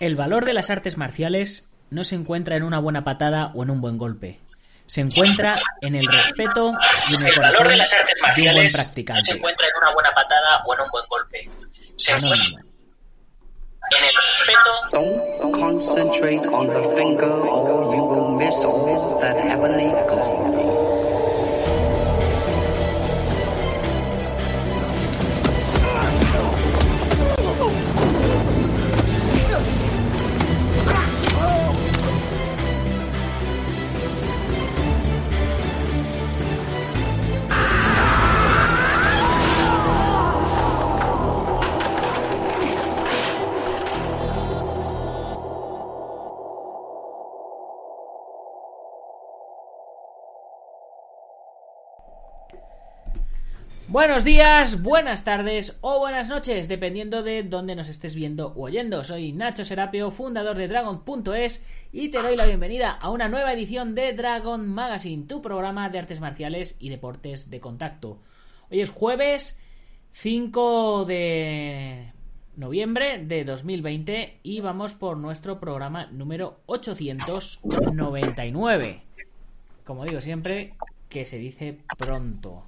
El 0.00 0.16
valor 0.16 0.44
de 0.44 0.52
las 0.54 0.70
artes 0.70 0.96
marciales 0.96 1.66
no 1.90 2.04
se 2.04 2.14
encuentra 2.14 2.56
en 2.56 2.62
una 2.62 2.78
buena 2.78 3.04
patada 3.04 3.50
o 3.54 3.62
en 3.62 3.70
un 3.70 3.80
buen 3.80 3.98
golpe. 3.98 4.38
Se 4.86 5.00
encuentra 5.02 5.54
en 5.82 5.94
el 5.96 6.06
respeto 6.06 6.72
y 7.10 7.14
en 7.14 7.20
el, 7.22 7.26
El 7.28 7.34
corazón 7.34 7.52
valor 7.58 7.68
de 7.68 7.76
las 7.76 7.92
artes 7.92 8.06
de 8.06 8.12
un 8.14 8.20
buen 8.20 8.28
marciales 8.28 8.72
no 8.72 8.76
practicante. 8.78 9.24
se 9.24 9.36
encuentra 9.36 9.66
en 9.66 9.72
una 9.82 9.92
buena 9.94 10.10
patada 10.14 10.62
o 10.66 10.74
en 10.74 10.80
un 10.80 10.90
buen 10.90 11.04
golpe. 11.08 11.50
Se 11.96 12.12
encuentra 12.12 12.36
Anónimo. 12.36 12.58
en 13.90 14.04
el 14.04 14.14
respeto 14.14 14.70
Don't 14.92 15.54
concentrate 15.60 16.46
on 16.48 16.68
the 16.68 16.96
finger 16.96 17.30
or 17.30 17.94
you 17.94 18.02
will 18.02 18.36
miss 18.38 18.54
all 18.64 19.18
that 19.20 19.36
heavenly 19.36 19.90
glory. 20.06 20.57
Buenos 53.90 54.22
días, 54.22 54.82
buenas 54.82 55.24
tardes 55.24 55.78
o 55.80 55.98
buenas 55.98 56.28
noches, 56.28 56.68
dependiendo 56.68 57.22
de 57.22 57.42
dónde 57.42 57.74
nos 57.74 57.88
estés 57.88 58.14
viendo 58.14 58.48
o 58.48 58.64
oyendo. 58.64 59.02
Soy 59.02 59.32
Nacho 59.32 59.64
Serapio, 59.64 60.10
fundador 60.10 60.58
de 60.58 60.68
Dragon.es 60.68 61.64
y 61.90 62.10
te 62.10 62.20
doy 62.20 62.36
la 62.36 62.44
bienvenida 62.44 62.90
a 62.90 63.08
una 63.08 63.28
nueva 63.28 63.54
edición 63.54 63.94
de 63.94 64.12
Dragon 64.12 64.68
Magazine, 64.68 65.24
tu 65.26 65.40
programa 65.40 65.88
de 65.88 66.00
artes 66.00 66.20
marciales 66.20 66.76
y 66.78 66.90
deportes 66.90 67.48
de 67.48 67.60
contacto. 67.60 68.18
Hoy 68.70 68.82
es 68.82 68.90
jueves 68.90 69.58
5 70.12 71.06
de 71.06 72.12
noviembre 72.56 73.24
de 73.24 73.44
2020 73.44 74.40
y 74.42 74.60
vamos 74.60 74.92
por 74.92 75.16
nuestro 75.16 75.58
programa 75.58 76.08
número 76.08 76.60
899. 76.66 79.02
Como 79.82 80.04
digo 80.04 80.20
siempre, 80.20 80.74
que 81.08 81.24
se 81.24 81.38
dice 81.38 81.78
pronto. 81.96 82.64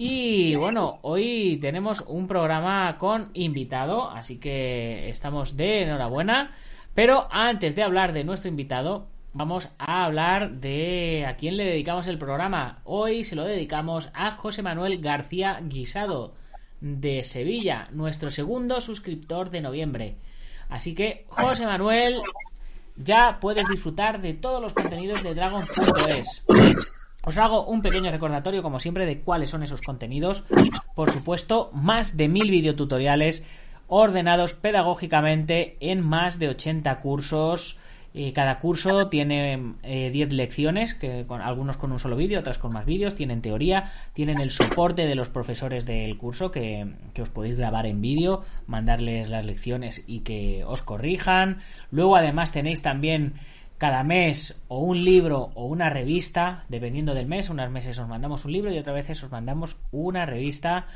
Y 0.00 0.54
bueno, 0.54 1.00
hoy 1.02 1.58
tenemos 1.60 2.04
un 2.06 2.28
programa 2.28 2.96
con 2.98 3.30
invitado, 3.34 4.08
así 4.08 4.38
que 4.38 5.08
estamos 5.08 5.56
de 5.56 5.82
enhorabuena. 5.82 6.52
Pero 6.94 7.26
antes 7.32 7.74
de 7.74 7.82
hablar 7.82 8.12
de 8.12 8.22
nuestro 8.22 8.48
invitado, 8.48 9.08
vamos 9.32 9.68
a 9.76 10.04
hablar 10.04 10.52
de 10.60 11.26
a 11.26 11.34
quién 11.34 11.56
le 11.56 11.64
dedicamos 11.64 12.06
el 12.06 12.16
programa. 12.16 12.78
Hoy 12.84 13.24
se 13.24 13.34
lo 13.34 13.42
dedicamos 13.42 14.08
a 14.14 14.30
José 14.36 14.62
Manuel 14.62 15.00
García 15.00 15.58
Guisado 15.64 16.32
de 16.80 17.24
Sevilla, 17.24 17.88
nuestro 17.90 18.30
segundo 18.30 18.80
suscriptor 18.80 19.50
de 19.50 19.62
noviembre. 19.62 20.14
Así 20.68 20.94
que, 20.94 21.24
José 21.26 21.66
Manuel, 21.66 22.22
ya 22.94 23.38
puedes 23.40 23.66
disfrutar 23.66 24.20
de 24.20 24.34
todos 24.34 24.62
los 24.62 24.74
contenidos 24.74 25.24
de 25.24 25.34
Dragon.es. 25.34 26.44
Os 27.28 27.36
hago 27.36 27.66
un 27.66 27.82
pequeño 27.82 28.10
recordatorio, 28.10 28.62
como 28.62 28.80
siempre, 28.80 29.04
de 29.04 29.20
cuáles 29.20 29.50
son 29.50 29.62
esos 29.62 29.82
contenidos. 29.82 30.44
Por 30.94 31.12
supuesto, 31.12 31.68
más 31.74 32.16
de 32.16 32.26
mil 32.26 32.50
videotutoriales 32.50 33.44
ordenados 33.86 34.54
pedagógicamente 34.54 35.76
en 35.80 36.00
más 36.02 36.38
de 36.38 36.48
80 36.48 37.00
cursos. 37.00 37.78
Eh, 38.14 38.32
cada 38.32 38.58
curso 38.60 39.08
tiene 39.08 39.74
eh, 39.82 40.08
10 40.10 40.32
lecciones, 40.32 40.94
que 40.94 41.26
con, 41.26 41.42
algunos 41.42 41.76
con 41.76 41.92
un 41.92 41.98
solo 41.98 42.16
vídeo, 42.16 42.40
otras 42.40 42.56
con 42.56 42.72
más 42.72 42.86
vídeos. 42.86 43.14
Tienen 43.14 43.42
teoría, 43.42 43.92
tienen 44.14 44.40
el 44.40 44.50
soporte 44.50 45.04
de 45.04 45.14
los 45.14 45.28
profesores 45.28 45.84
del 45.84 46.16
curso 46.16 46.50
que, 46.50 46.86
que 47.12 47.20
os 47.20 47.28
podéis 47.28 47.58
grabar 47.58 47.84
en 47.84 48.00
vídeo, 48.00 48.42
mandarles 48.66 49.28
las 49.28 49.44
lecciones 49.44 50.02
y 50.06 50.20
que 50.20 50.64
os 50.64 50.80
corrijan. 50.80 51.58
Luego, 51.90 52.16
además, 52.16 52.52
tenéis 52.52 52.80
también 52.80 53.34
cada 53.78 54.02
mes 54.02 54.60
o 54.68 54.80
un 54.80 55.04
libro 55.04 55.50
o 55.54 55.66
una 55.66 55.88
revista, 55.88 56.64
dependiendo 56.68 57.14
del 57.14 57.26
mes. 57.26 57.48
Unas 57.48 57.70
meses 57.70 57.98
os 57.98 58.08
mandamos 58.08 58.44
un 58.44 58.52
libro 58.52 58.72
y 58.72 58.78
otras 58.78 58.96
veces 58.96 59.22
os 59.22 59.30
mandamos 59.30 59.76
una 59.92 60.26
revista. 60.26 60.86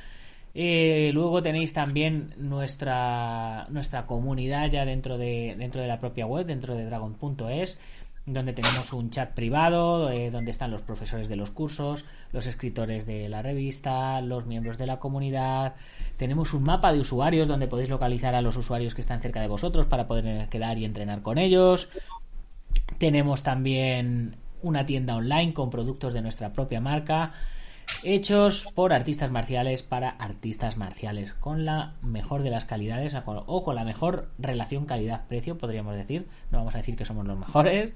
Eh, 0.54 1.10
luego 1.14 1.42
tenéis 1.42 1.72
también 1.72 2.34
nuestra, 2.36 3.66
nuestra 3.70 4.06
comunidad 4.06 4.70
ya 4.70 4.84
dentro 4.84 5.16
de, 5.16 5.54
dentro 5.56 5.80
de 5.80 5.88
la 5.88 6.00
propia 6.00 6.26
web, 6.26 6.44
dentro 6.44 6.74
de 6.74 6.84
dragon.es, 6.84 7.78
donde 8.26 8.52
tenemos 8.52 8.92
un 8.92 9.10
chat 9.10 9.32
privado, 9.32 10.10
eh, 10.10 10.30
donde 10.30 10.50
están 10.50 10.70
los 10.70 10.82
profesores 10.82 11.28
de 11.28 11.36
los 11.36 11.52
cursos, 11.52 12.04
los 12.32 12.46
escritores 12.46 13.06
de 13.06 13.28
la 13.28 13.42
revista, 13.42 14.20
los 14.20 14.44
miembros 14.44 14.76
de 14.76 14.86
la 14.86 14.98
comunidad. 14.98 15.74
Tenemos 16.16 16.52
un 16.52 16.64
mapa 16.64 16.92
de 16.92 17.00
usuarios 17.00 17.48
donde 17.48 17.68
podéis 17.68 17.88
localizar 17.88 18.34
a 18.34 18.42
los 18.42 18.56
usuarios 18.56 18.94
que 18.94 19.00
están 19.00 19.22
cerca 19.22 19.40
de 19.40 19.48
vosotros 19.48 19.86
para 19.86 20.06
poder 20.06 20.48
quedar 20.48 20.78
y 20.78 20.84
entrenar 20.84 21.22
con 21.22 21.38
ellos. 21.38 21.88
Tenemos 22.98 23.42
también 23.42 24.36
una 24.62 24.86
tienda 24.86 25.16
online 25.16 25.52
con 25.52 25.70
productos 25.70 26.12
de 26.12 26.22
nuestra 26.22 26.52
propia 26.52 26.80
marca, 26.80 27.32
hechos 28.04 28.68
por 28.74 28.92
artistas 28.92 29.30
marciales 29.30 29.82
para 29.82 30.10
artistas 30.10 30.76
marciales, 30.76 31.34
con 31.34 31.64
la 31.64 31.94
mejor 32.02 32.42
de 32.42 32.50
las 32.50 32.64
calidades 32.64 33.14
o 33.24 33.64
con 33.64 33.74
la 33.74 33.84
mejor 33.84 34.30
relación 34.38 34.86
calidad-precio, 34.86 35.58
podríamos 35.58 35.96
decir. 35.96 36.28
No 36.50 36.58
vamos 36.58 36.74
a 36.74 36.78
decir 36.78 36.96
que 36.96 37.04
somos 37.04 37.26
los 37.26 37.38
mejores, 37.38 37.92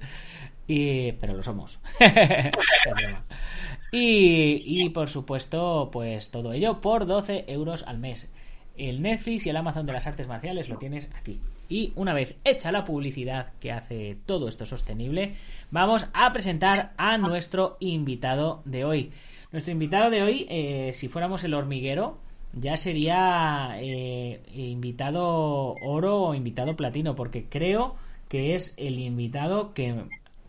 pero 0.67 1.33
lo 1.33 1.43
somos. 1.43 1.79
y, 3.91 4.83
y 4.83 4.89
por 4.89 5.09
supuesto, 5.09 5.89
pues 5.91 6.31
todo 6.31 6.53
ello 6.53 6.81
por 6.81 7.05
12 7.05 7.45
euros 7.47 7.83
al 7.87 7.97
mes. 7.97 8.29
El 8.77 9.01
Netflix 9.01 9.45
y 9.45 9.49
el 9.49 9.57
Amazon 9.57 9.85
de 9.85 9.93
las 9.93 10.07
artes 10.07 10.27
marciales 10.27 10.69
lo 10.69 10.77
tienes 10.77 11.09
aquí. 11.15 11.39
Y 11.69 11.91
una 11.95 12.13
vez 12.13 12.35
hecha 12.43 12.71
la 12.71 12.83
publicidad 12.83 13.47
que 13.59 13.71
hace 13.71 14.15
todo 14.25 14.47
esto 14.47 14.65
sostenible, 14.65 15.33
vamos 15.71 16.07
a 16.13 16.31
presentar 16.31 16.93
a 16.97 17.17
nuestro 17.17 17.77
invitado 17.79 18.61
de 18.65 18.85
hoy. 18.85 19.11
Nuestro 19.51 19.71
invitado 19.71 20.09
de 20.09 20.23
hoy, 20.23 20.45
eh, 20.49 20.91
si 20.93 21.07
fuéramos 21.07 21.43
el 21.43 21.53
hormiguero, 21.53 22.17
ya 22.53 22.77
sería 22.77 23.75
eh, 23.79 24.41
invitado 24.53 25.75
oro 25.81 26.21
o 26.21 26.33
invitado 26.35 26.75
platino, 26.75 27.15
porque 27.15 27.45
creo 27.45 27.95
que 28.29 28.55
es 28.55 28.73
el 28.77 28.99
invitado 28.99 29.73
que, 29.73 30.03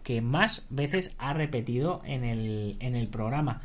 que 0.05 0.21
más 0.21 0.67
veces 0.71 1.15
ha 1.19 1.33
repetido 1.33 2.03
en 2.05 2.25
el, 2.25 2.77
en 2.81 2.97
el 2.97 3.09
programa. 3.09 3.63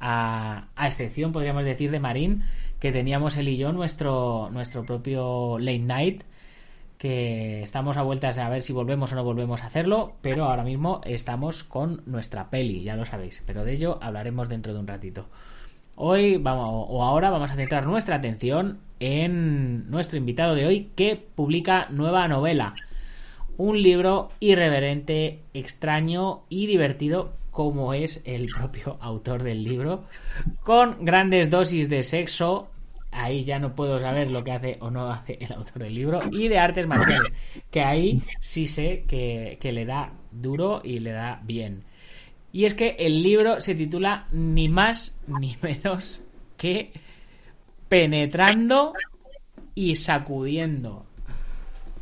A, 0.00 0.68
excepción, 0.80 1.32
podríamos 1.32 1.64
decir, 1.64 1.90
de 1.90 2.00
Marín, 2.00 2.42
que 2.80 2.92
teníamos 2.92 3.36
él 3.36 3.48
y 3.48 3.56
yo 3.56 3.72
nuestro, 3.72 4.50
nuestro 4.52 4.84
propio 4.84 5.58
late 5.58 5.78
night, 5.78 6.22
que 6.98 7.62
estamos 7.62 7.96
a 7.96 8.02
vueltas 8.02 8.38
a 8.38 8.48
ver 8.48 8.62
si 8.62 8.72
volvemos 8.72 9.12
o 9.12 9.16
no 9.16 9.24
volvemos 9.24 9.62
a 9.62 9.66
hacerlo, 9.66 10.14
pero 10.22 10.44
ahora 10.44 10.64
mismo 10.64 11.00
estamos 11.04 11.64
con 11.64 12.02
nuestra 12.06 12.50
peli, 12.50 12.82
ya 12.84 12.96
lo 12.96 13.04
sabéis, 13.04 13.42
pero 13.46 13.64
de 13.64 13.74
ello 13.74 13.98
hablaremos 14.00 14.48
dentro 14.48 14.72
de 14.72 14.80
un 14.80 14.86
ratito. 14.86 15.26
Hoy 15.94 16.36
vamos, 16.36 16.86
o 16.88 17.02
ahora 17.02 17.30
vamos 17.30 17.50
a 17.50 17.54
centrar 17.54 17.86
nuestra 17.86 18.16
atención 18.16 18.80
en 19.00 19.90
nuestro 19.90 20.18
invitado 20.18 20.54
de 20.54 20.66
hoy 20.66 20.90
que 20.94 21.16
publica 21.16 21.86
nueva 21.90 22.28
novela. 22.28 22.74
Un 23.56 23.82
libro 23.82 24.30
irreverente, 24.40 25.40
extraño 25.54 26.42
y 26.50 26.66
divertido 26.66 27.32
como 27.56 27.94
es 27.94 28.20
el 28.26 28.48
propio 28.48 28.98
autor 29.00 29.42
del 29.42 29.64
libro, 29.64 30.04
con 30.62 31.06
grandes 31.06 31.48
dosis 31.48 31.88
de 31.88 32.02
sexo, 32.02 32.68
ahí 33.10 33.44
ya 33.44 33.58
no 33.58 33.74
puedo 33.74 33.98
saber 33.98 34.30
lo 34.30 34.44
que 34.44 34.52
hace 34.52 34.76
o 34.80 34.90
no 34.90 35.10
hace 35.10 35.38
el 35.40 35.54
autor 35.54 35.84
del 35.84 35.94
libro. 35.94 36.20
Y 36.30 36.48
de 36.48 36.58
artes 36.58 36.86
marciales, 36.86 37.32
que 37.70 37.80
ahí 37.80 38.22
sí 38.40 38.66
sé 38.66 39.04
que, 39.08 39.56
que 39.58 39.72
le 39.72 39.86
da 39.86 40.12
duro 40.30 40.82
y 40.84 40.98
le 40.98 41.12
da 41.12 41.40
bien. 41.44 41.82
Y 42.52 42.66
es 42.66 42.74
que 42.74 42.94
el 42.98 43.22
libro 43.22 43.58
se 43.62 43.74
titula 43.74 44.26
ni 44.32 44.68
más 44.68 45.16
ni 45.26 45.56
menos 45.62 46.22
que 46.58 46.92
Penetrando 47.88 48.92
y 49.74 49.96
Sacudiendo. 49.96 51.05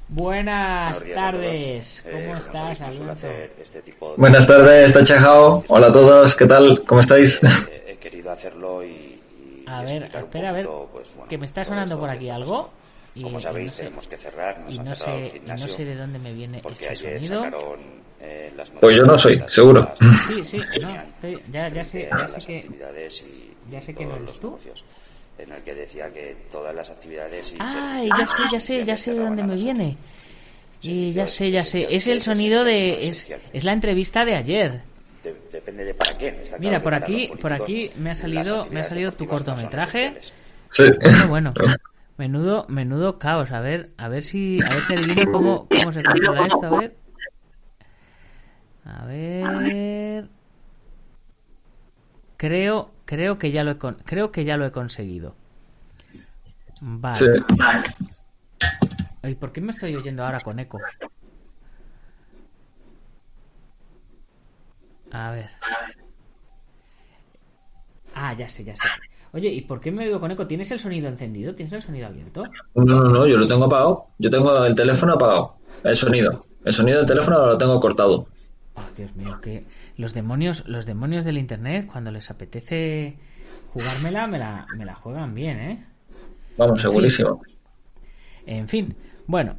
Buenas 0.09 1.03
tardes. 1.15 2.03
¿cómo 2.05 2.19
Eh, 2.19 2.23
como 2.27 2.37
estás, 2.39 2.81
Alberto? 2.83 3.29
este 3.61 3.83
tipo 3.83 4.11
de- 4.13 4.17
Buenas 4.19 4.47
tardes, 4.47 4.93
Tachajao. 4.93 5.65
Hola 5.69 5.87
a 5.89 5.93
todos, 5.93 6.37
¿qué 6.37 6.47
tal? 6.47 6.85
¿Cómo 6.85 7.01
estáis? 7.01 7.43
Eh, 7.43 7.85
he 7.89 7.97
querido 7.97 8.31
hacerlo 8.31 8.85
y, 8.85 8.89
y 8.89 9.65
A 9.67 9.83
ver, 9.83 10.11
espera, 10.15 10.51
a 10.51 10.53
ver, 10.53 10.69
pues, 10.93 11.09
bueno, 11.15 11.29
que 11.29 11.39
me 11.39 11.47
está 11.47 11.65
sonando 11.65 11.99
por 11.99 12.11
aquí 12.11 12.29
algo. 12.29 12.71
Y, 13.17 13.23
Como 13.23 13.39
sabéis, 13.41 13.71
no 13.73 13.77
sé, 13.77 13.83
tenemos 13.85 14.09
que 14.09 14.17
cerrar, 14.17 14.59
nos 14.61 14.75
y 14.75 14.79
no 14.81 14.95
sé, 14.97 15.11
el 15.15 15.27
y 15.27 15.29
no 15.29 15.33
gimnasio 15.41 15.69
sé 15.69 15.85
de 15.85 15.95
dónde 15.95 16.19
me 16.19 16.33
viene 16.33 16.61
este 16.69 16.97
sonido. 16.97 17.45
sacaron 17.45 17.81
eh, 18.21 18.53
las 18.57 18.71
Pues 18.71 18.97
yo 18.97 19.05
no 19.05 19.17
soy, 19.17 19.41
seguro. 19.47 19.81
las- 20.01 20.27
Sí, 20.27 20.45
sí, 20.45 20.61
no, 20.83 21.01
estoy- 21.03 21.43
ya, 21.51 21.69
ya 21.69 21.85
sé, 21.85 22.09
ya 22.11 22.39
que... 22.45 22.69
ya 23.71 23.81
sé 23.81 23.95
que 23.95 24.05
no 24.05 24.17
eres 24.17 24.41
tú. 24.41 24.59
En 25.39 25.53
el 25.53 25.63
que 25.63 25.75
decía 25.75 26.13
que 26.13 26.37
todas 26.51 26.75
las 26.75 26.91
actividades 26.91 27.53
y 27.53 27.57
Ay, 27.59 28.09
servicios 28.09 28.19
ya 28.19 28.27
sé, 28.27 28.43
ya 28.53 28.61
sé, 28.61 28.85
ya 28.85 28.97
sé 28.97 29.13
de 29.15 29.21
dónde 29.21 29.43
me 29.43 29.55
viene. 29.57 29.97
Y 30.81 31.13
ya 31.13 31.27
sé, 31.29 31.51
ya 31.51 31.65
sé. 31.65 31.87
Es 31.95 32.07
el 32.07 32.21
sonido 32.21 32.63
de... 32.65 33.09
Es, 33.09 33.27
es 33.53 33.65
la 33.65 33.73
entrevista 33.73 34.25
de 34.25 34.37
ayer. 34.37 34.83
De- 35.23 35.35
depende 35.51 35.85
de 35.85 35.95
para 35.95 36.13
quién. 36.17 36.35
está 36.37 36.59
Mira, 36.59 36.81
claro 36.81 36.83
por 36.83 36.95
aquí, 36.95 37.31
por 37.41 37.53
aquí 37.53 37.91
me 37.97 38.11
ha 38.11 38.15
salido, 38.15 38.67
me 38.71 38.81
ha 38.81 38.85
salido 38.85 39.13
tu 39.13 39.27
cortometraje. 39.27 40.21
Sí. 40.71 40.85
Bueno, 41.01 41.29
bueno. 41.29 41.55
Menudo, 42.17 42.67
menudo 42.69 43.19
caos. 43.19 43.51
A 43.51 43.61
ver, 43.61 43.91
a 43.97 44.09
ver 44.09 44.23
si, 44.23 44.59
a 44.63 44.69
ver 44.75 44.81
si 44.83 44.95
adivino 44.95 45.33
cómo, 45.33 45.67
cómo 45.69 45.93
se 45.93 46.03
controla 46.03 46.47
esto. 46.47 46.67
A 46.67 46.79
ver. 46.79 46.97
A 48.85 49.05
ver. 49.07 50.29
Creo, 52.37 52.91
creo 53.05 53.39
que 53.39 53.51
ya 53.53 53.65
lo 53.65 53.73
he, 53.73 53.79
con- 53.79 53.97
creo 54.05 54.31
que 54.33 54.45
ya 54.45 54.57
lo 54.57 54.67
he 54.67 54.73
conseguido. 54.73 55.35
Vale. 56.81 57.17
Sí. 57.17 57.27
Ay, 59.23 59.35
¿por 59.35 59.53
qué 59.53 59.61
me 59.61 59.71
estoy 59.73 59.95
oyendo 59.97 60.25
ahora 60.25 60.41
con 60.41 60.59
eco? 60.59 60.81
A 65.11 65.31
ver. 65.31 65.51
Ah, 68.15 68.33
ya 68.35 68.49
sé, 68.49 68.65
ya 68.65 68.77
sé. 68.77 68.83
Oye, 69.33 69.49
¿y 69.49 69.63
por 69.63 69.81
qué 69.81 69.91
me 69.91 70.05
oigo 70.05 70.21
con 70.21 70.31
eco? 70.31 70.47
¿Tienes 70.47 70.71
el 70.71 70.79
sonido 70.79 71.09
encendido? 71.09 71.55
¿Tienes 71.55 71.73
el 71.73 71.83
sonido 71.83 72.07
abierto? 72.07 72.45
No, 72.75 72.85
no, 72.85 73.05
no, 73.09 73.27
yo 73.27 73.37
lo 73.37 73.49
tengo 73.49 73.65
apagado. 73.65 74.07
Yo 74.19 74.31
tengo 74.31 74.65
el 74.65 74.75
teléfono 74.75 75.15
apagado. 75.15 75.57
El 75.83 75.97
sonido. 75.97 76.47
El 76.65 76.73
sonido 76.73 76.99
del 76.99 77.07
teléfono 77.07 77.45
lo 77.47 77.59
tengo 77.59 77.81
cortado. 77.81 78.27
Oh, 78.77 78.83
Dios 78.97 79.15
mío, 79.15 79.41
que 79.41 79.65
los 79.97 80.15
demonios, 80.15 80.67
los 80.67 80.85
demonios 80.87 81.25
del 81.25 81.39
internet, 81.39 81.87
cuando 81.91 82.11
les 82.11 82.31
apetece 82.31 83.17
jugármela, 83.73 84.27
me 84.27 84.39
la, 84.39 84.67
me 84.77 84.85
la 84.85 84.95
juegan 84.95 85.35
bien, 85.35 85.59
¿eh? 85.59 85.85
Vamos, 86.57 86.81
segurísimo. 86.81 87.43
En 88.47 88.69
fin, 88.69 88.97
bueno. 89.27 89.57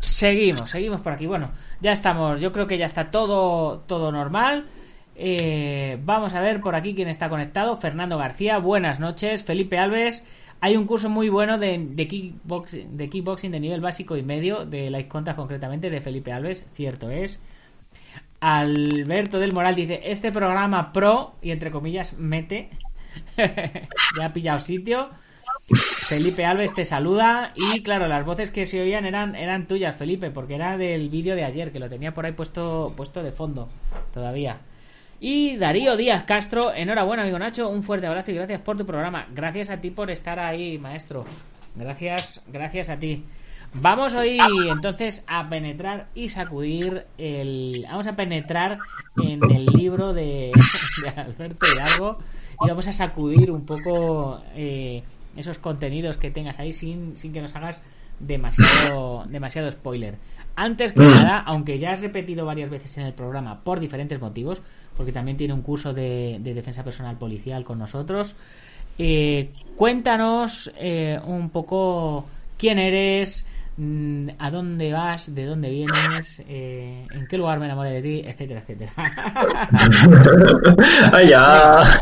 Seguimos, 0.00 0.68
seguimos 0.68 1.00
por 1.00 1.12
aquí. 1.12 1.26
Bueno, 1.26 1.52
ya 1.80 1.92
estamos, 1.92 2.40
yo 2.40 2.52
creo 2.52 2.66
que 2.66 2.78
ya 2.78 2.86
está 2.86 3.10
todo, 3.10 3.80
todo 3.80 4.10
normal. 4.10 4.66
Eh, 5.14 5.98
vamos 6.04 6.34
a 6.34 6.40
ver 6.40 6.60
por 6.60 6.74
aquí 6.74 6.94
quién 6.94 7.08
está 7.08 7.28
conectado. 7.28 7.76
Fernando 7.76 8.18
García, 8.18 8.58
buenas 8.58 8.98
noches. 8.98 9.44
Felipe 9.44 9.78
Alves, 9.78 10.26
hay 10.60 10.76
un 10.76 10.86
curso 10.86 11.08
muy 11.08 11.28
bueno 11.28 11.58
de, 11.58 11.78
de, 11.78 12.08
kickboxing, 12.08 12.96
de 12.96 13.08
kickboxing 13.08 13.52
de 13.52 13.60
nivel 13.60 13.80
básico 13.80 14.16
y 14.16 14.22
medio, 14.22 14.64
de 14.64 14.90
Light 14.90 15.08
Contact 15.08 15.36
concretamente, 15.36 15.90
de 15.90 16.00
Felipe 16.00 16.32
Alves, 16.32 16.64
cierto 16.74 17.10
es. 17.10 17.40
Alberto 18.42 19.38
del 19.38 19.52
Moral 19.52 19.76
dice, 19.76 20.00
este 20.02 20.32
programa 20.32 20.92
pro, 20.92 21.36
y 21.42 21.52
entre 21.52 21.70
comillas, 21.70 22.18
mete, 22.18 22.70
ya 24.18 24.26
ha 24.26 24.32
pillado 24.32 24.58
sitio. 24.58 25.10
Felipe 26.08 26.44
Alves 26.44 26.74
te 26.74 26.84
saluda 26.84 27.52
y 27.54 27.84
claro, 27.84 28.08
las 28.08 28.26
voces 28.26 28.50
que 28.50 28.66
se 28.66 28.82
oían 28.82 29.06
eran, 29.06 29.36
eran 29.36 29.68
tuyas, 29.68 29.94
Felipe, 29.94 30.32
porque 30.32 30.56
era 30.56 30.76
del 30.76 31.08
vídeo 31.08 31.36
de 31.36 31.44
ayer, 31.44 31.70
que 31.70 31.78
lo 31.78 31.88
tenía 31.88 32.12
por 32.12 32.26
ahí 32.26 32.32
puesto, 32.32 32.92
puesto 32.96 33.22
de 33.22 33.30
fondo 33.30 33.68
todavía. 34.12 34.58
Y 35.20 35.56
Darío 35.56 35.96
Díaz 35.96 36.24
Castro, 36.24 36.74
enhorabuena, 36.74 37.22
amigo 37.22 37.38
Nacho, 37.38 37.68
un 37.68 37.84
fuerte 37.84 38.08
abrazo 38.08 38.32
y 38.32 38.34
gracias 38.34 38.60
por 38.60 38.76
tu 38.76 38.84
programa. 38.84 39.28
Gracias 39.32 39.70
a 39.70 39.80
ti 39.80 39.90
por 39.90 40.10
estar 40.10 40.40
ahí, 40.40 40.78
maestro. 40.78 41.24
Gracias, 41.76 42.44
gracias 42.48 42.88
a 42.88 42.98
ti. 42.98 43.24
Vamos 43.74 44.14
hoy 44.14 44.38
entonces 44.70 45.24
a 45.26 45.48
penetrar 45.48 46.08
y 46.14 46.28
sacudir 46.28 47.06
el. 47.16 47.86
Vamos 47.88 48.06
a 48.06 48.14
penetrar 48.16 48.78
en 49.22 49.40
el 49.50 49.66
libro 49.66 50.12
de, 50.12 50.52
de 51.02 51.08
Alberto 51.20 51.66
Hidalgo 51.74 52.18
y 52.64 52.68
vamos 52.68 52.86
a 52.86 52.92
sacudir 52.92 53.50
un 53.50 53.64
poco 53.64 54.42
eh, 54.54 55.02
esos 55.36 55.56
contenidos 55.58 56.18
que 56.18 56.30
tengas 56.30 56.58
ahí 56.58 56.72
sin, 56.74 57.16
sin 57.16 57.32
que 57.32 57.40
nos 57.40 57.54
hagas 57.56 57.80
demasiado, 58.20 59.24
demasiado 59.28 59.70
spoiler. 59.70 60.16
Antes 60.54 60.92
que 60.92 61.00
Mm. 61.00 61.08
nada, 61.08 61.38
aunque 61.40 61.78
ya 61.78 61.92
has 61.92 62.00
repetido 62.02 62.44
varias 62.44 62.68
veces 62.68 62.98
en 62.98 63.06
el 63.06 63.14
programa 63.14 63.60
por 63.64 63.80
diferentes 63.80 64.20
motivos, 64.20 64.60
porque 64.98 65.12
también 65.12 65.38
tiene 65.38 65.54
un 65.54 65.62
curso 65.62 65.94
de, 65.94 66.36
de 66.40 66.52
defensa 66.52 66.84
personal 66.84 67.16
policial 67.16 67.64
con 67.64 67.78
nosotros, 67.78 68.36
eh, 68.98 69.50
cuéntanos 69.76 70.70
eh, 70.76 71.18
un 71.24 71.48
poco 71.48 72.26
quién 72.58 72.78
eres, 72.78 73.46
mm, 73.76 74.28
a 74.38 74.50
dónde 74.50 74.92
vas, 74.92 75.34
de 75.34 75.46
dónde 75.46 75.70
vienes, 75.70 76.42
eh, 76.48 77.06
en 77.10 77.26
qué 77.26 77.38
lugar 77.38 77.58
me 77.58 77.66
enamoré 77.66 77.90
de 77.90 78.02
ti, 78.02 78.22
etcétera, 78.26 78.60
etcétera. 78.60 78.92
¡Ay, 81.12 81.28
ya! 81.28 82.00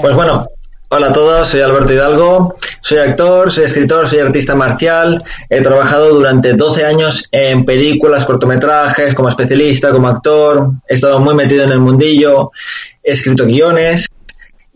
Pues 0.00 0.14
bueno, 0.14 0.46
hola 0.90 1.08
a 1.08 1.12
todos, 1.12 1.48
soy 1.48 1.62
Alberto 1.62 1.92
Hidalgo, 1.92 2.54
soy 2.80 2.98
actor, 2.98 3.50
soy 3.50 3.64
escritor, 3.64 4.08
soy 4.08 4.20
artista 4.20 4.54
marcial, 4.54 5.22
he 5.48 5.60
trabajado 5.60 6.14
durante 6.14 6.54
12 6.54 6.84
años 6.84 7.28
en 7.32 7.64
películas, 7.64 8.24
cortometrajes, 8.24 9.14
como 9.14 9.28
especialista, 9.28 9.90
como 9.90 10.08
actor, 10.08 10.70
he 10.88 10.94
estado 10.94 11.18
muy 11.20 11.34
metido 11.34 11.64
en 11.64 11.72
el 11.72 11.80
mundillo, 11.80 12.52
he 13.02 13.12
escrito 13.12 13.46
guiones 13.46 14.08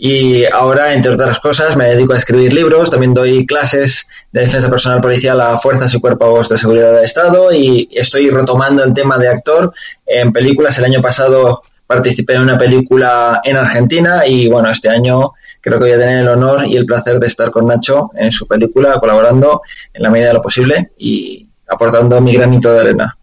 y 0.05 0.45
ahora, 0.47 0.95
entre 0.95 1.13
otras 1.13 1.39
cosas, 1.39 1.77
me 1.77 1.85
dedico 1.87 2.13
a 2.13 2.17
escribir 2.17 2.53
libros, 2.53 2.91
también 2.91 3.15
doy 3.15 3.47
clases 3.47 4.09
de 4.33 4.41
defensa 4.41 4.69
personal 4.69 5.01
policial 5.01 5.41
a 5.41 5.57
fuerzas 5.59 5.95
y 5.95 6.01
cuerpos 6.01 6.49
de 6.49 6.59
seguridad 6.59 6.93
del 6.93 7.05
Estado 7.05 7.53
y 7.53 7.89
estoy 7.93 8.29
retomando 8.29 8.83
el 8.83 8.93
tema 8.93 9.17
de 9.17 9.29
actor 9.29 9.73
en 10.05 10.33
películas. 10.33 10.77
El 10.79 10.87
año 10.87 11.01
pasado 11.01 11.63
participé 11.87 12.35
en 12.35 12.43
una 12.43 12.59
película 12.59 13.41
en 13.45 13.57
Argentina 13.57 14.27
y 14.27 14.49
bueno, 14.49 14.71
este 14.71 14.89
año 14.89 15.35
creo 15.61 15.79
que 15.79 15.85
voy 15.85 15.93
a 15.93 15.99
tener 16.01 16.19
el 16.19 16.29
honor 16.31 16.67
y 16.67 16.77
el 16.77 16.85
placer 16.85 17.21
de 17.21 17.29
estar 17.29 17.53
con 17.53 17.69
Nacho 17.69 18.11
en 18.17 18.33
su 18.33 18.49
película, 18.49 18.99
colaborando 18.99 19.63
en 19.95 20.03
la 20.03 20.11
medida 20.11 20.27
de 20.27 20.35
lo 20.35 20.43
posible 20.43 20.91
y 20.99 21.49
aportando 21.69 22.21
mi 22.21 22.35
granito 22.35 22.75
de 22.75 22.81
arena. 22.81 23.17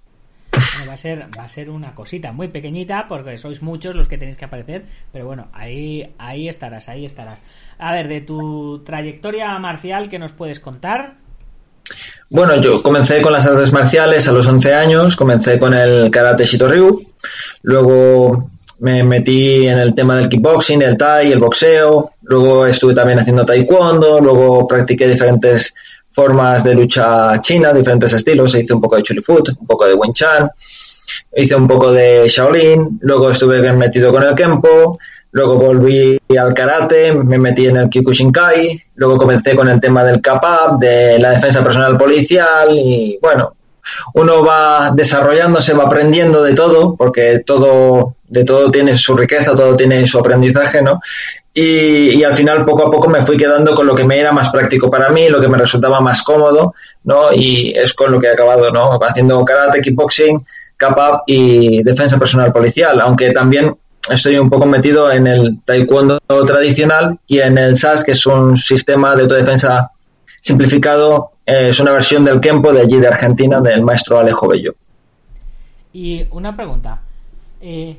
Ser 0.99 1.27
va 1.37 1.43
a 1.43 1.47
ser 1.47 1.69
una 1.69 1.95
cosita 1.95 2.31
muy 2.31 2.49
pequeñita 2.49 3.07
porque 3.07 3.37
sois 3.37 3.61
muchos 3.61 3.95
los 3.95 4.07
que 4.07 4.17
tenéis 4.17 4.37
que 4.37 4.45
aparecer 4.45 4.83
pero 5.11 5.25
bueno 5.25 5.47
ahí 5.53 6.13
ahí 6.17 6.49
estarás 6.49 6.89
ahí 6.89 7.05
estarás. 7.05 7.39
A 7.77 7.93
ver 7.93 8.07
de 8.07 8.21
tu 8.21 8.83
trayectoria 8.85 9.57
marcial 9.59 10.09
que 10.09 10.19
nos 10.19 10.33
puedes 10.33 10.59
contar 10.59 11.15
Bueno, 12.29 12.59
yo 12.61 12.83
comencé 12.83 13.21
con 13.21 13.33
las 13.33 13.45
artes 13.45 13.71
marciales 13.71 14.27
a 14.27 14.31
los 14.31 14.45
11 14.45 14.73
años, 14.73 15.15
comencé 15.15 15.57
con 15.57 15.73
el 15.73 16.11
karate 16.11 16.45
Shitoryu, 16.45 16.99
luego 17.63 18.49
me 18.79 19.03
metí 19.03 19.67
en 19.67 19.77
el 19.77 19.93
tema 19.93 20.17
del 20.17 20.29
kickboxing, 20.29 20.81
el 20.81 20.97
thai, 20.97 21.31
el 21.31 21.39
boxeo, 21.39 22.13
luego 22.23 22.65
estuve 22.65 22.93
también 22.93 23.19
haciendo 23.19 23.45
taekwondo, 23.45 24.19
luego 24.19 24.67
practiqué 24.67 25.07
diferentes 25.07 25.73
formas 26.09 26.63
de 26.63 26.75
lucha 26.75 27.39
china, 27.41 27.73
diferentes 27.73 28.11
estilos, 28.13 28.55
hice 28.55 28.73
un 28.73 28.81
poco 28.81 28.95
de 28.95 29.03
chulifut, 29.03 29.49
un 29.59 29.67
poco 29.67 29.85
de 29.85 29.93
Wing 29.93 30.13
Chun, 30.13 30.49
hice 31.35 31.55
un 31.55 31.67
poco 31.67 31.91
de 31.91 32.27
Shaolin, 32.27 32.99
luego 33.01 33.31
estuve 33.31 33.59
metido 33.73 34.11
con 34.11 34.23
el 34.23 34.35
Kempo, 34.35 34.97
luego 35.31 35.57
volví 35.57 36.17
al 36.37 36.53
karate, 36.53 37.13
me 37.13 37.37
metí 37.37 37.67
en 37.67 37.77
el 37.77 37.89
Kyokushinkai, 37.89 38.83
luego 38.95 39.17
comencé 39.17 39.55
con 39.55 39.67
el 39.67 39.79
tema 39.79 40.03
del 40.03 40.21
Kapap, 40.21 40.79
de 40.79 41.19
la 41.19 41.31
defensa 41.31 41.63
personal 41.63 41.97
policial 41.97 42.69
y 42.71 43.19
bueno, 43.21 43.53
uno 44.13 44.43
va 44.43 44.91
desarrollándose, 44.93 45.73
va 45.73 45.85
aprendiendo 45.85 46.43
de 46.43 46.53
todo, 46.53 46.95
porque 46.95 47.43
todo, 47.45 48.15
de 48.27 48.43
todo 48.43 48.71
tiene 48.71 48.97
su 48.97 49.15
riqueza, 49.15 49.55
todo 49.55 49.75
tiene 49.75 50.07
su 50.07 50.19
aprendizaje, 50.19 50.81
¿no? 50.81 50.99
Y, 51.53 52.11
y, 52.11 52.23
al 52.23 52.35
final 52.35 52.63
poco 52.63 52.87
a 52.87 52.91
poco 52.91 53.09
me 53.09 53.23
fui 53.23 53.35
quedando 53.35 53.73
con 53.73 53.85
lo 53.85 53.95
que 53.95 54.03
me 54.03 54.19
era 54.19 54.31
más 54.31 54.49
práctico 54.49 54.89
para 54.89 55.09
mí, 55.09 55.29
lo 55.29 55.41
que 55.41 55.47
me 55.47 55.57
resultaba 55.57 55.99
más 55.99 56.21
cómodo, 56.21 56.75
¿no? 57.03 57.33
Y 57.33 57.73
es 57.75 57.93
con 57.93 58.11
lo 58.11 58.19
que 58.19 58.27
he 58.27 58.31
acabado, 58.31 58.71
¿no? 58.71 58.99
Haciendo 59.01 59.43
karate, 59.43 59.81
kickboxing, 59.81 60.37
cap 60.79 61.23
y 61.27 61.83
defensa 61.83 62.17
personal 62.17 62.51
policial, 62.51 62.99
aunque 63.01 63.31
también 63.31 63.75
estoy 64.09 64.37
un 64.37 64.49
poco 64.49 64.65
metido 64.65 65.11
en 65.11 65.27
el 65.27 65.59
taekwondo 65.63 66.19
tradicional 66.47 67.19
y 67.27 67.39
en 67.39 67.57
el 67.57 67.77
SAS, 67.77 68.03
que 68.03 68.13
es 68.13 68.25
un 68.25 68.57
sistema 68.57 69.15
de 69.15 69.23
autodefensa 69.23 69.91
simplificado, 70.41 71.33
eh, 71.45 71.67
es 71.69 71.79
una 71.79 71.91
versión 71.91 72.25
del 72.25 72.39
Kempo 72.39 72.71
de 72.71 72.81
allí 72.81 72.97
de 72.97 73.07
Argentina, 73.07 73.59
del 73.59 73.83
maestro 73.83 74.17
Alejo 74.17 74.47
Bello. 74.47 74.73
Y 75.93 76.25
una 76.31 76.55
pregunta. 76.55 77.01
Eh, 77.61 77.97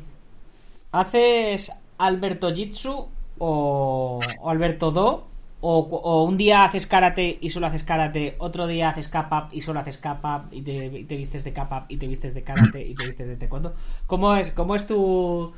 ¿Haces 0.93 1.71
Alberto 1.99 2.53
Jitsu 2.53 3.07
o 3.39 4.21
Alberto 4.45 4.91
Do? 4.91 5.30
O, 5.63 6.25
un 6.25 6.39
día 6.39 6.65
haces 6.65 6.87
karate 6.87 7.39
y 7.41 7.51
solo 7.51 7.67
haces 7.67 7.83
karate, 7.83 8.35
otro 8.39 8.67
día 8.67 8.89
haces 8.89 9.09
kapap 9.09 9.53
y 9.53 9.61
solo 9.61 9.81
haces 9.81 9.99
kapap 9.99 10.53
y 10.53 10.63
te, 10.63 10.87
y 10.87 11.05
te 11.05 11.17
vistes 11.17 11.45
de 11.45 11.53
kapap 11.53 11.91
y 11.91 11.99
te 11.99 12.07
vistes 12.07 12.33
de 12.33 12.43
karate 12.43 12.87
y 12.87 12.95
te 12.95 13.07
vistes 13.07 13.29
de 13.29 13.37
taekwondo. 13.37 13.75
¿Cómo 14.07 14.35
es, 14.37 14.53
cómo 14.53 14.75
es 14.75 14.87
tu, 14.87 15.53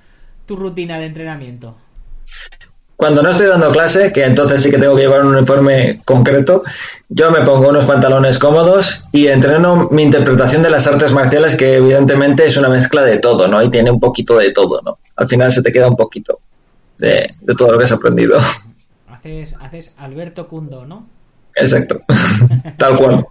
tu 0.47 0.57
rutina 0.57 0.99
de 0.99 1.07
entrenamiento? 1.07 1.77
Cuando 2.97 3.21
no 3.21 3.31
estoy 3.31 3.49
dando 3.49 3.73
clase, 3.73 4.13
que 4.13 4.25
entonces 4.25 4.63
sí 4.63 4.71
que 4.71 4.79
tengo 4.79 4.95
que 4.95 5.03
llevar 5.03 5.25
un 5.25 5.35
uniforme 5.35 6.01
concreto, 6.05 6.63
yo 7.09 7.33
me 7.33 7.43
pongo 7.43 7.69
unos 7.69 7.85
pantalones 7.85 8.39
cómodos 8.39 9.05
y 9.11 9.27
entreno 9.27 9.89
mi 9.91 10.05
interpretación 10.05 10.63
de 10.63 10.71
las 10.71 10.87
artes 10.87 11.13
marciales, 11.13 11.57
que 11.57 11.79
evidentemente 11.79 12.47
es 12.47 12.57
una 12.57 12.69
mezcla 12.69 13.03
de 13.03 13.19
todo, 13.19 13.49
¿no? 13.49 13.61
Y 13.61 13.71
tiene 13.71 13.91
un 13.91 13.99
poquito 13.99 14.37
de 14.37 14.53
todo, 14.53 14.81
¿no? 14.83 14.99
Al 15.17 15.27
final 15.27 15.51
se 15.51 15.63
te 15.63 15.73
queda 15.73 15.89
un 15.89 15.97
poquito 15.97 16.39
de, 16.99 17.35
de 17.41 17.55
todo 17.57 17.73
lo 17.73 17.79
que 17.79 17.85
has 17.85 17.93
aprendido. 17.93 18.39
Haces, 19.23 19.55
haces 19.61 19.95
Alberto 19.99 20.49
Cundo, 20.49 20.85
¿no? 20.85 21.07
Exacto. 21.55 22.01
Tal 22.77 22.97
cual. 22.97 23.25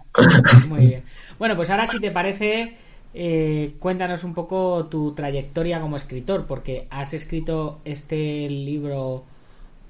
Muy 0.70 0.86
bien. 0.88 1.04
Bueno, 1.38 1.56
pues 1.58 1.70
ahora 1.70 1.86
si 1.86 2.00
te 2.00 2.12
parece, 2.12 2.76
eh, 3.14 3.74
cuéntanos 3.80 4.24
un 4.24 4.34
poco 4.34 4.86
tu 4.86 5.12
trayectoria 5.14 5.82
como 5.82 5.98
escritor, 5.98 6.46
porque 6.46 6.88
has 6.92 7.14
escrito 7.14 7.80
este 7.84 8.48
libro 8.50 9.24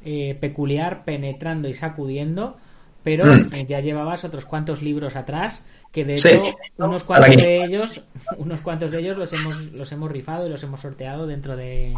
eh, 0.03 0.35
peculiar, 0.39 1.03
penetrando 1.03 1.67
y 1.69 1.75
sacudiendo, 1.75 2.57
pero 3.03 3.25
Mm. 3.27 3.53
eh, 3.53 3.65
ya 3.67 3.79
llevabas 3.81 4.23
otros 4.23 4.45
cuantos 4.45 4.81
libros 4.81 5.15
atrás, 5.15 5.67
que 5.91 6.03
de 6.05 6.17
Sí. 6.17 6.29
hecho 6.29 6.55
unos 6.77 7.03
cuantos 7.03 7.35
de 7.35 7.63
ellos, 7.63 8.05
unos 8.39 8.61
cuantos 8.61 8.91
de 8.91 8.99
ellos 9.01 9.17
los 9.17 9.31
hemos, 9.33 9.71
los 9.73 9.91
hemos 9.91 10.09
rifado 10.11 10.47
y 10.47 10.49
los 10.49 10.63
hemos 10.63 10.79
sorteado 10.79 11.27
dentro 11.27 11.55
de 11.55 11.93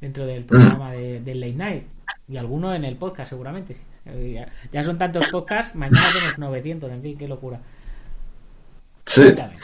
dentro 0.00 0.26
del 0.26 0.44
programa 0.44 0.92
de, 0.92 1.20
del 1.20 1.40
Late 1.40 1.52
Night 1.54 1.82
y 2.28 2.36
alguno 2.36 2.74
en 2.74 2.84
el 2.84 2.96
podcast 2.96 3.30
seguramente. 3.30 3.76
Eh, 4.06 4.32
Ya, 4.34 4.48
ya 4.72 4.84
son 4.84 4.98
tantos 4.98 5.26
podcasts, 5.30 5.74
mañana 5.74 6.06
tenemos 6.12 6.38
900, 6.38 6.90
en 6.92 7.02
fin, 7.02 7.18
qué 7.18 7.28
locura. 7.28 7.58
Sí. 9.06 9.22
Cuéntame. 9.22 9.54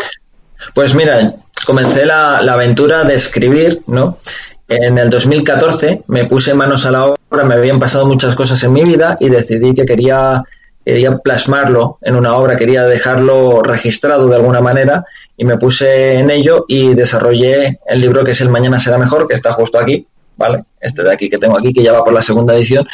Pues 0.75 0.95
mira, 0.95 1.35
comencé 1.65 2.05
la, 2.05 2.43
la 2.43 2.53
aventura 2.55 3.05
de 3.05 3.15
escribir, 3.15 3.81
¿no? 3.87 4.19
En 4.69 4.99
el 4.99 5.11
2014 5.11 6.03
me 6.07 6.27
puse 6.27 6.55
manos 6.55 6.87
a 6.87 6.93
la 6.93 7.07
obra, 7.07 7.45
me 7.45 7.55
habían 7.55 7.81
pasado 7.81 8.07
muchas 8.07 8.37
cosas 8.37 8.63
en 8.63 8.73
mi 8.73 8.85
vida 8.85 9.17
y 9.19 9.29
decidí 9.29 9.75
que 9.75 9.85
quería, 9.85 10.45
quería 10.85 11.17
plasmarlo 11.19 11.99
en 12.03 12.15
una 12.15 12.37
obra, 12.37 12.57
quería 12.57 12.83
dejarlo 12.83 13.63
registrado 13.63 14.29
de 14.29 14.37
alguna 14.37 14.61
manera 14.61 15.05
y 15.37 15.45
me 15.45 15.59
puse 15.59 16.19
en 16.19 16.31
ello 16.31 16.67
y 16.69 16.95
desarrollé 16.95 17.81
el 17.87 18.01
libro 18.01 18.23
que 18.23 18.31
es 18.31 18.41
El 18.43 18.51
Mañana 18.51 18.79
será 18.79 18.97
mejor, 18.97 19.27
que 19.27 19.35
está 19.35 19.51
justo 19.53 19.79
aquí, 19.79 20.07
¿vale? 20.41 20.65
Este 20.81 21.03
de 21.03 21.13
aquí 21.13 21.29
que 21.29 21.37
tengo 21.37 21.57
aquí, 21.59 21.71
que 21.71 21.83
ya 21.83 21.93
va 21.93 22.03
por 22.03 22.15
la 22.15 22.23
segunda 22.23 22.55
edición. 22.55 22.89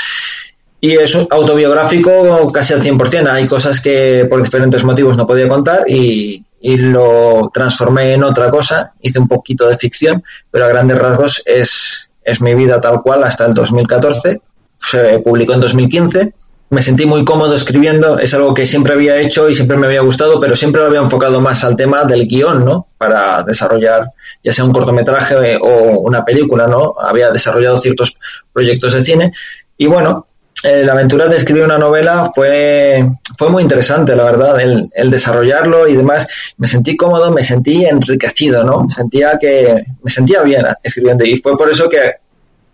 Y 0.81 0.97
es 0.97 1.15
autobiográfico 1.15 2.50
casi 2.53 2.75
al 2.75 2.83
100%. 2.83 3.29
Hay 3.29 3.47
cosas 3.47 3.81
que 3.81 4.26
por 4.29 4.43
diferentes 4.43 4.83
motivos 4.83 5.17
no 5.17 5.26
podía 5.26 5.49
contar 5.49 5.85
y, 5.88 6.45
y 6.61 6.76
lo 6.76 7.50
transformé 7.55 8.12
en 8.15 8.25
otra 8.25 8.50
cosa. 8.50 8.93
Hice 9.00 9.21
un 9.21 9.29
poquito 9.29 9.69
de 9.69 9.76
ficción, 9.76 10.23
pero 10.50 10.65
a 10.65 10.69
grandes 10.69 10.99
rasgos 10.99 11.43
es, 11.47 12.11
es 12.25 12.41
mi 12.41 12.55
vida 12.55 12.81
tal 12.81 13.00
cual 13.00 13.23
hasta 13.23 13.47
el 13.47 13.55
2014. 13.55 14.41
Se 14.76 15.19
publicó 15.21 15.55
en 15.55 15.61
2015. 15.61 16.35
Me 16.68 16.82
sentí 16.82 17.06
muy 17.06 17.25
cómodo 17.25 17.54
escribiendo. 17.54 18.18
Es 18.18 18.35
algo 18.35 18.52
que 18.52 18.66
siempre 18.66 18.94
había 18.94 19.18
hecho 19.18 19.49
y 19.49 19.54
siempre 19.54 19.76
me 19.76 19.87
había 19.87 20.00
gustado, 20.00 20.40
pero 20.40 20.56
siempre 20.56 20.80
lo 20.80 20.88
había 20.88 21.00
enfocado 21.00 21.40
más 21.40 21.62
al 21.62 21.76
tema 21.76 22.04
del 22.04 22.26
guion, 22.26 22.64
¿no? 22.64 22.87
Para 22.99 23.42
desarrollar 23.42 24.11
ya 24.42 24.52
sea 24.52 24.64
un 24.64 24.73
cortometraje 24.73 25.56
o 25.61 26.00
una 26.00 26.25
película, 26.25 26.66
¿no? 26.66 26.94
Había 26.99 27.30
desarrollado 27.30 27.78
ciertos 27.78 28.16
proyectos 28.52 28.94
de 28.94 29.04
cine. 29.04 29.32
Y 29.76 29.87
bueno, 29.87 30.26
eh, 30.62 30.85
la 30.85 30.92
aventura 30.92 31.28
de 31.28 31.37
escribir 31.37 31.64
una 31.64 31.78
novela 31.78 32.30
fue, 32.35 33.06
fue 33.37 33.50
muy 33.50 33.62
interesante, 33.62 34.16
la 34.16 34.25
verdad, 34.25 34.61
el, 34.61 34.88
el, 34.94 35.11
desarrollarlo 35.11 35.87
y 35.87 35.96
demás. 35.96 36.26
Me 36.56 36.66
sentí 36.66 36.96
cómodo, 36.96 37.30
me 37.30 37.44
sentí 37.44 37.85
enriquecido, 37.85 38.64
¿no? 38.64 38.88
Sentía 38.88 39.37
que 39.38 39.85
me 40.02 40.11
sentía 40.11 40.42
bien 40.42 40.64
escribiendo 40.82 41.25
y 41.25 41.38
fue 41.38 41.56
por 41.56 41.70
eso 41.70 41.88
que 41.88 42.14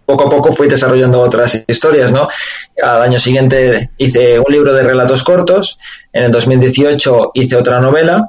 poco 0.04 0.26
a 0.26 0.30
poco 0.30 0.52
fui 0.52 0.68
desarrollando 0.68 1.20
otras 1.20 1.62
historias, 1.66 2.12
¿no? 2.12 2.28
Al 2.82 3.02
año 3.02 3.18
siguiente 3.18 3.90
hice 3.96 4.38
un 4.38 4.52
libro 4.52 4.72
de 4.72 4.82
relatos 4.82 5.22
cortos, 5.22 5.78
en 6.12 6.24
el 6.24 6.30
2018 6.30 7.32
hice 7.34 7.56
otra 7.56 7.80
novela, 7.80 8.28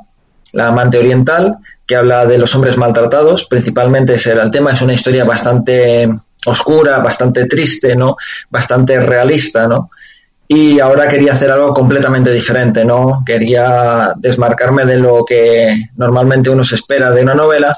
La 0.52 0.68
amante 0.68 1.00
oriental, 1.00 1.58
que 1.86 1.96
habla 1.96 2.26
de 2.26 2.38
los 2.38 2.54
hombres 2.56 2.78
maltratados, 2.78 3.46
principalmente 3.46 4.14
ese 4.14 4.32
era 4.32 4.44
el 4.44 4.52
tema, 4.52 4.72
es 4.72 4.82
una 4.82 4.94
historia 4.94 5.26
bastante 5.26 6.08
oscura, 6.46 7.00
bastante 7.00 7.46
triste, 7.46 7.96
¿no? 7.96 8.18
Bastante 8.50 9.00
realista, 9.00 9.68
¿no? 9.68 9.90
Y 10.48 10.80
ahora 10.80 11.08
quería 11.08 11.34
hacer 11.34 11.52
algo 11.52 11.74
completamente 11.74 12.32
diferente, 12.32 12.86
¿no? 12.86 13.24
Quería 13.26 14.14
desmarcarme 14.16 14.86
de 14.86 14.98
lo 14.98 15.26
que 15.26 15.90
normalmente 15.96 16.50
uno 16.50 16.64
se 16.64 16.76
espera 16.76 17.12
de 17.12 17.24
una 17.24 17.34
novela 17.34 17.78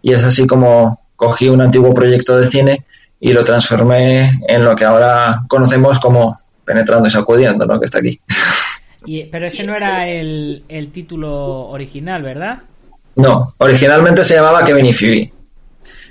y 0.00 0.12
es 0.12 0.24
así 0.24 0.46
como 0.46 0.98
cogí 1.16 1.48
un 1.48 1.60
antiguo 1.60 1.92
proyecto 1.92 2.38
de 2.38 2.46
cine 2.46 2.84
y 3.24 3.32
lo 3.32 3.42
transformé 3.42 4.38
en 4.46 4.64
lo 4.66 4.76
que 4.76 4.84
ahora 4.84 5.44
conocemos 5.48 5.98
como 5.98 6.38
Penetrando 6.62 7.08
y 7.08 7.10
Sacudiendo, 7.10 7.64
¿no? 7.64 7.80
Que 7.80 7.86
está 7.86 8.00
aquí. 8.00 8.20
Y, 9.06 9.24
pero 9.24 9.46
ese 9.46 9.64
no 9.64 9.74
era 9.74 10.06
el, 10.06 10.62
el 10.68 10.90
título 10.90 11.68
original, 11.68 12.22
¿verdad? 12.22 12.58
No, 13.16 13.54
originalmente 13.56 14.24
se 14.24 14.34
llamaba 14.34 14.62
Kevin 14.62 14.84
y 14.84 14.92
Phoebe. 14.92 15.32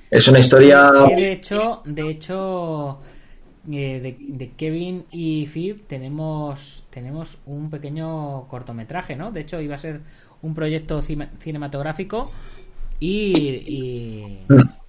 Es 0.10 0.28
una 0.28 0.40
historia. 0.40 0.92
De 0.92 1.34
hecho, 1.34 1.84
de 1.86 2.10
hecho, 2.10 2.98
eh, 3.72 4.00
de, 4.02 4.18
de, 4.20 4.52
Kevin 4.58 5.06
y 5.12 5.46
Phoebe 5.46 5.82
tenemos 5.88 6.84
tenemos 6.90 7.38
un 7.46 7.70
pequeño 7.70 8.48
cortometraje, 8.48 9.16
¿no? 9.16 9.32
De 9.32 9.42
hecho, 9.42 9.62
iba 9.62 9.76
a 9.76 9.78
ser 9.78 10.02
un 10.42 10.56
proyecto 10.56 11.04
cinematográfico 11.04 12.32
y, 13.00 13.38
y, 13.38 14.40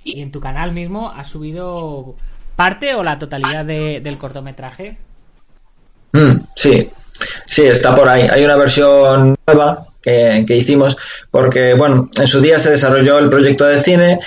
y 0.04 0.20
en 0.20 0.30
tu 0.30 0.40
canal 0.40 0.72
mismo 0.72 1.10
has 1.10 1.30
subido 1.30 2.14
parte 2.54 2.94
o 2.94 3.02
la 3.02 3.18
totalidad 3.18 3.64
de, 3.64 4.00
del 4.00 4.18
cortometraje. 4.18 4.96
Mm, 6.12 6.36
sí, 6.54 6.88
sí, 7.46 7.62
está 7.62 7.94
por 7.94 8.08
ahí. 8.08 8.28
Hay 8.30 8.44
una 8.44 8.56
versión 8.56 9.34
nueva 9.46 9.86
que, 10.00 10.44
que 10.46 10.56
hicimos 10.56 10.96
porque, 11.30 11.74
bueno, 11.74 12.10
en 12.16 12.26
su 12.26 12.40
día 12.40 12.58
se 12.58 12.70
desarrolló 12.70 13.18
el 13.18 13.28
proyecto 13.28 13.64
de 13.64 13.80
cine 13.80 14.20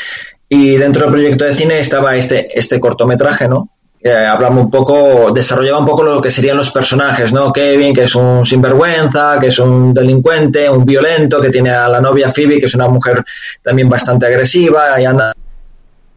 y 0.50 0.78
dentro 0.78 1.04
del 1.04 1.12
proyecto 1.12 1.46
de 1.46 1.56
cine 1.56 1.80
estaba 1.80 2.16
este, 2.16 2.58
este 2.58 2.80
cortometraje, 2.80 3.48
¿no? 3.48 3.70
Que 4.02 4.14
hablamos 4.14 4.66
un 4.66 4.72
poco, 4.72 5.32
desarrollaba 5.32 5.80
un 5.80 5.86
poco 5.86 6.04
lo 6.04 6.22
que 6.22 6.32
serían 6.32 6.58
los 6.58 6.72
personajes, 6.72 7.34
¿no? 7.34 7.52
Kevin, 7.52 7.94
que 7.94 8.04
es 8.04 8.16
un 8.16 8.46
sinvergüenza, 8.46 9.38
que 9.40 9.48
es 9.48 9.60
un 9.60 9.94
delincuente, 9.94 10.70
un 10.70 10.86
violento, 10.86 11.42
que 11.42 11.50
tiene 11.50 11.72
a 11.72 11.88
la 11.88 12.00
novia 12.00 12.32
Phoebe, 12.32 12.60
que 12.60 12.68
es 12.68 12.76
una 12.76 12.88
mujer 12.88 13.24
también 13.62 13.90
bastante 13.90 14.28
agresiva 14.28 15.00
y 15.02 15.06
anda 15.06 15.34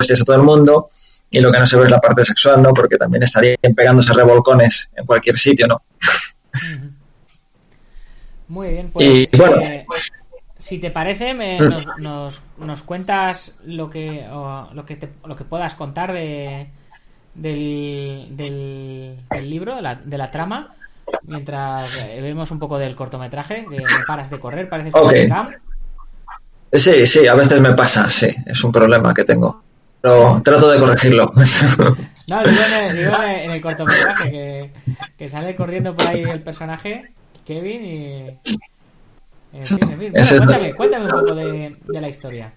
a 0.00 0.24
todo 0.24 0.36
el 0.36 0.42
mundo. 0.42 0.88
Y 1.30 1.40
lo 1.40 1.52
que 1.52 1.60
no 1.60 1.66
se 1.66 1.76
ve 1.76 1.84
es 1.84 1.90
la 1.90 2.00
parte 2.00 2.24
sexual, 2.24 2.60
¿no? 2.62 2.72
Porque 2.72 2.96
también 2.96 3.22
estarían 3.22 3.56
pegándose 3.76 4.12
revolcones 4.12 4.90
en 4.96 5.06
cualquier 5.06 5.38
sitio, 5.38 5.68
¿no? 5.68 5.82
Muy 8.48 8.70
bien, 8.70 8.90
pues. 8.90 9.06
Y, 9.06 9.36
bueno, 9.36 9.60
eh, 9.60 9.86
si 10.58 10.80
te 10.80 10.90
parece, 10.90 11.34
me, 11.34 11.56
nos, 11.58 11.86
nos, 11.98 12.42
nos, 12.58 12.82
cuentas 12.82 13.56
lo 13.64 13.88
que 13.88 14.26
lo 14.28 14.84
que, 14.84 14.96
te, 14.96 15.08
lo 15.24 15.36
que 15.36 15.44
puedas 15.44 15.74
contar 15.74 16.12
de, 16.12 16.68
del, 17.34 18.26
del, 18.30 19.16
del, 19.30 19.50
libro, 19.50 19.76
de 19.76 19.82
la, 19.82 19.94
de 19.94 20.18
la 20.18 20.32
trama, 20.32 20.74
mientras 21.22 21.90
vemos 22.20 22.50
un 22.50 22.58
poco 22.58 22.76
del 22.78 22.96
cortometraje, 22.96 23.66
que 23.70 23.76
me 23.76 23.86
paras 24.06 24.30
de 24.30 24.40
correr, 24.40 24.68
parece 24.68 24.90
okay. 24.92 25.28
Sí, 26.72 27.06
sí, 27.06 27.26
a 27.26 27.34
veces 27.34 27.60
me 27.60 27.72
pasa, 27.72 28.08
sí, 28.08 28.28
es 28.46 28.62
un 28.62 28.70
problema 28.72 29.12
que 29.14 29.24
tengo. 29.24 29.62
Pero 30.00 30.40
trato 30.44 30.70
de 30.70 30.78
corregirlo. 30.78 31.32
No, 32.28 32.42
digo 32.44 32.62
en 32.64 32.96
el, 32.96 33.14
en 33.14 33.50
el 33.50 33.60
cortometraje, 33.60 34.30
que, 34.30 34.70
que, 35.18 35.28
sale 35.28 35.56
corriendo 35.56 35.96
por 35.96 36.06
ahí 36.06 36.22
el 36.22 36.42
personaje, 36.42 37.12
Kevin, 37.44 37.84
y. 37.84 38.38
En 39.52 39.64
fin, 39.64 39.78
en 39.82 39.98
fin. 39.98 40.12
Bueno, 40.12 40.28
cuéntame, 40.28 40.74
cuéntame 40.74 41.04
un 41.06 41.10
poco 41.10 41.34
de, 41.34 41.76
de, 41.88 42.00
la 42.00 42.08
historia. 42.08 42.52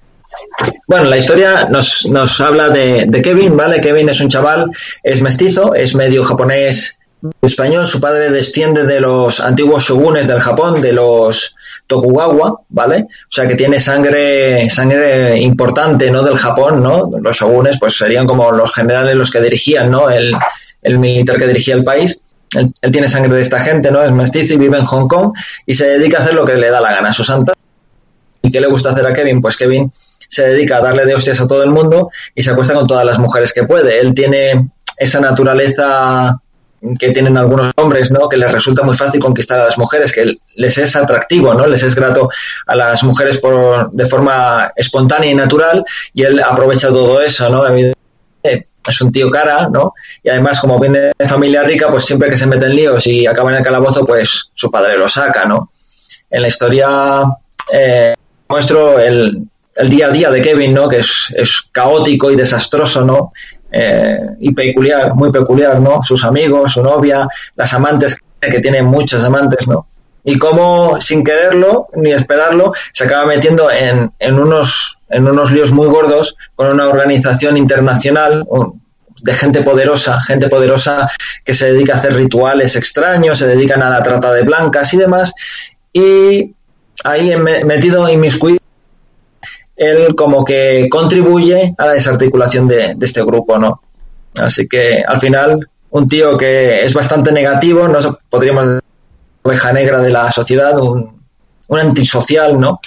Bueno, 0.87 1.05
la 1.05 1.17
historia 1.17 1.67
nos, 1.71 2.05
nos 2.05 2.39
habla 2.39 2.69
de, 2.69 3.05
de, 3.07 3.21
Kevin, 3.21 3.57
¿vale? 3.57 3.81
Kevin 3.81 4.09
es 4.09 4.21
un 4.21 4.29
chaval, 4.29 4.69
es 5.01 5.21
mestizo, 5.21 5.73
es 5.73 5.95
medio 5.95 6.23
japonés 6.23 6.99
español, 7.41 7.87
su 7.87 7.99
padre 7.99 8.29
desciende 8.29 8.83
de 8.83 8.99
los 8.99 9.39
antiguos 9.39 9.85
shogunes 9.85 10.27
del 10.27 10.39
Japón, 10.39 10.81
de 10.81 10.93
los 10.93 11.55
Tokugawa, 11.87 12.61
¿vale? 12.69 13.05
O 13.07 13.31
sea 13.31 13.47
que 13.47 13.55
tiene 13.55 13.79
sangre, 13.79 14.69
sangre 14.69 15.39
importante, 15.39 16.09
¿no? 16.09 16.23
Del 16.23 16.37
Japón, 16.37 16.81
¿no? 16.81 17.09
Los 17.21 17.35
shogunes, 17.35 17.77
pues 17.79 17.97
serían 17.97 18.25
como 18.25 18.51
los 18.51 18.73
generales 18.73 19.15
los 19.15 19.31
que 19.31 19.41
dirigían, 19.41 19.91
¿no? 19.91 20.09
El, 20.09 20.33
el 20.81 20.99
militar 20.99 21.37
que 21.37 21.47
dirigía 21.47 21.75
el 21.75 21.83
país. 21.83 22.21
Él, 22.55 22.71
él, 22.81 22.91
tiene 22.91 23.07
sangre 23.07 23.35
de 23.35 23.41
esta 23.41 23.59
gente, 23.59 23.91
¿no? 23.91 24.01
Es 24.03 24.11
mestizo 24.11 24.53
y 24.53 24.57
vive 24.57 24.77
en 24.77 24.85
Hong 24.85 25.07
Kong 25.07 25.33
y 25.65 25.73
se 25.73 25.85
dedica 25.85 26.19
a 26.19 26.21
hacer 26.21 26.35
lo 26.35 26.45
que 26.45 26.55
le 26.55 26.69
da 26.69 26.79
la 26.79 26.93
gana 26.93 27.09
a 27.09 27.13
su 27.13 27.23
santa. 27.23 27.53
¿Y 28.41 28.51
qué 28.51 28.59
le 28.59 28.67
gusta 28.67 28.91
hacer 28.91 29.05
a 29.07 29.13
Kevin? 29.13 29.41
Pues 29.41 29.57
Kevin 29.57 29.89
se 30.29 30.47
dedica 30.47 30.77
a 30.77 30.81
darle 30.81 31.05
de 31.05 31.15
hostias 31.15 31.39
a 31.41 31.47
todo 31.47 31.63
el 31.63 31.71
mundo 31.71 32.09
y 32.33 32.43
se 32.43 32.51
acuesta 32.51 32.73
con 32.73 32.87
todas 32.87 33.05
las 33.05 33.19
mujeres 33.19 33.53
que 33.53 33.63
puede. 33.63 33.99
Él 33.99 34.13
tiene 34.13 34.69
esa 34.97 35.19
naturaleza 35.19 36.39
que 36.99 37.11
tienen 37.11 37.37
algunos 37.37 37.71
hombres, 37.75 38.11
¿no? 38.11 38.27
Que 38.27 38.37
les 38.37 38.51
resulta 38.51 38.83
muy 38.83 38.95
fácil 38.95 39.21
conquistar 39.21 39.59
a 39.59 39.65
las 39.65 39.77
mujeres, 39.77 40.11
que 40.11 40.37
les 40.55 40.77
es 40.77 40.95
atractivo, 40.95 41.53
¿no? 41.53 41.65
Les 41.67 41.83
es 41.83 41.95
grato 41.95 42.29
a 42.67 42.75
las 42.75 43.03
mujeres 43.03 43.37
por, 43.37 43.91
de 43.91 44.05
forma 44.05 44.71
espontánea 44.75 45.31
y 45.31 45.35
natural 45.35 45.83
y 46.13 46.23
él 46.23 46.41
aprovecha 46.41 46.89
todo 46.89 47.21
eso, 47.21 47.49
¿no? 47.49 47.63
Es 48.43 49.01
un 49.01 49.11
tío 49.13 49.31
cara, 49.31 49.69
¿no? 49.71 49.93
Y 50.21 50.29
además, 50.29 50.59
como 50.59 50.77
viene 50.77 51.11
de 51.17 51.25
familia 51.25 51.63
rica, 51.63 51.89
pues 51.89 52.03
siempre 52.03 52.29
que 52.29 52.37
se 52.37 52.47
mete 52.47 52.65
en 52.65 52.75
líos 52.75 53.07
y 53.07 53.25
acaba 53.25 53.49
en 53.51 53.57
el 53.57 53.63
calabozo, 53.63 54.05
pues 54.05 54.51
su 54.53 54.69
padre 54.69 54.97
lo 54.97 55.07
saca, 55.07 55.45
¿no? 55.45 55.71
En 56.29 56.41
la 56.41 56.49
historia 56.49 57.23
eh, 57.71 58.13
muestro 58.49 58.99
el, 58.99 59.47
el 59.75 59.89
día 59.89 60.07
a 60.07 60.11
día 60.11 60.29
de 60.29 60.41
Kevin, 60.41 60.73
¿no? 60.73 60.89
Que 60.89 60.97
es, 60.97 61.33
es 61.33 61.61
caótico 61.71 62.29
y 62.29 62.35
desastroso, 62.35 63.05
¿no? 63.05 63.31
Eh, 63.75 64.19
y 64.39 64.53
peculiar, 64.53 65.15
muy 65.15 65.31
peculiar, 65.31 65.79
¿no? 65.79 65.99
Sus 66.03 66.23
amigos, 66.23 66.73
su 66.73 66.83
novia, 66.83 67.27
las 67.55 67.73
amantes, 67.73 68.19
que 68.39 68.59
tiene 68.59 68.83
muchas 68.83 69.23
amantes, 69.23 69.67
¿no? 69.67 69.87
Y 70.23 70.37
cómo, 70.37 71.01
sin 71.01 71.23
quererlo 71.23 71.87
ni 71.95 72.11
esperarlo, 72.11 72.73
se 72.91 73.05
acaba 73.05 73.25
metiendo 73.25 73.71
en, 73.71 74.11
en, 74.19 74.39
unos, 74.39 74.99
en 75.09 75.27
unos 75.27 75.51
líos 75.51 75.71
muy 75.71 75.87
gordos 75.87 76.37
con 76.55 76.67
una 76.67 76.87
organización 76.87 77.57
internacional 77.57 78.45
de 79.21 79.33
gente 79.33 79.63
poderosa, 79.63 80.21
gente 80.21 80.49
poderosa 80.49 81.09
que 81.43 81.55
se 81.55 81.73
dedica 81.73 81.95
a 81.95 81.97
hacer 81.97 82.13
rituales 82.13 82.75
extraños, 82.75 83.39
se 83.39 83.47
dedican 83.47 83.81
a 83.81 83.89
la 83.89 84.03
trata 84.03 84.31
de 84.31 84.43
blancas 84.43 84.93
y 84.93 84.97
demás. 84.97 85.33
Y 85.91 86.53
ahí 87.03 87.35
metido 87.37 88.07
inmiscuido 88.07 88.62
él 89.75 90.15
como 90.15 90.43
que 90.43 90.87
contribuye 90.89 91.73
a 91.77 91.85
la 91.85 91.93
desarticulación 91.93 92.67
de, 92.67 92.95
de, 92.95 93.05
este 93.05 93.23
grupo, 93.23 93.57
¿no? 93.57 93.81
Así 94.35 94.67
que 94.67 95.03
al 95.05 95.19
final, 95.19 95.67
un 95.91 96.07
tío 96.07 96.37
que 96.37 96.85
es 96.85 96.93
bastante 96.93 97.31
negativo, 97.31 97.87
no 97.87 97.99
podríamos 98.29 98.65
decir 98.65 98.83
oveja 99.43 99.73
negra 99.73 100.01
de 100.01 100.09
la 100.09 100.31
sociedad, 100.31 100.79
un, 100.79 101.21
un 101.67 101.79
antisocial, 101.79 102.59
¿no? 102.59 102.79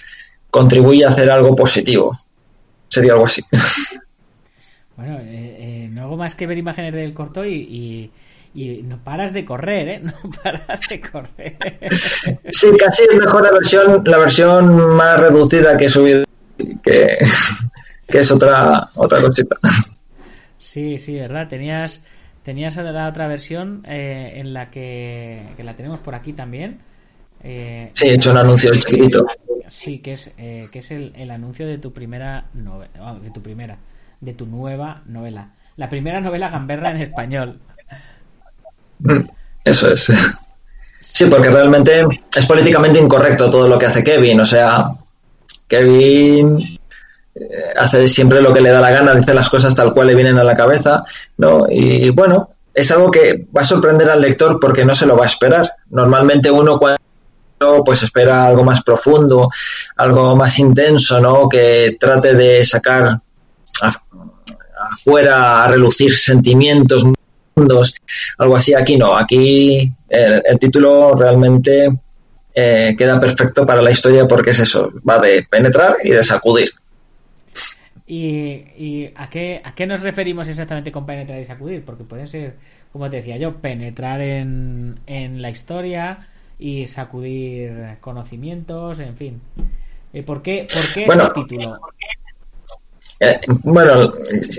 Contribuye 0.50 1.04
a 1.04 1.08
hacer 1.08 1.30
algo 1.30 1.54
positivo. 1.54 2.18
Sería 2.88 3.12
algo 3.12 3.26
así. 3.26 3.42
Bueno, 4.96 5.18
eh, 5.18 5.56
eh, 5.58 5.88
no 5.92 6.04
hago 6.04 6.16
más 6.16 6.34
que 6.34 6.46
ver 6.46 6.56
imágenes 6.56 6.94
del 6.94 7.12
corto 7.12 7.44
y, 7.44 7.52
y, 7.52 8.10
y, 8.54 8.82
no 8.82 8.96
paras 9.04 9.34
de 9.34 9.44
correr, 9.44 9.88
¿eh? 9.88 10.00
No 10.02 10.14
paras 10.42 10.88
de 10.88 11.00
correr. 11.00 11.58
Sí, 12.48 12.68
casi 12.78 13.02
es 13.02 13.14
mejor 13.14 13.42
la 13.42 13.50
versión, 13.50 14.02
la 14.06 14.16
versión 14.16 14.96
más 14.96 15.20
reducida 15.20 15.76
que 15.76 15.84
he 15.84 15.88
subido 15.90 16.24
que, 16.82 17.18
que 18.08 18.18
es 18.18 18.30
otra 18.30 18.88
otra 18.94 19.20
cosita. 19.20 19.56
Sí, 20.58 20.98
sí, 20.98 21.14
verdad. 21.14 21.48
Tenías 21.48 22.02
tenías 22.42 22.76
la 22.76 23.08
otra 23.08 23.26
versión 23.26 23.84
eh, 23.88 24.34
en 24.36 24.52
la 24.52 24.70
que, 24.70 25.48
que, 25.56 25.64
la 25.64 25.74
tenemos 25.74 25.98
por 26.00 26.14
aquí 26.14 26.32
también. 26.32 26.78
Eh, 27.42 27.90
sí, 27.94 28.06
he 28.06 28.14
hecho 28.14 28.30
un 28.30 28.38
anuncio 28.38 28.72
chiquitito. 28.76 29.26
Sí, 29.68 29.98
que 29.98 30.12
es 30.12 30.30
eh, 30.38 30.68
que 30.72 30.78
es 30.78 30.90
el, 30.92 31.12
el, 31.16 31.30
anuncio 31.32 31.66
de 31.66 31.78
tu 31.78 31.92
primera 31.92 32.46
novela, 32.54 32.90
oh, 33.00 33.18
de 33.18 33.30
tu 33.30 33.42
primera, 33.42 33.78
de 34.20 34.32
tu 34.32 34.46
nueva 34.46 35.02
novela, 35.06 35.50
la 35.76 35.88
primera 35.88 36.20
novela 36.20 36.48
gamberra 36.48 36.92
en 36.92 36.98
español. 36.98 37.58
Eso 39.64 39.92
es. 39.92 40.12
Sí, 40.98 41.26
porque 41.26 41.50
realmente 41.50 42.04
es 42.34 42.46
políticamente 42.46 42.98
incorrecto 42.98 43.48
todo 43.48 43.68
lo 43.68 43.78
que 43.78 43.86
hace 43.86 44.02
Kevin, 44.02 44.40
o 44.40 44.44
sea, 44.44 44.90
Kevin 45.68 46.56
eh, 47.34 47.74
hace 47.78 48.08
siempre 48.08 48.40
lo 48.40 48.52
que 48.52 48.60
le 48.60 48.70
da 48.70 48.80
la 48.80 48.90
gana, 48.90 49.14
dice 49.14 49.34
las 49.34 49.50
cosas 49.50 49.74
tal 49.74 49.92
cual 49.92 50.06
le 50.06 50.14
vienen 50.14 50.38
a 50.38 50.44
la 50.44 50.54
cabeza, 50.54 51.04
¿no? 51.36 51.66
Y 51.68 52.10
bueno, 52.10 52.50
es 52.72 52.90
algo 52.90 53.10
que 53.10 53.46
va 53.56 53.62
a 53.62 53.66
sorprender 53.66 54.08
al 54.08 54.20
lector 54.20 54.58
porque 54.60 54.84
no 54.84 54.94
se 54.94 55.06
lo 55.06 55.16
va 55.16 55.24
a 55.24 55.28
esperar. 55.28 55.70
Normalmente 55.90 56.50
uno 56.50 56.78
cuando 56.78 57.84
pues 57.84 58.02
espera 58.02 58.46
algo 58.46 58.64
más 58.64 58.82
profundo, 58.82 59.50
algo 59.96 60.36
más 60.36 60.58
intenso, 60.58 61.20
¿no? 61.20 61.48
Que 61.48 61.96
trate 61.98 62.34
de 62.34 62.64
sacar 62.64 63.18
afuera 64.92 65.64
a 65.64 65.68
relucir 65.68 66.16
sentimientos, 66.16 67.04
mundos, 67.54 67.94
algo 68.38 68.56
así. 68.56 68.74
Aquí 68.74 68.96
no, 68.96 69.16
aquí 69.16 69.92
el, 70.08 70.42
el 70.44 70.58
título 70.58 71.14
realmente 71.14 71.90
eh, 72.58 72.94
queda 72.96 73.20
perfecto 73.20 73.66
para 73.66 73.82
la 73.82 73.90
historia 73.90 74.26
porque 74.26 74.50
es 74.50 74.60
eso, 74.60 74.90
va 75.06 75.18
de 75.18 75.46
penetrar 75.48 75.98
y 76.02 76.08
de 76.08 76.22
sacudir. 76.22 76.70
¿Y, 78.06 78.64
y 78.78 79.12
a, 79.14 79.28
qué, 79.28 79.60
a 79.62 79.74
qué 79.74 79.86
nos 79.86 80.00
referimos 80.00 80.48
exactamente 80.48 80.90
con 80.90 81.04
penetrar 81.04 81.38
y 81.38 81.44
sacudir? 81.44 81.84
Porque 81.84 82.04
puede 82.04 82.26
ser, 82.26 82.54
como 82.92 83.10
te 83.10 83.18
decía 83.18 83.36
yo, 83.36 83.56
penetrar 83.56 84.22
en, 84.22 85.00
en 85.06 85.42
la 85.42 85.50
historia 85.50 86.28
y 86.58 86.86
sacudir 86.86 87.98
conocimientos, 88.00 89.00
en 89.00 89.16
fin. 89.16 89.42
Eh, 90.14 90.22
¿Por 90.22 90.40
qué, 90.40 90.66
por 90.72 90.94
qué 90.94 91.04
bueno, 91.04 91.24
ese 91.24 91.32
título? 91.34 91.78
Eh, 93.20 93.38
bueno, 93.64 94.14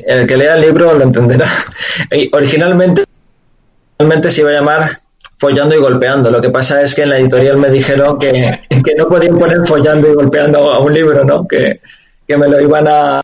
el 0.06 0.28
que 0.28 0.38
lea 0.38 0.54
el 0.54 0.62
libro 0.62 0.94
lo 0.94 1.04
entenderá. 1.04 1.50
originalmente, 2.32 3.06
originalmente 3.98 4.30
se 4.30 4.42
iba 4.42 4.52
a 4.52 4.54
llamar 4.54 5.00
follando 5.38 5.76
y 5.76 5.80
golpeando. 5.80 6.32
Lo 6.32 6.42
que 6.42 6.50
pasa 6.50 6.82
es 6.82 6.94
que 6.96 7.04
en 7.04 7.10
la 7.10 7.20
editorial 7.20 7.58
me 7.58 7.70
dijeron 7.70 8.20
que, 8.20 8.60
que 8.70 8.96
no 8.96 9.08
podían 9.08 9.38
poner 9.38 9.66
follando 9.66 10.10
y 10.10 10.14
golpeando 10.14 10.72
a 10.72 10.80
un 10.80 10.94
libro, 10.94 11.24
¿no? 11.24 11.48
Que, 11.48 11.80
que, 12.28 12.38
me 12.38 12.48
lo 12.48 12.60
iban 12.62 12.88
a 12.88 13.22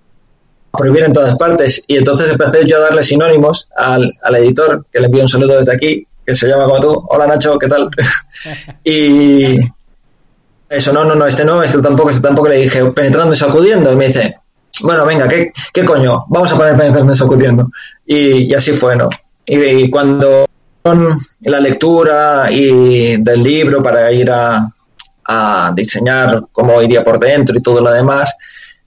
prohibir 0.71 1.03
en 1.03 1.13
todas 1.13 1.35
partes. 1.35 1.83
Y 1.87 1.97
entonces 1.97 2.29
empecé 2.29 2.65
yo 2.65 2.77
a 2.77 2.81
darle 2.81 3.03
sinónimos 3.03 3.67
al, 3.75 4.13
al 4.21 4.35
editor, 4.35 4.85
que 4.91 4.99
le 4.99 5.07
envío 5.07 5.21
un 5.21 5.27
saludo 5.27 5.57
desde 5.57 5.73
aquí, 5.73 6.07
que 6.25 6.35
se 6.35 6.47
llama 6.47 6.65
como 6.65 6.79
tú. 6.79 7.05
Hola 7.09 7.27
Nacho, 7.27 7.57
¿qué 7.59 7.67
tal? 7.67 7.89
y 8.83 9.57
eso, 10.69 10.91
no, 10.91 11.05
no, 11.05 11.15
no, 11.15 11.27
este 11.27 11.45
no, 11.45 11.61
este 11.61 11.79
tampoco, 11.79 12.09
este 12.09 12.21
tampoco. 12.21 12.47
Le 12.47 12.57
dije, 12.57 12.83
penetrando 12.85 13.33
y 13.33 13.37
sacudiendo. 13.37 13.91
Y 13.91 13.95
me 13.95 14.07
dice, 14.07 14.37
bueno, 14.81 15.05
venga, 15.05 15.27
¿qué, 15.27 15.51
qué 15.71 15.85
coño? 15.85 16.25
Vamos 16.29 16.51
a 16.51 16.57
poner 16.57 16.75
penetrando 16.75 17.13
y 17.13 17.15
sacudiendo. 17.15 17.67
Y, 18.05 18.53
así 18.53 18.73
fue, 18.73 18.95
¿no? 18.95 19.09
Y 19.45 19.89
cuando 19.89 20.45
la 21.41 21.59
lectura 21.59 22.47
y 22.51 23.17
del 23.17 23.41
libro 23.41 23.81
para 23.81 24.11
ir 24.11 24.29
a, 24.29 24.67
a, 25.25 25.71
diseñar 25.73 26.43
cómo 26.51 26.81
iría 26.81 27.03
por 27.03 27.19
dentro 27.19 27.57
y 27.57 27.61
todo 27.61 27.79
lo 27.79 27.91
demás, 27.91 28.33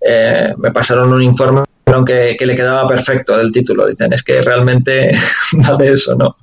eh, 0.00 0.52
me 0.59 0.70
pasaron 0.72 1.12
un 1.12 1.22
informe 1.22 1.62
que, 2.06 2.37
que, 2.38 2.46
le 2.46 2.54
quedaba 2.54 2.87
perfecto 2.87 3.40
el 3.40 3.50
título. 3.50 3.87
Dicen, 3.87 4.12
es 4.12 4.22
que 4.22 4.42
realmente 4.42 5.12
va 5.66 5.76
de 5.76 5.92
eso, 5.92 6.14
¿no? 6.14 6.37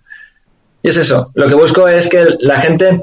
Y 0.82 0.90
es 0.90 0.98
eso. 0.98 1.32
Lo 1.36 1.48
que 1.48 1.56
busco 1.56 1.88
es 1.88 2.10
que 2.10 2.36
la 2.40 2.60
gente 2.60 3.00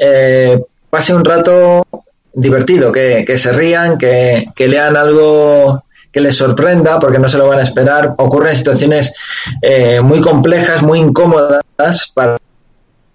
eh, 0.00 0.60
pase 0.90 1.14
un 1.14 1.24
rato 1.24 1.86
divertido, 2.34 2.90
que, 2.90 3.38
se 3.38 3.52
rían, 3.52 3.96
que 3.96 4.52
lean 4.56 4.96
algo 4.96 5.84
que 6.12 6.20
les 6.20 6.36
sorprenda 6.36 6.98
porque 6.98 7.18
no 7.18 7.28
se 7.28 7.38
lo 7.38 7.48
van 7.48 7.58
a 7.58 7.62
esperar. 7.62 8.14
Ocurren 8.18 8.54
situaciones 8.54 9.14
eh, 9.62 10.00
muy 10.00 10.20
complejas, 10.20 10.82
muy 10.82 10.98
incómodas 10.98 12.12
para 12.14 12.32
la 12.32 12.38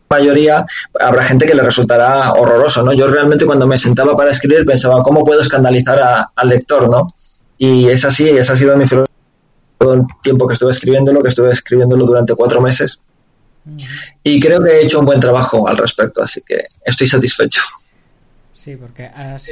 mayoría. 0.10 0.66
Habrá 1.00 1.24
gente 1.24 1.46
que 1.46 1.54
le 1.54 1.62
resultará 1.62 2.34
horroroso, 2.34 2.82
¿no? 2.82 2.92
Yo 2.94 3.08
realmente 3.08 3.46
cuando 3.46 3.68
me 3.68 3.78
sentaba 3.78 4.18
para 4.18 4.32
escribir 4.32 4.66
pensaba, 4.66 5.04
¿cómo 5.04 5.24
puedo 5.24 5.42
escandalizar 5.42 6.02
a, 6.02 6.32
al 6.36 6.50
lector, 6.50 6.90
no? 6.90 7.08
Y 7.58 7.88
es 7.88 8.04
así, 8.04 8.28
esa 8.30 8.54
ha 8.54 8.56
sido 8.58 8.76
mi 8.76 8.88
filosofía 8.88 9.14
todo 9.78 9.94
el 9.94 10.02
tiempo 10.24 10.48
que 10.48 10.54
estuve 10.54 10.72
escribiéndolo, 10.72 11.22
que 11.22 11.30
estuve 11.30 11.52
escribiéndolo 11.52 12.06
durante 12.06 12.34
cuatro 12.34 12.62
meses. 12.62 13.00
Y 14.24 14.40
creo 14.40 14.64
que 14.64 14.72
he 14.72 14.84
hecho 14.84 15.00
un 15.00 15.06
buen 15.06 15.20
trabajo 15.20 15.68
al 15.68 15.78
respecto, 15.78 16.24
así 16.24 16.42
que 16.42 16.68
estoy 16.84 17.06
satisfecho. 17.06 17.62
Sí, 18.54 18.76
porque 18.76 19.06
has... 19.06 19.50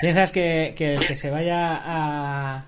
piensas 0.00 0.30
que, 0.30 0.74
que 0.76 0.94
el 0.94 1.06
que 1.06 1.16
se 1.16 1.30
vaya 1.30 1.80
a 1.84 2.64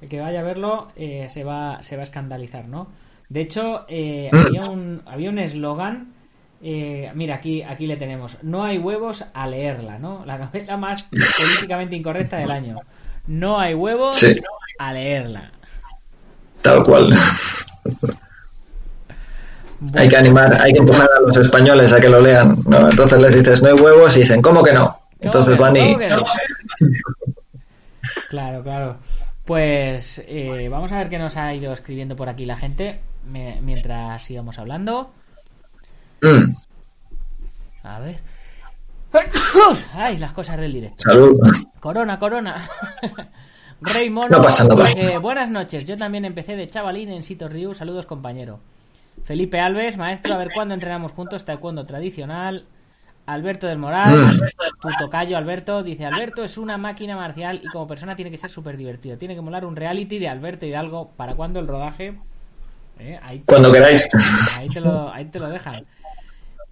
el 0.00 0.08
que 0.08 0.20
vaya 0.20 0.40
a 0.40 0.42
verlo 0.42 0.88
eh, 0.96 1.26
se 1.28 1.44
va 1.44 1.82
se 1.82 1.96
va 1.96 2.02
a 2.02 2.04
escandalizar, 2.04 2.68
¿no? 2.68 2.88
De 3.28 3.40
hecho, 3.40 3.84
eh, 3.88 4.28
había 4.32 4.64
un 4.64 5.02
había 5.06 5.30
un 5.30 5.38
eslogan 5.38 6.14
eh, 6.62 7.10
mira, 7.14 7.36
aquí, 7.36 7.62
aquí 7.62 7.86
le 7.86 7.96
tenemos. 7.96 8.36
No 8.42 8.64
hay 8.64 8.78
huevos 8.78 9.24
a 9.32 9.46
leerla, 9.46 9.98
¿no? 9.98 10.24
La 10.26 10.38
novela 10.38 10.76
más 10.76 11.04
políticamente 11.38 11.96
incorrecta 11.96 12.36
del 12.36 12.50
año. 12.50 12.76
No 13.26 13.58
hay 13.58 13.74
huevos 13.74 14.18
sí. 14.18 14.40
a 14.78 14.92
leerla. 14.92 15.50
Tal 16.62 16.84
cual. 16.84 17.14
Bueno. 19.80 19.94
Hay 19.94 20.10
que 20.10 20.16
animar, 20.16 20.60
hay 20.60 20.74
que 20.74 20.80
empujar 20.80 21.08
a 21.16 21.20
los 21.22 21.34
españoles 21.38 21.90
a 21.94 21.98
que 21.98 22.10
lo 22.10 22.20
lean, 22.20 22.62
¿no? 22.66 22.90
Entonces 22.90 23.18
les 23.18 23.34
dices, 23.34 23.62
no 23.62 23.70
hay 23.70 23.74
huevos 23.74 24.14
y 24.14 24.20
dicen, 24.20 24.42
¿cómo 24.42 24.62
que 24.62 24.74
no? 24.74 24.94
Entonces 25.18 25.56
¿Cómo 25.56 25.72
van 25.72 25.76
y... 25.78 25.86
¿Cómo 25.86 25.98
que 25.98 26.08
no? 26.10 26.24
Claro, 28.28 28.62
claro. 28.62 28.98
Pues 29.54 30.22
eh, 30.28 30.68
vamos 30.70 30.92
a 30.92 30.98
ver 30.98 31.08
qué 31.08 31.18
nos 31.18 31.36
ha 31.36 31.52
ido 31.52 31.72
escribiendo 31.72 32.14
por 32.14 32.28
aquí 32.28 32.46
la 32.46 32.54
gente 32.56 33.00
me- 33.26 33.60
mientras 33.60 34.22
sigamos 34.22 34.60
hablando. 34.60 35.10
Mm, 36.22 36.52
A 37.82 37.98
ver. 37.98 38.20
Ay, 39.94 40.18
las 40.18 40.30
cosas 40.30 40.56
del 40.56 40.72
directo. 40.72 41.02
salud. 41.02 41.36
Corona, 41.80 42.20
corona. 42.20 42.70
Rey 43.80 44.08
Mono. 44.08 44.36
No 44.36 44.40
pasa 44.40 44.68
nada. 44.68 44.86
dice, 44.86 45.18
Buenas 45.18 45.50
noches, 45.50 45.84
yo 45.84 45.98
también 45.98 46.24
empecé 46.24 46.54
de 46.54 46.70
chavalín 46.70 47.08
en 47.10 47.24
Sito 47.24 47.48
Ryu. 47.48 47.74
Saludos, 47.74 48.06
compañero. 48.06 48.60
Felipe 49.24 49.58
Alves, 49.58 49.96
maestro, 49.96 50.32
a 50.32 50.36
ver 50.38 50.50
cuándo 50.54 50.74
entrenamos 50.74 51.10
juntos, 51.10 51.44
taekwondo 51.44 51.84
tradicional. 51.86 52.66
Alberto 53.32 53.66
del 53.66 53.78
Moral, 53.78 54.34
Mm. 54.34 54.38
tu 54.80 54.88
tocayo 54.98 55.36
Alberto, 55.36 55.82
dice, 55.82 56.04
Alberto 56.06 56.42
es 56.44 56.58
una 56.58 56.76
máquina 56.78 57.16
marcial 57.16 57.60
y 57.62 57.66
como 57.68 57.86
persona 57.86 58.14
tiene 58.16 58.30
que 58.30 58.38
ser 58.38 58.50
súper 58.50 58.76
divertido. 58.76 59.16
Tiene 59.18 59.34
que 59.34 59.40
molar 59.40 59.64
un 59.64 59.76
reality 59.76 60.18
de 60.18 60.28
Alberto 60.28 60.66
Hidalgo. 60.66 61.10
¿Para 61.16 61.34
cuándo 61.34 61.60
el 61.60 61.66
rodaje? 61.68 62.14
Eh, 62.98 63.18
ahí, 63.22 63.42
Cuando 63.46 63.72
queráis. 63.72 64.08
ahí 64.58 64.68
te 64.68 64.80
lo, 64.80 65.10
ahí 65.12 65.24
te 65.26 65.38
lo 65.38 65.48
dejan. 65.48 65.84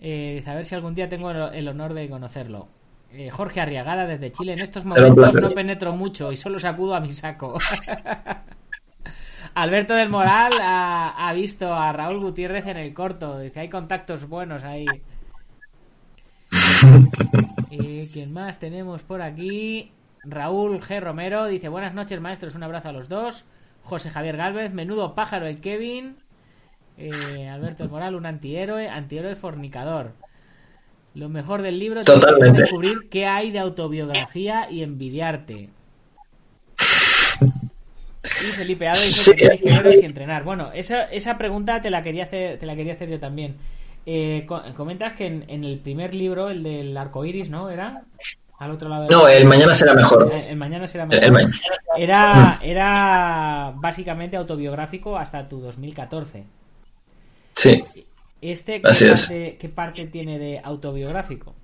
Eh, 0.00 0.34
dice, 0.38 0.50
a 0.50 0.54
ver 0.54 0.64
si 0.64 0.74
algún 0.74 0.94
día 0.94 1.08
tengo 1.08 1.30
el, 1.30 1.68
honor 1.68 1.94
de 1.94 2.08
conocerlo. 2.08 2.68
Eh, 3.12 3.30
Jorge 3.30 3.60
Arriagada 3.60 4.06
desde 4.06 4.30
Chile. 4.32 4.52
En 4.52 4.60
estos 4.60 4.84
momentos 4.84 5.34
no 5.34 5.50
penetro 5.52 5.92
mucho 5.96 6.30
y 6.30 6.36
solo 6.36 6.58
sacudo 6.60 6.94
a 6.94 7.00
mi 7.00 7.12
saco. 7.12 7.58
Alberto 9.54 9.94
del 9.94 10.08
Moral 10.08 10.52
ha, 10.60 11.28
ha 11.28 11.32
visto 11.32 11.72
a 11.74 11.92
Raúl 11.92 12.20
Gutiérrez 12.20 12.66
en 12.66 12.76
el 12.76 12.92
corto. 12.94 13.38
Dice, 13.40 13.60
hay 13.60 13.68
contactos 13.68 14.28
buenos 14.28 14.62
ahí. 14.62 14.86
Eh, 17.70 18.08
¿Quién 18.12 18.32
más 18.32 18.58
tenemos 18.58 19.02
por 19.02 19.22
aquí? 19.22 19.90
Raúl 20.24 20.80
G. 20.80 21.00
Romero 21.00 21.46
dice, 21.46 21.68
buenas 21.68 21.94
noches 21.94 22.20
maestros, 22.20 22.54
un 22.54 22.62
abrazo 22.62 22.88
a 22.88 22.92
los 22.92 23.08
dos. 23.08 23.44
José 23.84 24.10
Javier 24.10 24.36
Galvez, 24.36 24.72
menudo 24.72 25.14
pájaro 25.14 25.46
el 25.46 25.60
Kevin. 25.60 26.16
Eh, 26.98 27.48
Alberto 27.48 27.84
del 27.84 27.92
Moral, 27.92 28.14
un 28.16 28.26
antihéroe, 28.26 28.88
antihéroe 28.88 29.36
fornicador. 29.36 30.12
Lo 31.14 31.28
mejor 31.28 31.62
del 31.62 31.78
libro 31.78 32.02
Totalmente. 32.02 32.62
descubrir 32.62 33.08
qué 33.10 33.26
hay 33.26 33.50
de 33.50 33.58
autobiografía 33.60 34.70
y 34.70 34.82
envidiarte. 34.82 35.70
Y 37.40 38.50
Felipe 38.52 38.86
Ado 38.88 39.00
dice 39.00 39.22
Sí. 39.22 39.30
que 39.32 39.36
tenéis 39.42 39.60
que 39.60 39.70
veros 39.72 40.02
y 40.02 40.04
entrenar. 40.04 40.44
Bueno, 40.44 40.70
esa, 40.72 41.04
esa 41.04 41.38
pregunta 41.38 41.80
te 41.80 41.90
la 41.90 42.02
quería 42.02 42.24
hacer, 42.24 42.58
te 42.58 42.66
la 42.66 42.76
quería 42.76 42.92
hacer 42.94 43.08
yo 43.08 43.18
también. 43.18 43.56
Eh, 44.10 44.44
co- 44.46 44.62
comentas 44.74 45.12
que 45.12 45.26
en, 45.26 45.44
en 45.48 45.64
el 45.64 45.80
primer 45.80 46.14
libro, 46.14 46.48
el 46.48 46.62
del 46.62 46.96
arco 46.96 47.26
iris, 47.26 47.50
¿no? 47.50 47.68
¿Era? 47.68 48.04
Al 48.58 48.70
otro 48.70 48.88
lado 48.88 49.02
del- 49.02 49.12
No, 49.12 49.28
el 49.28 49.44
mañana 49.44 49.74
será 49.74 49.92
mejor. 49.92 50.30
El, 50.32 50.40
el 50.44 50.56
mañana 50.56 50.86
será 50.88 51.04
mejor. 51.04 51.22
el 51.24 51.30
mañana. 51.32 51.54
Era, 51.96 52.58
era 52.62 53.72
básicamente 53.76 54.36
autobiográfico 54.38 55.18
hasta 55.18 55.46
tu 55.46 55.60
2014. 55.60 56.44
Sí. 57.54 57.84
¿Este 58.40 58.80
qué 58.80 58.88
Así 58.88 59.04
es. 59.08 59.20
parte, 59.26 59.56
qué 59.60 59.68
parte 59.68 60.06
tiene 60.06 60.38
de 60.38 60.58
autobiográfico? 60.64 61.54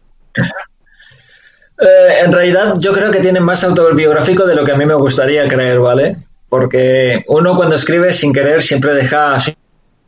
Eh, 1.81 2.19
en 2.25 2.33
realidad 2.33 2.75
yo 2.79 2.93
creo 2.93 3.11
que 3.11 3.21
tiene 3.21 3.41
más 3.41 3.65
autobiográfico 3.65 4.45
de 4.47 4.55
lo 4.55 4.65
que 4.65 4.73
a 4.73 4.77
mí 4.77 4.85
me 4.87 4.95
gustaría 4.95 5.47
creer, 5.49 5.81
¿vale? 5.81 6.17
Porque 6.49 7.25
uno 7.29 7.57
cuando 7.57 7.77
escribe 7.77 8.13
sin 8.13 8.33
querer 8.33 8.63
siempre 8.63 8.93
deja... 8.95 9.39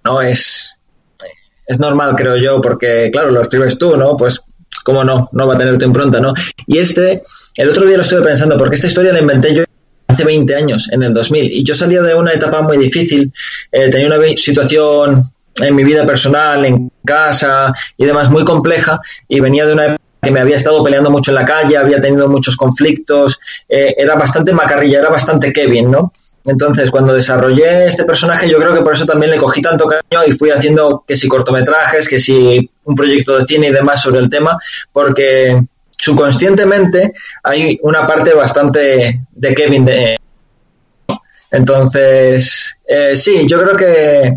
No, 0.05 0.20
es... 0.20 0.76
Es 1.66 1.79
normal, 1.79 2.14
creo 2.16 2.37
yo, 2.37 2.61
porque 2.61 3.11
claro, 3.12 3.31
lo 3.31 3.42
escribes 3.42 3.79
tú, 3.79 3.96
¿no? 3.96 4.16
Pues, 4.16 4.40
¿cómo 4.85 5.05
no? 5.05 5.29
No 5.33 5.46
va 5.46 5.55
a 5.55 5.59
tener 5.59 5.79
tu 5.79 5.85
impronta, 5.85 6.20
¿no? 6.20 6.33
Y 6.66 6.79
este, 6.79 7.22
el 7.57 7.70
otro 7.70 7.87
día 7.87 7.96
lo 7.96 8.02
estuve 8.02 8.22
pensando, 8.22 8.57
porque 8.57 8.76
esta 8.76 8.87
historia 8.87 9.12
la 9.12 9.20
inventé 9.20 9.55
yo 9.55 9.64
hace 10.07 10.24
20 10.24 10.55
años, 10.55 10.88
en 10.92 11.02
el 11.02 11.12
2000, 11.12 11.52
y 11.52 11.64
yo 11.64 11.74
salía 11.74 12.02
de 12.02 12.14
una 12.14 12.33
etapa 12.33 12.62
muy 12.62 12.79
difícil, 12.79 13.33
eh, 13.72 13.90
tenía 13.90 14.07
una 14.07 14.18
situación 14.37 15.22
en 15.61 15.74
mi 15.74 15.85
vida 15.85 16.07
personal, 16.07 16.64
en 16.64 16.90
casa 17.05 17.74
y 17.96 18.05
demás 18.05 18.31
muy 18.31 18.44
compleja, 18.44 19.00
y 19.29 19.40
venía 19.40 19.66
de 19.66 19.72
una 19.72 19.85
época 19.87 20.02
que 20.22 20.31
me 20.31 20.40
había 20.40 20.57
estado 20.57 20.83
peleando 20.83 21.11
mucho 21.11 21.31
en 21.31 21.37
la 21.37 21.44
calle, 21.44 21.76
había 21.76 22.00
tenido 22.00 22.29
muchos 22.29 22.57
conflictos, 22.57 23.38
eh, 23.68 23.94
era 23.96 24.14
bastante 24.14 24.52
macarrilla, 24.52 25.00
era 25.00 25.09
bastante 25.09 25.52
Kevin, 25.52 25.90
¿no? 25.90 26.12
Entonces, 26.47 26.93
cuando 26.93 27.13
desarrollé 27.13 27.87
este 27.87 28.05
personaje, 28.05 28.49
yo 28.49 28.59
creo 28.59 28.73
que 28.73 28.81
por 28.81 28.95
eso 28.95 29.05
también 29.05 29.33
le 29.33 29.37
cogí 29.37 29.61
tanto 29.61 29.87
cariño 29.87 30.25
y 30.29 30.33
fui 30.33 30.51
haciendo 30.51 31.05
que 31.07 31.17
si 31.17 31.27
cortometrajes, 31.27 32.09
que 32.09 32.21
si 32.21 32.71
un 32.85 32.95
proyecto 32.95 33.37
de 33.37 33.45
cine 33.47 33.69
y 33.69 33.73
demás 33.73 34.01
sobre 34.01 34.21
el 34.21 34.31
tema, 34.31 34.57
porque 34.93 35.61
subconscientemente 35.91 37.13
hay 37.43 37.77
una 37.83 38.07
parte 38.07 38.33
bastante 38.33 39.23
de 39.33 39.55
Kevin 39.55 39.85
de... 39.85 40.17
Entonces, 41.51 42.81
eh, 42.87 43.17
sí, 43.17 43.45
yo 43.49 43.61
creo 43.61 43.77
que 43.77 44.37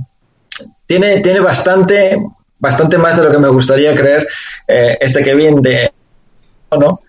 tiene, 0.88 1.20
tiene 1.20 1.42
bastante, 1.42 2.18
bastante 2.58 2.98
más 2.98 3.18
de 3.18 3.24
lo 3.24 3.32
que 3.32 3.38
me 3.38 3.50
gustaría 3.50 3.94
creer 3.94 4.28
eh, 4.68 4.98
este 5.00 5.22
Kevin 5.22 5.62
de... 5.62 5.92
¿no? 6.72 7.02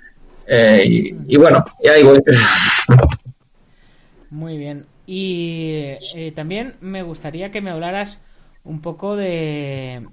Eh, 0.47 0.85
y, 0.85 1.35
y 1.35 1.37
bueno, 1.39 1.65
y 1.83 1.89
ahí 1.89 2.03
voy. 2.03 2.23
Muy 4.31 4.59
bien. 4.59 4.90
Y 5.11 5.73
eh, 6.13 6.33
también 6.37 6.77
me 6.81 7.03
gustaría 7.03 7.51
que 7.51 7.61
me 7.61 7.71
hablaras 7.71 8.21
un 8.65 8.81
poco 8.81 9.17
de, 9.17 10.09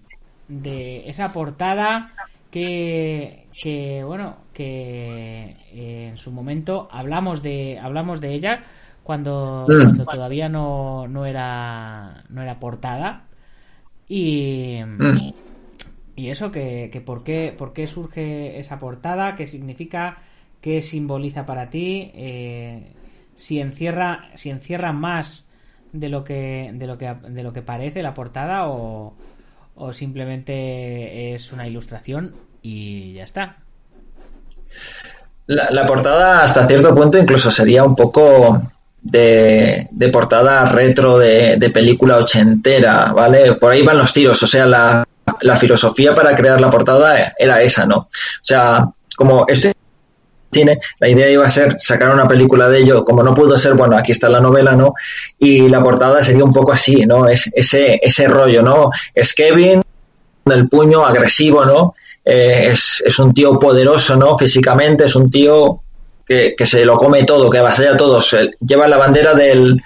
de 0.47 1.09
esa 1.09 1.33
portada 1.33 2.13
que, 2.51 3.47
que 3.59 4.03
bueno, 4.03 4.37
que 4.53 5.53
eh, 5.71 6.07
en 6.11 6.17
su 6.17 6.31
momento 6.31 6.87
hablamos 6.91 7.43
de 7.43 7.79
hablamos 7.79 8.21
de 8.21 8.33
ella 8.33 8.63
cuando, 9.03 9.77
Mm. 9.77 9.77
cuando 9.81 10.07
todavía 10.07 10.49
no, 10.49 11.07
no 11.07 11.25
era 11.25 12.23
no 12.29 12.41
era 12.41 12.59
portada 12.59 13.27
y 14.07 14.81
Mm. 14.99 15.33
y 16.15 16.29
eso 16.29 16.51
que, 16.51 16.89
que 16.91 17.01
por 17.01 17.23
qué 17.23 17.53
por 17.57 17.73
qué 17.73 17.87
surge 17.87 18.59
esa 18.59 18.79
portada 18.79 19.35
qué 19.35 19.47
significa 19.47 20.17
qué 20.61 20.81
simboliza 20.81 21.45
para 21.45 21.69
ti 21.69 22.11
eh, 22.15 22.93
si 23.37 23.61
encierra 23.61 24.29
si 24.33 24.49
encierra 24.49 24.91
más 24.91 25.47
de 25.93 26.09
lo 26.09 26.23
que 26.23 26.71
de 26.73 26.87
lo 26.87 26.97
que 26.97 27.13
de 27.29 27.43
lo 27.43 27.53
que 27.53 27.61
parece 27.61 28.01
la 28.01 28.13
portada 28.13 28.67
o, 28.67 29.13
o 29.75 29.93
simplemente 29.93 31.35
es 31.35 31.53
una 31.53 31.67
ilustración 31.67 32.33
y 32.63 33.13
ya 33.13 33.23
está 33.23 33.57
La, 35.45 35.85
portada 35.85 36.43
hasta 36.43 36.67
cierto 36.67 36.93
punto 36.95 37.19
incluso 37.19 37.51
sería 37.51 37.83
un 37.83 37.95
poco 37.95 38.59
de, 39.01 39.87
de 39.91 40.09
portada 40.09 40.65
retro 40.65 41.17
de, 41.17 41.55
de 41.57 41.69
película 41.69 42.17
ochentera, 42.17 43.13
¿vale? 43.13 43.53
Por 43.53 43.71
ahí 43.71 43.83
van 43.83 43.99
los 43.99 44.11
tiros, 44.11 44.41
o 44.43 44.47
sea, 44.47 44.65
la, 44.65 45.07
la 45.41 45.55
filosofía 45.55 46.13
para 46.13 46.35
crear 46.35 46.59
la 46.59 46.69
portada 46.69 47.33
era 47.37 47.61
esa, 47.61 47.85
¿no? 47.85 47.97
O 47.97 48.09
sea, 48.41 48.89
como 49.15 49.45
estoy 49.47 49.71
cine, 50.51 50.79
la 50.99 51.07
idea 51.09 51.29
iba 51.29 51.45
a 51.45 51.49
ser 51.49 51.75
sacar 51.77 52.09
una 52.09 52.27
película 52.27 52.69
de 52.69 52.79
ello, 52.79 53.03
como 53.03 53.23
no 53.23 53.33
pudo 53.33 53.57
ser, 53.57 53.73
bueno, 53.73 53.97
aquí 53.97 54.11
está 54.11 54.29
la 54.29 54.39
novela, 54.39 54.73
¿no? 54.73 54.93
Y 55.39 55.67
la 55.67 55.81
portada 55.83 56.21
sería 56.21 56.43
un 56.43 56.51
poco 56.51 56.71
así, 56.71 57.05
¿no? 57.05 57.27
Es 57.27 57.49
ese, 57.53 57.99
ese 58.01 58.27
rollo, 58.27 58.61
¿no? 58.61 58.89
Es 59.13 59.33
Kevin 59.33 59.81
el 60.45 60.67
puño 60.69 61.05
agresivo, 61.05 61.65
¿no? 61.65 61.95
Eh, 62.23 62.69
es, 62.71 63.03
es 63.05 63.19
un 63.19 63.33
tío 63.33 63.59
poderoso, 63.59 64.15
¿no? 64.15 64.37
Físicamente, 64.37 65.05
es 65.05 65.15
un 65.15 65.29
tío 65.29 65.81
que, 66.25 66.55
que 66.57 66.65
se 66.65 66.85
lo 66.85 66.97
come 66.97 67.23
todo, 67.23 67.49
que 67.49 67.59
avasalla 67.59 67.93
a 67.93 67.97
todos. 67.97 68.35
Lleva 68.59 68.87
la 68.87 68.97
bandera 68.97 69.33
del 69.33 69.81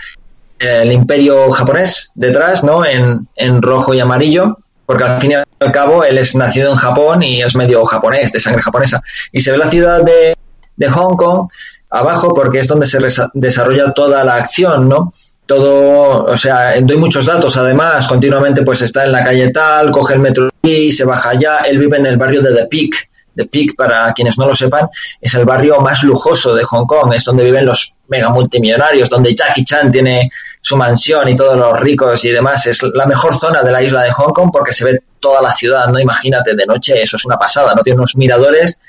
el 0.61 0.91
imperio 0.91 1.51
japonés 1.51 2.11
detrás, 2.15 2.63
¿no? 2.63 2.85
En, 2.85 3.27
en 3.35 3.61
rojo 3.61 3.93
y 3.93 3.99
amarillo, 3.99 4.57
porque 4.85 5.03
al 5.03 5.19
fin 5.19 5.31
y 5.31 5.33
al 5.35 5.71
cabo 5.71 6.03
él 6.03 6.17
es 6.17 6.35
nacido 6.35 6.71
en 6.71 6.77
Japón 6.77 7.23
y 7.23 7.41
es 7.41 7.55
medio 7.55 7.83
japonés, 7.85 8.31
de 8.31 8.39
sangre 8.39 8.61
japonesa. 8.61 9.01
Y 9.31 9.41
se 9.41 9.51
ve 9.51 9.57
la 9.57 9.69
ciudad 9.69 10.03
de, 10.03 10.35
de 10.81 10.89
Hong 10.89 11.15
Kong 11.15 11.47
abajo 11.91 12.33
porque 12.33 12.59
es 12.59 12.67
donde 12.67 12.87
se 12.87 12.99
desarrolla 13.33 13.93
toda 13.93 14.23
la 14.23 14.35
acción, 14.35 14.89
¿no? 14.89 15.13
Todo, 15.45 16.23
o 16.25 16.37
sea, 16.37 16.79
doy 16.81 16.97
muchos 16.97 17.25
datos 17.25 17.55
además, 17.57 18.07
continuamente 18.07 18.63
pues 18.63 18.81
está 18.81 19.05
en 19.05 19.11
la 19.11 19.23
calle 19.23 19.49
tal, 19.51 19.91
coge 19.91 20.15
el 20.15 20.21
metro 20.21 20.49
y 20.61 20.91
se 20.91 21.03
baja 21.03 21.29
allá, 21.29 21.57
él 21.69 21.77
vive 21.77 21.97
en 21.97 22.05
el 22.05 22.17
barrio 22.17 22.41
de 22.41 22.53
The 22.55 22.65
Peak. 22.67 23.09
The 23.35 23.45
Peak, 23.45 23.75
para 23.77 24.11
quienes 24.13 24.37
no 24.37 24.45
lo 24.47 24.55
sepan, 24.55 24.89
es 25.19 25.33
el 25.35 25.45
barrio 25.45 25.79
más 25.79 26.03
lujoso 26.03 26.53
de 26.55 26.63
Hong 26.63 26.85
Kong, 26.85 27.13
es 27.13 27.23
donde 27.25 27.43
viven 27.43 27.65
los 27.65 27.93
mega 28.07 28.29
multimillonarios, 28.29 29.09
donde 29.09 29.35
Jackie 29.35 29.63
Chan 29.63 29.91
tiene 29.91 30.29
su 30.61 30.75
mansión 30.75 31.27
y 31.29 31.35
todos 31.35 31.57
los 31.57 31.79
ricos 31.79 32.23
y 32.25 32.29
demás. 32.29 32.65
Es 32.67 32.81
la 32.83 33.05
mejor 33.05 33.39
zona 33.39 33.61
de 33.61 33.71
la 33.71 33.81
isla 33.81 34.03
de 34.03 34.11
Hong 34.11 34.33
Kong 34.33 34.49
porque 34.51 34.73
se 34.73 34.83
ve 34.83 34.99
toda 35.19 35.41
la 35.41 35.53
ciudad, 35.53 35.87
¿no? 35.87 35.99
Imagínate, 35.99 36.55
de 36.55 36.65
noche 36.65 37.01
eso 37.01 37.15
es 37.15 37.25
una 37.25 37.37
pasada, 37.37 37.73
¿no? 37.73 37.83
Tiene 37.83 37.99
unos 37.99 38.15
miradores 38.15 38.79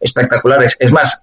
espectaculares. 0.00 0.76
Es 0.80 0.90
más, 0.90 1.22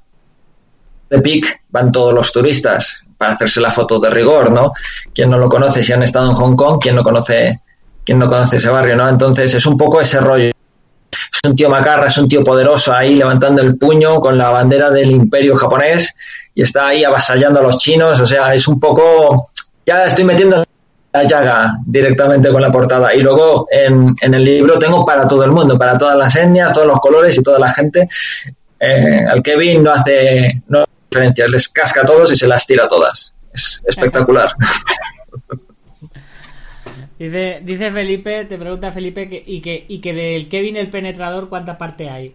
de 1.09 1.19
Peak 1.19 1.61
van 1.69 1.91
todos 1.91 2.13
los 2.13 2.31
turistas 2.31 3.03
para 3.17 3.33
hacerse 3.33 3.59
la 3.59 3.71
foto 3.71 3.99
de 3.99 4.09
rigor, 4.09 4.51
¿no? 4.51 4.71
Quien 5.13 5.29
no 5.29 5.37
lo 5.37 5.49
conoce, 5.49 5.83
si 5.83 5.91
han 5.91 6.03
estado 6.03 6.29
en 6.29 6.35
Hong 6.35 6.55
Kong, 6.55 6.79
quien 6.81 6.95
no 6.95 7.03
conoce, 7.03 7.59
quien 8.05 8.17
no 8.17 8.27
conoce 8.27 8.57
ese 8.57 8.69
barrio, 8.69 8.95
¿no? 8.95 9.09
Entonces 9.09 9.53
es 9.53 9.65
un 9.65 9.77
poco 9.77 9.99
ese 9.99 10.19
rollo. 10.19 10.49
es 10.49 11.39
un 11.45 11.55
tío 11.55 11.69
macarra, 11.69 12.07
es 12.07 12.17
un 12.17 12.29
tío 12.29 12.43
poderoso 12.43 12.93
ahí 12.93 13.15
levantando 13.15 13.61
el 13.61 13.77
puño 13.77 14.21
con 14.21 14.37
la 14.37 14.49
bandera 14.49 14.89
del 14.89 15.11
imperio 15.11 15.57
japonés 15.57 16.15
y 16.55 16.61
está 16.61 16.87
ahí 16.87 17.03
avasallando 17.03 17.59
a 17.59 17.63
los 17.63 17.77
chinos, 17.77 18.19
o 18.19 18.25
sea, 18.25 18.53
es 18.53 18.67
un 18.67 18.79
poco, 18.79 19.49
ya 19.85 20.05
estoy 20.05 20.23
metiendo 20.23 20.63
la 21.11 21.23
llaga 21.23 21.77
directamente 21.85 22.49
con 22.49 22.61
la 22.61 22.71
portada 22.71 23.13
y 23.13 23.21
luego 23.21 23.67
en, 23.71 24.15
en 24.21 24.33
el 24.33 24.45
libro 24.45 24.79
tengo 24.79 25.03
para 25.03 25.27
todo 25.27 25.43
el 25.43 25.51
mundo, 25.51 25.77
para 25.77 25.97
todas 25.97 26.15
las 26.15 26.35
etnias, 26.35 26.71
todos 26.71 26.87
los 26.87 26.99
colores 26.99 27.37
y 27.37 27.43
toda 27.43 27.59
la 27.59 27.73
gente. 27.73 28.07
Eh, 28.79 29.25
al 29.29 29.43
Kevin 29.43 29.83
no 29.83 29.91
hace 29.91 30.63
no 30.69 30.85
hace 31.09 31.27
diferencias, 31.27 31.49
les 31.49 31.69
casca 31.69 32.01
a 32.01 32.05
todos 32.05 32.31
y 32.31 32.35
se 32.35 32.47
las 32.47 32.65
tira 32.65 32.85
a 32.85 32.87
todas. 32.87 33.33
Es 33.53 33.81
espectacular. 33.85 34.53
Dice, 37.17 37.59
dice 37.65 37.91
Felipe, 37.91 38.45
te 38.45 38.57
pregunta 38.57 38.93
Felipe, 38.93 39.27
que, 39.27 39.43
y, 39.45 39.59
que, 39.59 39.85
y 39.89 39.99
que 39.99 40.13
del 40.13 40.47
Kevin 40.47 40.77
el 40.77 40.89
penetrador, 40.89 41.49
¿cuánta 41.49 41.77
parte 41.77 42.09
hay? 42.09 42.33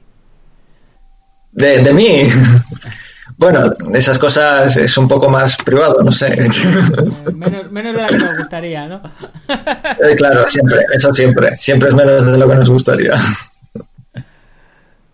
De, 1.52 1.78
de 1.78 1.92
mí. 1.94 2.24
Bueno, 3.36 3.72
esas 3.94 4.18
cosas 4.18 4.76
es 4.76 4.96
un 4.98 5.08
poco 5.08 5.28
más 5.28 5.56
privado, 5.56 6.02
no 6.02 6.12
sé. 6.12 6.28
Eh, 6.34 6.48
menos, 7.34 7.72
menos 7.72 7.96
de 7.96 8.02
la 8.02 8.08
que 8.08 8.18
nos 8.18 8.38
gustaría, 8.38 8.86
¿no? 8.86 9.00
Eh, 9.48 10.14
claro, 10.14 10.46
siempre, 10.48 10.84
eso 10.92 11.12
siempre. 11.12 11.56
Siempre 11.56 11.88
es 11.88 11.94
menos 11.94 12.26
de 12.26 12.36
lo 12.36 12.48
que 12.48 12.54
nos 12.54 12.70
gustaría. 12.70 13.14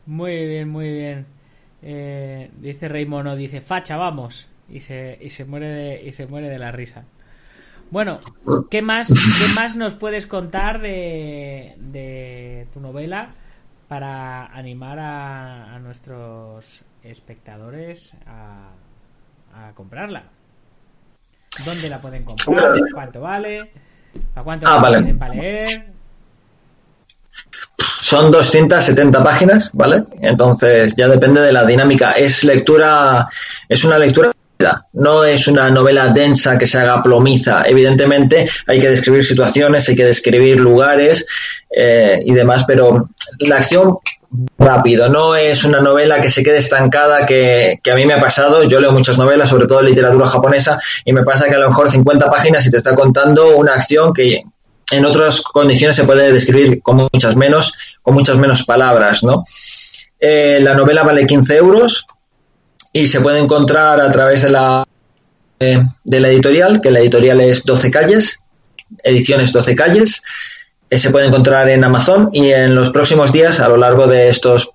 Muy 0.06 0.44
bien, 0.44 0.68
muy 0.68 0.92
bien. 0.92 1.26
Eh, 1.82 2.50
dice 2.58 2.88
Rey 2.88 3.06
Mono, 3.06 3.36
dice, 3.36 3.60
facha, 3.60 3.96
vamos. 3.96 4.46
Y 4.68 4.80
se, 4.80 5.18
y 5.20 5.30
se 5.30 5.44
muere 5.44 5.66
de, 5.68 6.02
y 6.04 6.12
se 6.12 6.26
muere 6.26 6.48
de 6.48 6.58
la 6.58 6.72
risa. 6.72 7.04
Bueno, 7.90 8.20
¿qué 8.70 8.82
más, 8.82 9.08
qué 9.08 9.60
más 9.60 9.74
nos 9.76 9.94
puedes 9.94 10.26
contar 10.26 10.80
de, 10.80 11.74
de 11.78 12.68
tu 12.72 12.80
novela 12.80 13.30
para 13.88 14.46
animar 14.46 15.00
a, 15.00 15.74
a 15.74 15.78
nuestros 15.80 16.82
espectadores 17.02 18.14
a, 18.26 18.70
a 19.54 19.72
comprarla? 19.74 20.24
¿Dónde 21.64 21.88
la 21.88 22.00
pueden 22.00 22.24
comprar? 22.24 22.74
¿Cuánto 22.94 23.20
vale? 23.22 23.72
¿A 24.36 24.42
cuánto 24.44 24.68
Ah, 24.68 24.78
vale. 24.78 25.14
para 25.14 25.34
leer? 25.34 25.86
Son 28.02 28.30
270 28.30 29.22
páginas, 29.22 29.70
¿vale? 29.72 30.04
Entonces 30.20 30.94
ya 30.96 31.08
depende 31.08 31.40
de 31.40 31.52
la 31.52 31.64
dinámica. 31.64 32.12
Es 32.12 32.44
lectura, 32.44 33.28
es 33.68 33.84
una 33.84 33.98
lectura 33.98 34.30
no 34.92 35.24
es 35.24 35.48
una 35.48 35.70
novela 35.70 36.08
densa 36.08 36.58
que 36.58 36.66
se 36.66 36.78
haga 36.78 37.02
plomiza. 37.02 37.64
Evidentemente 37.66 38.48
hay 38.66 38.78
que 38.78 38.90
describir 38.90 39.24
situaciones, 39.24 39.88
hay 39.88 39.96
que 39.96 40.04
describir 40.04 40.60
lugares 40.60 41.26
eh, 41.74 42.20
y 42.24 42.32
demás, 42.32 42.64
pero 42.66 43.08
la 43.38 43.56
acción 43.56 43.98
rápido, 44.58 45.08
no 45.08 45.34
es 45.34 45.64
una 45.64 45.80
novela 45.80 46.20
que 46.20 46.30
se 46.30 46.44
quede 46.44 46.58
estancada, 46.58 47.26
que, 47.26 47.80
que 47.82 47.90
a 47.90 47.96
mí 47.96 48.06
me 48.06 48.14
ha 48.14 48.20
pasado, 48.20 48.62
yo 48.62 48.78
leo 48.78 48.92
muchas 48.92 49.18
novelas, 49.18 49.48
sobre 49.48 49.66
todo 49.66 49.82
literatura 49.82 50.28
japonesa, 50.28 50.78
y 51.04 51.12
me 51.12 51.24
pasa 51.24 51.48
que 51.48 51.56
a 51.56 51.58
lo 51.58 51.68
mejor 51.68 51.90
50 51.90 52.30
páginas 52.30 52.64
y 52.64 52.70
te 52.70 52.76
está 52.76 52.94
contando 52.94 53.56
una 53.56 53.74
acción 53.74 54.12
que 54.12 54.44
en 54.90 55.04
otras 55.04 55.42
condiciones 55.42 55.96
se 55.96 56.04
puede 56.04 56.32
describir 56.32 56.82
con 56.82 57.08
muchas 57.12 57.36
menos, 57.36 57.74
con 58.02 58.14
muchas 58.14 58.36
menos 58.36 58.64
palabras, 58.64 59.22
¿no? 59.22 59.44
Eh, 60.18 60.58
la 60.60 60.74
novela 60.74 61.02
vale 61.02 61.26
15 61.26 61.56
euros 61.56 62.06
y 62.92 63.08
se 63.08 63.20
puede 63.20 63.38
encontrar 63.38 64.00
a 64.00 64.10
través 64.10 64.42
de 64.42 64.50
la, 64.50 64.86
eh, 65.58 65.82
de 66.04 66.20
la 66.20 66.28
editorial, 66.28 66.80
que 66.80 66.90
la 66.90 67.00
editorial 67.00 67.40
es 67.40 67.64
12 67.64 67.90
calles, 67.90 68.40
ediciones 69.02 69.52
12 69.52 69.74
calles. 69.76 70.22
Eh, 70.90 70.98
se 70.98 71.10
puede 71.10 71.26
encontrar 71.26 71.68
en 71.68 71.84
Amazon 71.84 72.30
y 72.32 72.50
en 72.50 72.74
los 72.74 72.90
próximos 72.90 73.32
días, 73.32 73.60
a 73.60 73.68
lo 73.68 73.76
largo 73.76 74.06
de 74.06 74.28
estos 74.28 74.70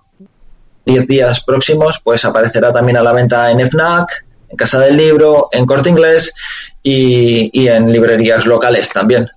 10 0.86 1.08
días 1.08 1.43
próximos, 1.43 1.99
pues 2.04 2.23
aparecerá 2.25 2.71
también 2.71 2.97
a 2.97 3.04
la 3.04 3.12
venta 3.12 3.51
en 3.51 3.60
FNAC, 3.69 4.25
en 4.49 4.56
Casa 4.56 4.80
del 4.80 4.95
Libro, 4.95 5.49
en 5.51 5.65
Corte 5.65 5.89
Inglés 5.89 6.34
y, 6.82 7.49
y 7.54 7.67
en 7.67 7.91
librerías 7.91 8.45
locales 8.45 8.89
también. 8.89 9.30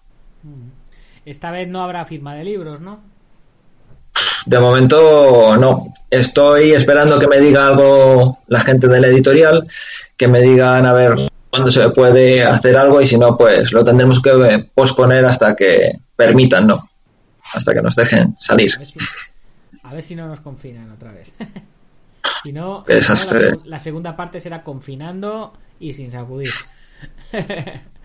Esta 1.29 1.51
vez 1.51 1.69
no 1.69 1.83
habrá 1.83 2.05
firma 2.07 2.35
de 2.35 2.45
libros, 2.45 2.81
¿no? 2.81 3.01
De 4.47 4.59
momento 4.59 5.57
no. 5.59 5.95
Estoy 6.11 6.73
esperando 6.73 7.19
que 7.19 7.29
me 7.29 7.39
diga 7.39 7.67
algo 7.67 8.39
la 8.47 8.61
gente 8.61 8.89
de 8.89 8.99
la 9.01 9.09
editorial, 9.09 9.67
que 10.17 10.27
me 10.27 10.41
digan 10.41 10.87
a 10.87 10.95
ver 10.95 11.31
cuándo 11.51 11.71
se 11.71 11.87
puede 11.91 12.43
hacer 12.43 12.77
algo 12.79 13.01
y 13.03 13.07
si 13.07 13.19
no, 13.19 13.37
pues 13.37 13.73
lo 13.73 13.85
tendremos 13.85 14.23
que 14.23 14.71
posponer 14.75 15.27
hasta 15.27 15.55
que 15.55 15.99
permitan, 16.17 16.67
¿no? 16.67 16.83
Hasta 17.53 17.75
que 17.75 17.83
nos 17.83 17.95
dejen 17.95 18.35
salir. 18.39 18.73
A 18.75 18.79
ver 18.79 18.87
si, 18.89 18.99
a 19.83 19.93
ver 19.95 20.03
si 20.03 20.17
no 20.17 20.27
nos 20.29 20.41
confinan 20.41 20.91
otra 20.93 21.13
vez. 21.13 21.31
si 22.43 22.53
no, 22.53 22.85
Desastre. 22.87 23.39
si 23.41 23.45
no, 23.45 23.51
la, 23.51 23.57
seg- 23.59 23.65
la 23.67 23.79
segunda 23.79 24.17
parte 24.17 24.41
será 24.41 24.63
confinando 24.63 25.53
y 25.79 25.93
sin 25.93 26.11
sacudir. 26.11 26.51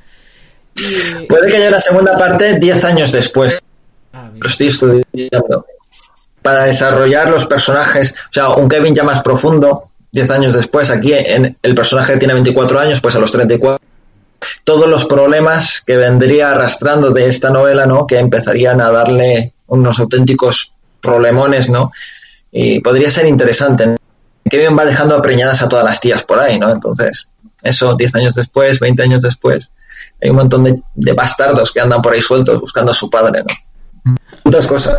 y, 0.75 1.25
Puede 1.27 1.47
que 1.47 1.57
haya 1.57 1.71
la 1.71 1.79
segunda 1.79 2.17
parte 2.17 2.59
10 2.59 2.83
años 2.83 3.11
después. 3.11 3.59
ah. 4.13 4.29
Lo 4.39 4.47
estoy 4.47 4.67
estudiando. 4.67 5.65
Para 6.41 6.65
desarrollar 6.65 7.29
los 7.29 7.45
personajes, 7.45 8.11
o 8.11 8.33
sea, 8.33 8.49
un 8.49 8.67
Kevin 8.67 8.93
ya 8.93 9.03
más 9.03 9.21
profundo, 9.21 9.89
10 10.11 10.29
años 10.29 10.53
después, 10.53 10.91
aquí 10.91 11.13
en, 11.13 11.57
el 11.61 11.75
personaje 11.75 12.17
tiene 12.17 12.33
24 12.33 12.79
años, 12.79 12.99
pues 13.01 13.15
a 13.15 13.19
los 13.19 13.31
34 13.31 13.93
todos 14.63 14.87
los 14.87 15.05
problemas 15.05 15.81
que 15.81 15.97
vendría 15.97 16.51
arrastrando 16.51 17.11
de 17.11 17.27
esta 17.27 17.49
novela, 17.49 17.85
¿no? 17.85 18.05
Que 18.07 18.19
empezarían 18.19 18.81
a 18.81 18.91
darle 18.91 19.53
unos 19.67 19.99
auténticos 19.99 20.73
problemones, 21.01 21.69
¿no? 21.69 21.91
Y 22.51 22.79
podría 22.81 23.09
ser 23.09 23.25
interesante. 23.25 23.87
¿no? 23.87 23.95
Kevin 24.49 24.77
va 24.77 24.85
dejando 24.85 25.21
preñadas 25.21 25.61
a 25.61 25.69
todas 25.69 25.85
las 25.85 25.99
tías 25.99 26.23
por 26.23 26.39
ahí, 26.39 26.59
¿no? 26.59 26.71
Entonces, 26.71 27.27
eso 27.63 27.95
10 27.95 28.15
años 28.15 28.35
después, 28.35 28.79
20 28.79 29.03
años 29.03 29.21
después, 29.21 29.71
hay 30.23 30.29
un 30.29 30.37
montón 30.37 30.63
de, 30.63 30.81
de 30.95 31.13
bastardos 31.13 31.71
que 31.71 31.81
andan 31.81 32.01
por 32.01 32.13
ahí 32.13 32.21
sueltos 32.21 32.61
buscando 32.61 32.91
a 32.91 32.95
su 32.95 33.09
padre, 33.09 33.43
¿no? 33.43 34.15
Muchas 34.45 34.67
cosas. 34.67 34.97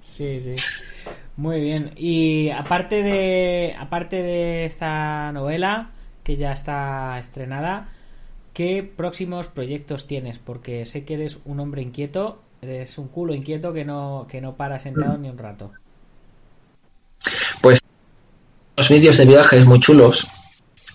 Sí, 0.00 0.40
sí. 0.40 0.54
Muy 1.36 1.60
bien. 1.60 1.92
Y 1.96 2.50
aparte 2.50 3.02
de 3.02 3.76
aparte 3.78 4.22
de 4.22 4.64
esta 4.64 5.30
novela 5.32 5.90
que 6.24 6.36
ya 6.36 6.52
está 6.52 7.18
estrenada, 7.20 7.88
¿qué 8.52 8.82
próximos 8.82 9.46
proyectos 9.46 10.08
tienes? 10.08 10.38
Porque 10.38 10.84
sé 10.86 11.04
que 11.04 11.14
eres 11.14 11.38
un 11.44 11.60
hombre 11.60 11.82
inquieto, 11.82 12.42
eres 12.60 12.98
un 12.98 13.08
culo 13.08 13.34
inquieto 13.34 13.72
que 13.72 13.84
no 13.84 14.26
que 14.28 14.40
no 14.40 14.56
para 14.56 14.80
sentado 14.80 15.16
ni 15.18 15.30
un 15.30 15.38
rato. 15.38 15.70
Pues 17.60 17.80
los 18.76 18.88
vídeos 18.88 19.16
de 19.16 19.24
viajes 19.24 19.64
muy 19.64 19.78
chulos 19.78 20.26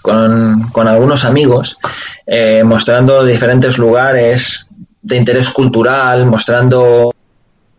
con, 0.04 0.70
con 0.74 0.88
algunos 0.88 1.24
amigos, 1.24 1.80
eh, 2.28 2.62
mostrando 2.63 3.24
diferentes 3.24 3.78
lugares 3.78 4.68
de 5.02 5.16
interés 5.16 5.50
cultural, 5.50 6.26
mostrando 6.26 7.13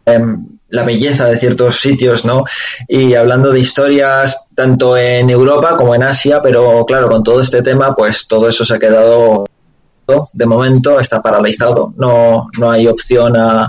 em, 0.07 0.47
la 0.71 0.85
belleza 0.85 1.27
de 1.27 1.39
ciertos 1.39 1.81
sitios, 1.81 2.25
¿no? 2.25 2.45
Y 2.89 3.15
hablando 3.15 3.53
de 3.53 3.61
historias 3.61 4.47
tanto 4.55 4.97
en 4.97 5.29
Europa 5.29 5.77
como 5.77 5.95
en 5.95 6.03
Asia, 6.03 6.41
pero 6.43 6.85
claro, 6.87 7.11
con 7.11 7.23
todo 7.23 7.43
este 7.43 7.63
tema, 7.63 7.95
pues 7.95 8.27
todo 8.27 8.49
eso 8.49 8.65
se 8.65 8.75
ha 8.75 8.79
quedado, 8.79 9.45
de 10.33 10.47
momento 10.47 10.99
está 10.99 11.21
paralizado, 11.21 11.93
no, 11.99 12.49
no 12.59 12.71
hay 12.71 12.87
opción 12.87 13.37
a, 13.37 13.69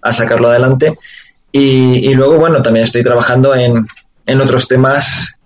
a 0.00 0.12
sacarlo 0.12 0.48
adelante. 0.48 0.96
Y, 1.50 2.08
y 2.08 2.14
luego, 2.14 2.38
bueno, 2.38 2.62
también 2.62 2.84
estoy 2.84 3.02
trabajando 3.02 3.54
en, 3.54 3.84
en 4.26 4.40
otros 4.40 4.68
temas 4.68 5.36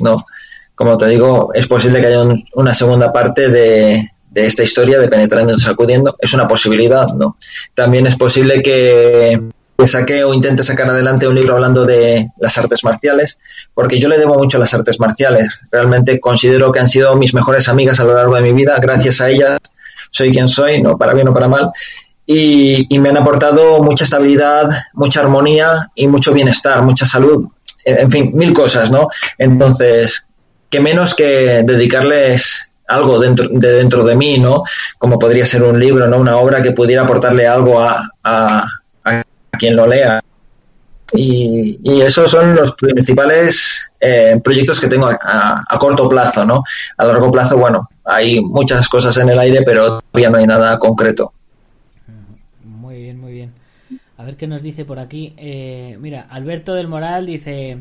¿no? 0.00 0.24
Como 0.74 0.96
te 0.96 1.06
digo, 1.08 1.50
es 1.54 1.66
posible 1.66 2.00
que 2.00 2.06
haya 2.06 2.22
un- 2.22 2.42
una 2.54 2.74
segunda 2.74 3.12
parte 3.12 3.48
de, 3.48 4.08
esta 4.34 4.62
historia 4.62 4.98
de 4.98 5.08
Penetrando 5.08 5.52
y 5.54 5.60
Sacudiendo. 5.60 6.16
Es 6.18 6.32
una 6.32 6.48
posibilidad, 6.48 7.06
¿no? 7.08 7.36
También 7.74 8.06
es 8.06 8.16
posible 8.16 8.62
que, 8.62 9.38
que 9.76 9.86
saque 9.86 10.24
o 10.24 10.32
intente 10.32 10.62
sacar 10.62 10.88
adelante 10.88 11.28
un 11.28 11.34
libro 11.34 11.54
hablando 11.54 11.84
de 11.84 12.28
las 12.38 12.56
artes 12.56 12.82
marciales, 12.82 13.38
porque 13.74 13.98
yo 14.00 14.08
le 14.08 14.18
debo 14.18 14.36
mucho 14.38 14.56
a 14.56 14.60
las 14.60 14.72
artes 14.72 14.98
marciales. 14.98 15.60
Realmente 15.70 16.18
considero 16.18 16.72
que 16.72 16.80
han 16.80 16.88
sido 16.88 17.14
mis 17.16 17.34
mejores 17.34 17.68
amigas 17.68 18.00
a 18.00 18.04
lo 18.04 18.14
largo 18.14 18.34
de 18.36 18.40
mi 18.42 18.52
vida. 18.52 18.78
Gracias 18.80 19.20
a 19.20 19.28
ellas 19.28 19.58
soy 20.10 20.30
quien 20.32 20.48
soy, 20.48 20.80
no 20.82 20.96
para 20.96 21.12
bien 21.14 21.28
o 21.28 21.32
para 21.34 21.48
mal. 21.48 21.70
Y, 22.24 22.86
y 22.94 22.98
me 23.00 23.10
han 23.10 23.16
aportado 23.18 23.82
mucha 23.82 24.04
estabilidad, 24.04 24.68
mucha 24.94 25.20
armonía 25.20 25.90
y 25.94 26.06
mucho 26.06 26.32
bienestar, 26.32 26.80
mucha 26.82 27.04
salud, 27.04 27.48
en 27.84 28.10
fin, 28.10 28.30
mil 28.32 28.52
cosas, 28.52 28.90
¿no? 28.90 29.08
Entonces, 29.38 30.26
que 30.72 30.80
menos 30.80 31.14
que 31.14 31.62
dedicarles 31.64 32.70
algo 32.88 33.20
dentro 33.20 33.46
de 33.48 33.74
dentro 33.74 34.04
de 34.04 34.16
mí, 34.16 34.38
¿no? 34.38 34.64
Como 34.98 35.18
podría 35.18 35.44
ser 35.44 35.62
un 35.62 35.78
libro, 35.78 36.06
¿no? 36.08 36.16
Una 36.16 36.38
obra 36.38 36.62
que 36.62 36.72
pudiera 36.72 37.02
aportarle 37.02 37.46
algo 37.46 37.78
a, 37.78 38.08
a, 38.24 38.66
quien 39.58 39.76
lo 39.76 39.86
lea. 39.86 40.20
Y, 41.12 41.78
y 41.84 42.00
esos 42.00 42.30
son 42.30 42.56
los 42.56 42.74
principales 42.74 43.92
eh, 44.00 44.40
proyectos 44.42 44.80
que 44.80 44.88
tengo 44.88 45.10
a 45.10 45.78
corto 45.78 46.08
plazo, 46.08 46.46
¿no? 46.46 46.64
A 46.96 47.04
largo 47.04 47.30
plazo, 47.30 47.58
bueno, 47.58 47.86
hay 48.04 48.40
muchas 48.40 48.88
cosas 48.88 49.14
en 49.18 49.28
el 49.28 49.38
aire, 49.38 49.60
pero 49.62 50.00
todavía 50.00 50.30
no 50.30 50.38
hay 50.38 50.46
nada 50.46 50.78
concreto. 50.78 51.34
Muy 52.64 53.02
bien, 53.02 53.20
muy 53.20 53.32
bien. 53.32 53.52
A 54.16 54.24
ver 54.24 54.36
qué 54.36 54.46
nos 54.46 54.62
dice 54.62 54.86
por 54.86 54.98
aquí. 54.98 55.34
Eh, 55.36 55.98
mira, 56.00 56.28
Alberto 56.30 56.72
del 56.72 56.88
Moral 56.88 57.26
dice, 57.26 57.78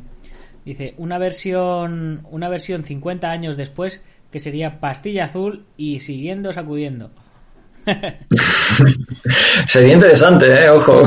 dice 0.65 0.93
una 0.97 1.17
versión, 1.17 2.26
una 2.30 2.50
versión 2.50 2.84
50 2.84 3.30
años 3.32 3.58
después 3.58 4.04
que 4.32 4.39
sería 4.39 4.80
pastilla 4.80 5.26
azul 5.26 5.65
y 5.78 6.00
siguiendo 6.00 6.54
sacudiendo. 6.54 7.12
Sería 9.67 9.93
interesante, 9.93 10.45
¿eh? 10.65 10.69
Ojo. 10.69 11.04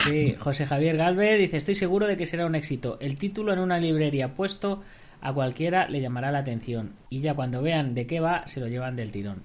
Sí, 0.00 0.34
José 0.38 0.66
Javier 0.66 0.96
Galvez 0.96 1.38
dice, 1.38 1.56
estoy 1.58 1.74
seguro 1.74 2.06
de 2.06 2.16
que 2.16 2.26
será 2.26 2.46
un 2.46 2.54
éxito. 2.54 2.98
El 3.00 3.16
título 3.16 3.52
en 3.52 3.58
una 3.60 3.78
librería 3.78 4.34
puesto 4.34 4.82
a 5.20 5.32
cualquiera 5.32 5.88
le 5.88 6.00
llamará 6.00 6.30
la 6.30 6.38
atención 6.40 6.92
y 7.10 7.20
ya 7.20 7.34
cuando 7.34 7.60
vean 7.62 7.94
de 7.94 8.06
qué 8.06 8.20
va 8.20 8.46
se 8.46 8.60
lo 8.60 8.68
llevan 8.68 8.96
del 8.96 9.10
tirón. 9.12 9.42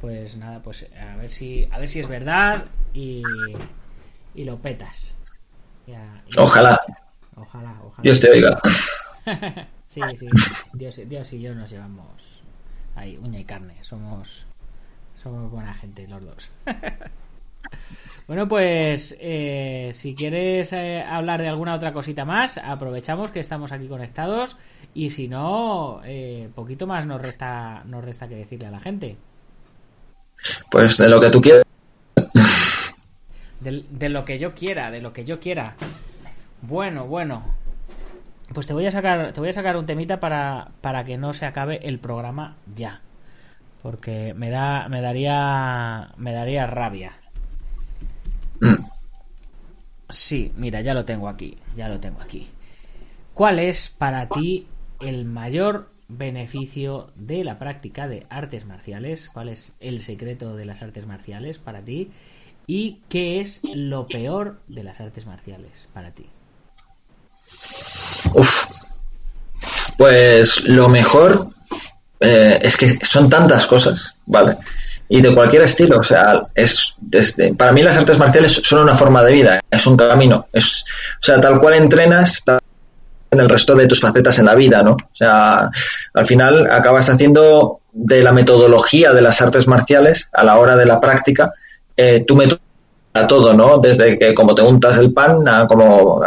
Pues 0.00 0.36
nada, 0.36 0.60
pues 0.62 0.86
a 1.00 1.16
ver 1.16 1.30
si 1.30 1.66
a 1.70 1.78
ver 1.78 1.88
si 1.88 2.00
es 2.00 2.08
verdad 2.08 2.64
y, 2.92 3.22
y 4.34 4.44
lo 4.44 4.58
petas. 4.58 5.16
Ya- 5.86 6.22
y- 6.28 6.38
Ojalá. 6.38 6.78
Ojalá, 7.36 7.76
ojalá. 7.84 8.02
Dios 8.02 8.20
te 8.20 8.30
oiga. 8.30 8.60
sí, 9.88 10.00
sí. 10.18 10.26
Dios, 10.72 11.00
Dios 11.06 11.32
y 11.32 11.40
yo 11.40 11.54
nos 11.54 11.70
llevamos 11.70 12.42
ahí 12.94 13.18
uña 13.22 13.38
y 13.38 13.44
carne. 13.44 13.76
Somos 13.82 14.46
somos 15.14 15.50
buena 15.50 15.74
gente 15.74 16.06
los 16.06 16.24
dos. 16.24 16.50
bueno, 18.28 18.46
pues 18.46 19.16
eh, 19.20 19.90
si 19.92 20.14
quieres 20.14 20.72
eh, 20.72 21.02
hablar 21.02 21.40
de 21.40 21.48
alguna 21.48 21.74
otra 21.74 21.92
cosita 21.92 22.24
más, 22.24 22.58
aprovechamos 22.58 23.30
que 23.30 23.40
estamos 23.40 23.72
aquí 23.72 23.88
conectados 23.88 24.56
y 24.94 25.10
si 25.10 25.28
no, 25.28 26.00
eh, 26.04 26.48
poquito 26.54 26.86
más 26.86 27.06
nos 27.06 27.20
resta 27.20 27.82
nos 27.84 28.04
resta 28.04 28.28
que 28.28 28.36
decirle 28.36 28.66
a 28.66 28.70
la 28.70 28.80
gente. 28.80 29.16
Pues 30.70 30.96
de 30.98 31.08
lo 31.08 31.20
que 31.20 31.30
tú 31.30 31.40
quieras. 31.40 31.64
De, 33.60 33.84
de 33.90 34.08
lo 34.10 34.24
que 34.24 34.38
yo 34.38 34.54
quiera, 34.54 34.90
de 34.90 35.00
lo 35.00 35.12
que 35.12 35.24
yo 35.24 35.40
quiera. 35.40 35.76
Bueno, 36.62 37.06
bueno. 37.06 37.42
Pues 38.52 38.66
te 38.66 38.72
voy 38.72 38.86
a 38.86 38.90
sacar, 38.90 39.32
te 39.32 39.40
voy 39.40 39.48
a 39.48 39.52
sacar 39.52 39.76
un 39.76 39.86
temita 39.86 40.20
para, 40.20 40.68
para 40.80 41.04
que 41.04 41.16
no 41.16 41.34
se 41.34 41.46
acabe 41.46 41.86
el 41.88 41.98
programa 41.98 42.56
ya. 42.74 43.00
Porque 43.82 44.34
me 44.34 44.50
da, 44.50 44.88
me 44.88 45.00
daría, 45.00 46.10
me 46.16 46.32
daría 46.32 46.66
rabia. 46.66 47.12
Mm. 48.60 48.84
Sí, 50.08 50.52
mira, 50.56 50.80
ya 50.80 50.94
lo 50.94 51.04
tengo 51.04 51.28
aquí, 51.28 51.58
ya 51.76 51.88
lo 51.88 51.98
tengo 51.98 52.20
aquí. 52.20 52.48
¿Cuál 53.34 53.58
es 53.58 53.88
para 53.88 54.28
ti 54.28 54.66
el 55.00 55.24
mayor 55.24 55.90
beneficio 56.08 57.10
de 57.16 57.44
la 57.44 57.58
práctica 57.58 58.08
de 58.08 58.26
artes 58.30 58.64
marciales? 58.64 59.28
¿Cuál 59.28 59.48
es 59.48 59.74
el 59.80 60.00
secreto 60.02 60.56
de 60.56 60.64
las 60.64 60.82
artes 60.82 61.06
marciales 61.06 61.58
para 61.58 61.82
ti? 61.82 62.10
¿Y 62.66 63.00
qué 63.08 63.40
es 63.40 63.62
lo 63.64 64.06
peor 64.06 64.60
de 64.68 64.84
las 64.84 65.00
artes 65.00 65.26
marciales 65.26 65.88
para 65.92 66.12
ti? 66.12 66.26
Uf. 68.34 68.64
Pues 69.96 70.64
lo 70.64 70.88
mejor 70.88 71.48
eh, 72.20 72.58
es 72.62 72.76
que 72.76 72.98
son 73.04 73.28
tantas 73.28 73.66
cosas, 73.66 74.14
¿vale? 74.26 74.56
Y 75.08 75.20
de 75.20 75.34
cualquier 75.34 75.62
estilo, 75.62 75.98
o 75.98 76.02
sea, 76.02 76.42
es 76.54 76.94
desde 76.98 77.54
para 77.54 77.72
mí 77.72 77.82
las 77.82 77.96
artes 77.96 78.18
marciales 78.18 78.60
son 78.64 78.80
una 78.80 78.94
forma 78.94 79.22
de 79.22 79.32
vida, 79.32 79.60
es 79.70 79.86
un 79.86 79.96
camino, 79.96 80.48
es 80.52 80.84
o 81.20 81.22
sea, 81.22 81.40
tal 81.40 81.60
cual 81.60 81.74
entrenas 81.74 82.42
en 83.30 83.40
el 83.40 83.48
resto 83.48 83.74
de 83.74 83.86
tus 83.86 84.00
facetas 84.00 84.38
en 84.38 84.46
la 84.46 84.54
vida, 84.54 84.82
¿no? 84.82 84.92
O 84.92 85.14
sea, 85.14 85.70
al 86.14 86.26
final 86.26 86.68
acabas 86.70 87.08
haciendo 87.08 87.80
de 87.92 88.22
la 88.22 88.32
metodología 88.32 89.12
de 89.12 89.22
las 89.22 89.40
artes 89.40 89.66
marciales 89.66 90.28
a 90.32 90.44
la 90.44 90.58
hora 90.58 90.76
de 90.76 90.86
la 90.86 91.00
práctica 91.00 91.52
eh, 91.96 92.24
tu 92.26 92.36
método 92.36 92.60
a 93.14 93.26
todo, 93.26 93.54
¿no? 93.54 93.78
Desde 93.78 94.18
que 94.18 94.34
como 94.34 94.54
te 94.54 94.62
untas 94.62 94.98
el 94.98 95.12
pan 95.12 95.46
a 95.48 95.66
como 95.66 96.20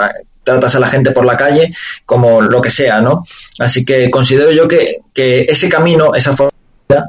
tratas 0.50 0.76
a 0.76 0.80
la 0.80 0.88
gente 0.88 1.12
por 1.12 1.26
la 1.26 1.38
calle, 1.38 1.74
como 2.06 2.42
lo 2.42 2.62
que 2.62 2.70
sea, 2.70 3.02
¿no? 3.02 3.24
Así 3.60 3.86
que 3.86 4.10
considero 4.10 4.52
yo 4.52 4.68
que, 4.68 4.98
que 5.14 5.46
ese 5.50 5.70
camino, 5.70 6.16
esa 6.16 6.34
forma, 6.34 6.52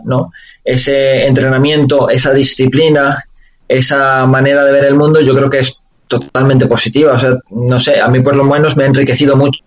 ¿no? 0.05 0.33
Ese 0.65 1.27
entrenamiento, 1.27 2.11
esa 2.11 2.33
disciplina, 2.33 3.25
esa 3.67 4.27
manera 4.27 4.65
de 4.65 4.73
ver 4.73 4.85
el 4.85 4.95
mundo, 4.95 5.21
yo 5.21 5.35
creo 5.35 5.49
que 5.49 5.61
es 5.61 5.81
totalmente 6.07 6.67
positiva. 6.67 7.13
O 7.13 7.19
sea, 7.19 7.39
no 7.51 7.79
sé, 7.79 8.01
a 8.01 8.09
mí 8.09 8.21
por 8.21 8.37
lo 8.37 8.45
menos 8.45 8.77
me 8.77 8.85
ha 8.85 8.87
enriquecido 8.87 9.37
mucho. 9.37 9.61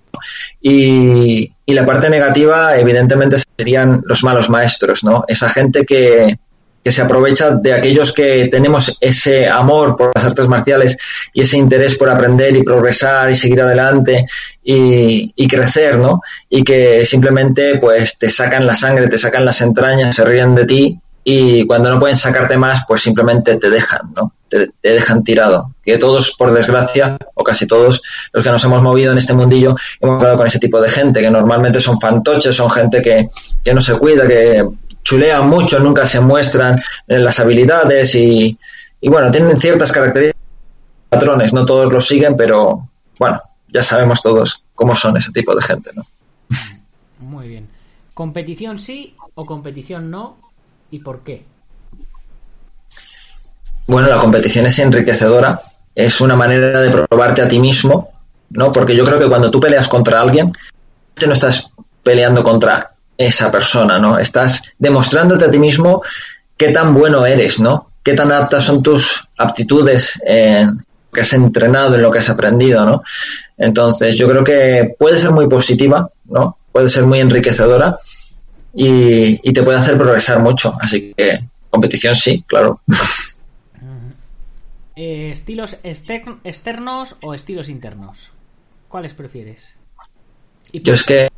Y, 0.62 1.52
y 1.66 1.74
la 1.74 1.86
parte 1.86 2.10
negativa, 2.10 2.78
evidentemente, 2.78 3.38
serían 3.58 4.02
los 4.06 4.24
malos 4.24 4.50
maestros, 4.50 5.04
¿no? 5.04 5.24
Esa 5.28 5.50
gente 5.50 5.86
que, 5.86 6.38
que 6.84 6.92
se 6.92 7.02
aprovecha 7.02 7.52
de 7.52 7.74
aquellos 7.74 8.12
que 8.12 8.48
tenemos 8.48 8.98
ese 9.00 9.48
amor 9.48 9.96
por 9.96 10.12
las 10.14 10.26
artes 10.26 10.48
marciales 10.48 10.98
y 11.34 11.42
ese 11.42 11.58
interés 11.58 11.96
por 11.96 12.10
aprender 12.10 12.56
y 12.56 12.64
progresar 12.64 13.32
y 13.32 13.36
seguir 13.36 13.62
adelante 13.62 14.26
y, 14.64 15.48
crecer, 15.48 15.98
¿no? 15.98 16.22
Y 16.50 16.64
que 16.64 17.06
simplemente 17.06 17.78
pues 17.78 18.18
te 18.18 18.30
sacan 18.30 18.66
la 18.66 18.76
sangre, 18.76 19.08
te 19.08 19.18
sacan 19.18 19.46
las 19.46 19.62
entrañas, 19.62 20.16
se 20.16 20.26
ríen 20.26 20.56
de 20.56 20.66
ti 20.66 21.00
y 21.24 21.66
cuando 21.66 21.90
no 21.90 22.00
pueden 22.00 22.18
sacarte 22.18 22.58
más, 22.58 22.84
pues 22.88 23.02
simplemente 23.02 23.56
te 23.56 23.70
dejan, 23.70 24.14
¿no? 24.16 24.34
Te, 24.50 24.70
te 24.82 24.90
dejan 24.92 25.24
tirado. 25.24 25.72
Que 25.84 25.98
todos, 25.98 26.36
por 26.38 26.52
desgracia, 26.52 27.18
o 27.34 27.44
casi 27.44 27.66
todos 27.66 28.02
los 28.34 28.44
que 28.44 28.50
nos 28.50 28.64
hemos 28.64 28.82
movido 28.82 29.14
en 29.14 29.18
este 29.18 29.34
mundillo, 29.34 29.76
hemos 30.02 30.22
dado 30.22 30.38
con 30.38 30.48
ese 30.48 30.60
tipo 30.60 30.82
de 30.82 30.90
gente, 30.90 31.22
que 31.22 31.30
normalmente 31.30 31.80
son 31.80 32.00
fantoches, 32.00 32.56
son 32.56 32.70
gente 32.70 33.02
que, 33.02 33.30
que 33.64 33.74
no 33.74 33.82
se 33.82 33.98
cuida, 33.98 34.28
que 34.28 34.64
chulean 35.04 35.48
mucho, 35.48 35.80
nunca 35.80 36.08
se 36.08 36.20
muestran 36.20 36.80
eh, 37.08 37.20
las 37.20 37.40
habilidades 37.40 38.16
y, 38.16 38.58
y 39.02 39.10
bueno, 39.10 39.32
tienen 39.32 39.58
ciertas 39.60 39.92
características, 39.92 40.42
patrones, 41.10 41.54
no 41.54 41.66
todos 41.66 41.92
los 41.92 42.08
siguen, 42.08 42.36
pero 42.36 42.88
bueno, 43.20 43.42
ya 43.68 43.84
sabemos 43.84 44.22
todos 44.22 44.64
cómo 44.76 44.96
son 44.96 45.18
ese 45.18 45.32
tipo 45.32 45.56
de 45.56 45.62
gente, 45.62 45.92
¿no? 45.94 46.06
Muy 47.20 47.48
bien. 47.48 47.68
¿Competición 48.14 48.80
sí 48.80 49.16
o 49.36 49.46
competición 49.46 50.12
no? 50.12 50.38
¿Y 50.92 51.00
por 51.00 51.22
qué? 51.22 51.46
Bueno, 53.88 54.08
la 54.08 54.18
competición 54.18 54.66
es 54.66 54.80
enriquecedora, 54.80 55.62
es 55.94 56.22
una 56.22 56.36
manera 56.36 56.80
de 56.80 56.90
probarte 56.90 57.42
a 57.42 57.48
ti 57.48 57.60
mismo, 57.60 58.12
¿no? 58.50 58.72
Porque 58.72 58.96
yo 58.96 59.04
creo 59.04 59.20
que 59.20 59.28
cuando 59.28 59.52
tú 59.52 59.60
peleas 59.60 59.88
contra 59.88 60.22
alguien, 60.22 60.54
tú 61.16 61.28
no 61.28 61.34
estás 61.34 61.72
peleando 62.02 62.44
contra 62.44 62.93
esa 63.28 63.52
persona, 63.52 64.00
¿no? 64.00 64.18
Estás 64.20 64.62
demostrándote 64.80 65.46
a 65.46 65.52
ti 65.52 65.60
mismo 65.60 66.04
qué 66.58 66.70
tan 66.70 66.94
bueno 66.94 67.26
eres, 67.26 67.60
¿no? 67.60 67.90
Qué 68.04 68.14
tan 68.14 68.32
aptas 68.32 68.64
son 68.66 68.84
tus 68.84 69.28
aptitudes 69.38 70.22
en 70.26 70.68
lo 70.78 71.12
que 71.14 71.22
has 71.22 71.34
entrenado, 71.34 71.96
en 71.96 72.02
lo 72.02 72.12
que 72.12 72.20
has 72.20 72.30
aprendido, 72.30 72.86
¿no? 72.86 73.04
Entonces, 73.58 74.18
yo 74.18 74.28
creo 74.30 74.44
que 74.44 74.96
puede 74.98 75.20
ser 75.20 75.32
muy 75.32 75.48
positiva, 75.48 76.10
¿no? 76.26 76.58
Puede 76.72 76.90
ser 76.90 77.06
muy 77.06 77.20
enriquecedora 77.20 77.98
y, 78.74 79.40
y 79.48 79.54
te 79.54 79.64
puede 79.64 79.78
hacer 79.78 79.98
progresar 79.98 80.40
mucho. 80.40 80.76
Así 80.82 81.14
que 81.16 81.40
competición 81.70 82.16
sí, 82.16 82.44
claro. 82.48 82.82
Eh, 84.96 85.32
¿Estilos 85.34 85.78
exter- 85.84 86.36
externos 86.44 87.16
o 87.24 87.34
estilos 87.34 87.68
internos? 87.68 88.30
¿Cuáles 88.88 89.16
prefieres? 89.16 89.64
¿Y 90.72 90.82
por 90.82 90.88
Yo 90.88 90.94
es 90.94 91.04
que, 91.04 91.30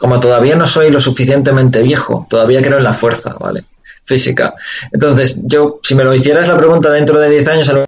como 0.00 0.18
todavía 0.18 0.56
no 0.56 0.66
soy 0.66 0.90
lo 0.90 0.98
suficientemente 0.98 1.82
viejo, 1.82 2.26
todavía 2.30 2.62
creo 2.62 2.78
en 2.78 2.84
la 2.84 2.94
fuerza, 2.94 3.36
¿vale? 3.38 3.64
Física. 4.04 4.54
Entonces, 4.90 5.38
yo, 5.44 5.78
si 5.82 5.94
me 5.94 6.04
lo 6.04 6.14
hicieras 6.14 6.48
la 6.48 6.56
pregunta 6.56 6.90
dentro 6.90 7.20
de 7.20 7.28
10 7.28 7.48
años, 7.48 7.68
a 7.68 7.72
lo 7.74 7.84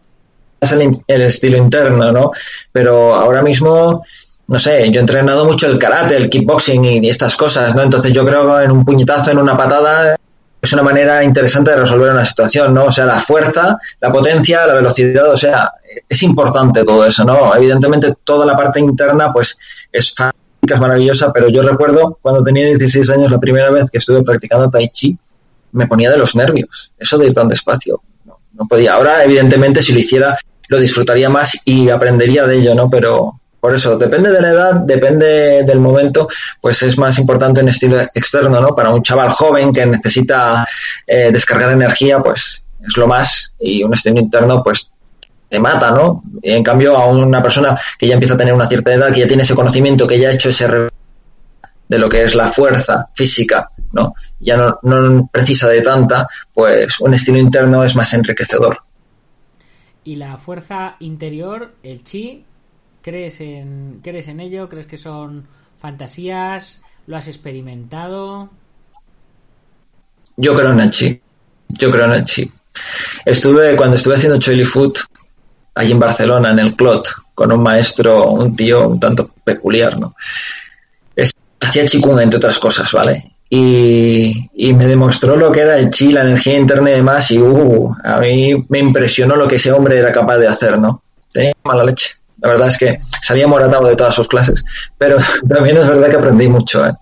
el, 1.07 1.23
estilo 1.23 1.57
interno, 1.57 2.13
¿no? 2.13 2.33
Pero 2.71 3.15
ahora 3.15 3.41
mismo, 3.41 4.05
no 4.47 4.59
sé, 4.59 4.91
yo 4.91 4.99
he 4.99 5.01
entrenado 5.01 5.47
mucho 5.47 5.67
el 5.67 5.79
karate, 5.79 6.15
el 6.15 6.29
kickboxing 6.29 6.85
y, 6.85 6.99
y 6.99 7.09
estas 7.09 7.35
cosas, 7.35 7.75
¿no? 7.75 7.81
Entonces, 7.81 8.13
yo 8.13 8.27
creo 8.27 8.59
que 8.59 8.65
en 8.67 8.73
un 8.73 8.85
puñetazo, 8.85 9.31
en 9.31 9.39
una 9.39 9.57
patada, 9.57 10.15
es 10.61 10.73
una 10.75 10.83
manera 10.83 11.25
interesante 11.25 11.71
de 11.71 11.79
resolver 11.79 12.11
una 12.11 12.27
situación, 12.27 12.75
¿no? 12.75 12.85
O 12.85 12.93
sea, 12.93 13.07
la 13.07 13.21
fuerza, 13.21 13.79
la 14.01 14.13
potencia, 14.13 14.67
la 14.67 14.75
velocidad, 14.75 15.31
o 15.31 15.37
sea, 15.37 15.73
es 16.07 16.23
importante 16.23 16.85
todo 16.85 17.07
eso, 17.07 17.25
¿no? 17.25 17.57
Evidentemente 17.57 18.17
toda 18.23 18.45
la 18.45 18.55
parte 18.55 18.81
interna, 18.81 19.33
pues, 19.33 19.59
es 19.91 20.15
fantástica, 20.15 20.42
es 20.71 20.81
maravillosa, 20.81 21.33
pero 21.33 21.49
yo 21.49 21.63
recuerdo 21.63 22.19
cuando 22.23 22.45
tenía 22.45 22.67
16 22.67 23.11
años, 23.11 23.31
la 23.31 23.41
primera 23.41 23.71
vez 23.71 23.91
que 23.91 23.99
estuve 23.99 24.23
practicando 24.23 24.71
Tai 24.71 24.89
Chi, 24.91 25.19
me 25.73 25.89
ponía 25.89 26.11
de 26.11 26.19
los 26.19 26.37
nervios, 26.37 26.93
eso 26.99 27.19
de 27.19 27.27
ir 27.27 27.33
tan 27.33 27.49
despacio, 27.49 28.01
no, 28.25 28.67
podía. 28.69 28.95
Ahora, 28.95 29.25
evidentemente, 29.25 29.83
si 29.83 29.93
lo 29.93 29.99
hiciera, 29.99 30.39
lo 30.69 30.79
disfrutaría 30.79 31.29
más 31.29 31.59
y 31.65 31.89
aprendería 31.89 32.47
de 32.47 32.59
ello, 32.59 32.75
¿no? 32.75 32.89
Pero 32.89 33.41
por 33.59 33.75
eso, 33.75 33.97
depende 33.97 34.31
de 34.31 34.41
la 34.41 34.51
edad, 34.51 34.75
depende 34.75 35.65
del 35.65 35.81
momento, 35.81 36.29
pues 36.61 36.83
es 36.83 36.97
más 36.97 37.19
importante 37.19 37.61
un 37.61 37.69
estilo 37.69 38.01
externo, 38.15 38.61
¿no? 38.61 38.69
Para 38.75 38.91
un 38.91 39.03
chaval 39.03 39.31
joven 39.31 39.73
que 39.73 39.85
necesita 39.85 40.67
eh, 41.07 41.31
descargar 41.33 41.73
energía, 41.73 42.21
pues 42.21 42.63
es 42.87 42.97
lo 42.97 43.09
más, 43.09 43.53
y 43.59 43.83
un 43.83 43.95
estilo 43.95 44.21
interno, 44.21 44.63
pues 44.63 44.92
te 45.53 45.61
mata, 45.61 45.91
¿no? 45.91 46.23
Y 46.41 46.51
en 46.51 46.65
cambio, 46.65 46.97
a 46.97 47.07
una 47.07 47.43
persona 47.43 47.79
que 47.99 48.07
ya 48.09 48.15
empieza 48.15 48.33
a 48.35 48.39
tener 48.39 48.55
una 48.55 48.67
cierta 48.67 48.95
edad, 48.95 49.13
que 49.13 49.21
ya 49.21 49.27
tiene 49.27 49.43
ese 49.43 49.55
conocimiento, 49.55 50.07
que 50.07 50.19
ya 50.19 50.31
ha 50.31 50.33
hecho 50.33 50.49
ese 50.49 50.67
de 50.67 51.99
lo 51.99 52.09
que 52.09 52.23
es 52.25 52.35
la 52.35 52.49
fuerza 52.49 53.11
física, 53.13 53.71
¿no? 53.93 54.15
Ya 54.41 54.57
no, 54.57 54.79
no 54.83 55.29
precisa 55.31 55.69
de 55.69 55.83
tanta, 55.83 56.27
pues 56.55 56.99
un 57.01 57.13
estilo 57.13 57.37
interno 57.39 57.85
es 57.85 57.95
más 57.95 58.15
enriquecedor. 58.15 58.79
y 60.05 60.17
la 60.17 60.37
fuerza 60.39 60.97
interior, 61.01 61.75
el 61.83 62.03
chi, 62.03 62.45
¿crees 63.03 63.41
en, 63.43 64.01
¿crees 64.03 64.29
en 64.29 64.41
ello? 64.41 64.69
¿Crees 64.71 64.87
que 64.87 64.97
son 64.97 65.47
fantasías? 65.81 66.81
¿Lo 67.07 67.17
has 67.17 67.29
experimentado? 67.29 68.49
Yo 70.37 70.57
creo 70.57 70.73
en 70.73 70.81
el 70.81 70.91
chi. 70.91 71.21
Yo 71.69 71.91
creo 71.91 72.07
en 72.07 72.13
el 72.13 72.25
chi. 72.25 72.51
Estuve, 73.25 73.77
cuando 73.77 73.97
estuve 73.97 74.15
haciendo 74.15 74.39
Choily 74.39 74.65
Food, 74.65 74.95
allí 75.75 75.93
en 75.93 75.99
Barcelona, 76.01 76.51
en 76.51 76.59
el 76.59 76.75
Clot, 76.77 77.09
con 77.35 77.53
un 77.53 77.63
maestro, 77.63 78.31
un 78.31 78.55
tío 78.57 78.89
un 78.89 79.01
tanto 79.01 79.31
peculiar, 79.45 79.99
¿no? 79.99 80.15
Es- 81.17 81.33
hacía 81.61 81.87
chikung, 81.87 82.21
entre 82.21 82.39
otras 82.39 82.59
cosas, 82.59 82.91
¿vale? 82.93 83.33
Y, 83.51 84.49
y 84.55 84.73
me 84.73 84.87
demostró 84.87 85.37
lo 85.37 85.53
que 85.53 85.61
era 85.61 85.77
el 85.77 85.91
chi, 85.91 86.11
la 86.13 86.23
energía 86.23 86.57
interna 86.59 86.91
y 86.91 86.95
demás, 86.95 87.31
y 87.31 87.39
uh, 87.39 87.95
a 88.05 88.19
mí 88.19 88.65
me 88.69 88.79
impresionó 88.79 89.37
lo 89.37 89.47
que 89.47 89.57
ese 89.57 89.73
hombre 89.73 89.99
era 89.99 90.11
capaz 90.11 90.39
de 90.39 90.49
hacer, 90.49 90.79
¿no? 90.79 91.03
Tenía 91.31 91.53
mala 91.65 91.85
leche. 91.85 92.15
La 92.41 92.49
verdad 92.51 92.69
es 92.69 92.79
que 92.79 92.99
salía 93.23 93.47
moratado 93.47 93.87
de 93.87 93.95
todas 93.97 94.15
sus 94.15 94.27
clases, 94.27 94.65
pero 94.99 95.17
también 95.49 95.77
es 95.77 95.87
verdad 95.87 96.09
que 96.09 96.17
aprendí 96.17 96.49
mucho, 96.49 96.85
¿eh? 96.87 96.93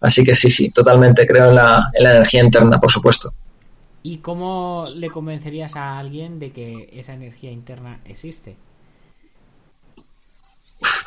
Así 0.00 0.22
que 0.22 0.36
sí, 0.36 0.50
sí, 0.50 0.70
totalmente 0.70 1.26
creo 1.26 1.48
en 1.48 1.56
la, 1.56 1.90
en 1.92 2.04
la 2.04 2.10
energía 2.12 2.42
interna, 2.42 2.78
por 2.78 2.92
supuesto. 2.92 3.32
¿Y 4.08 4.18
cómo 4.18 4.86
le 4.94 5.10
convencerías 5.10 5.74
a 5.74 5.98
alguien 5.98 6.38
de 6.38 6.52
que 6.52 6.90
esa 6.92 7.12
energía 7.14 7.50
interna 7.50 7.98
existe? 8.04 8.54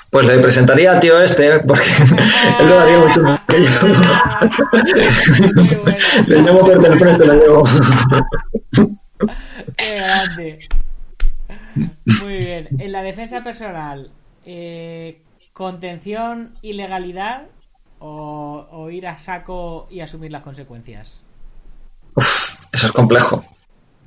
Pues 0.10 0.28
le 0.28 0.38
presentaría 0.40 0.92
al 0.92 1.00
tío 1.00 1.22
este, 1.22 1.62
porque 1.62 1.88
él 2.60 2.68
lo 2.68 2.78
haría 2.78 3.00
mucho 3.00 3.22
mejor 3.24 3.40
que 3.48 3.64
yo. 3.64 3.70
Le 6.28 6.42
llamo 6.42 6.60
por 6.60 6.84
teléfono 6.84 7.12
y 7.12 7.18
te 7.18 7.26
lo 7.26 7.34
llevo. 7.36 7.64
¡Qué 9.78 9.96
grande! 9.96 10.68
Muy 12.22 12.36
bien. 12.36 12.68
En 12.80 12.92
la 12.92 13.02
defensa 13.02 13.46
personal, 13.46 14.12
eh, 14.44 15.22
¿contención 15.54 16.54
y 16.62 16.74
legalidad 16.74 17.44
o, 18.00 18.68
o 18.70 18.90
ir 18.90 19.08
a 19.08 19.18
saco 19.18 19.88
y 19.90 20.02
asumir 20.02 20.34
las 20.34 20.44
consecuencias? 20.44 21.22
Eso 22.72 22.88
es 22.88 22.92
complejo. 22.92 23.44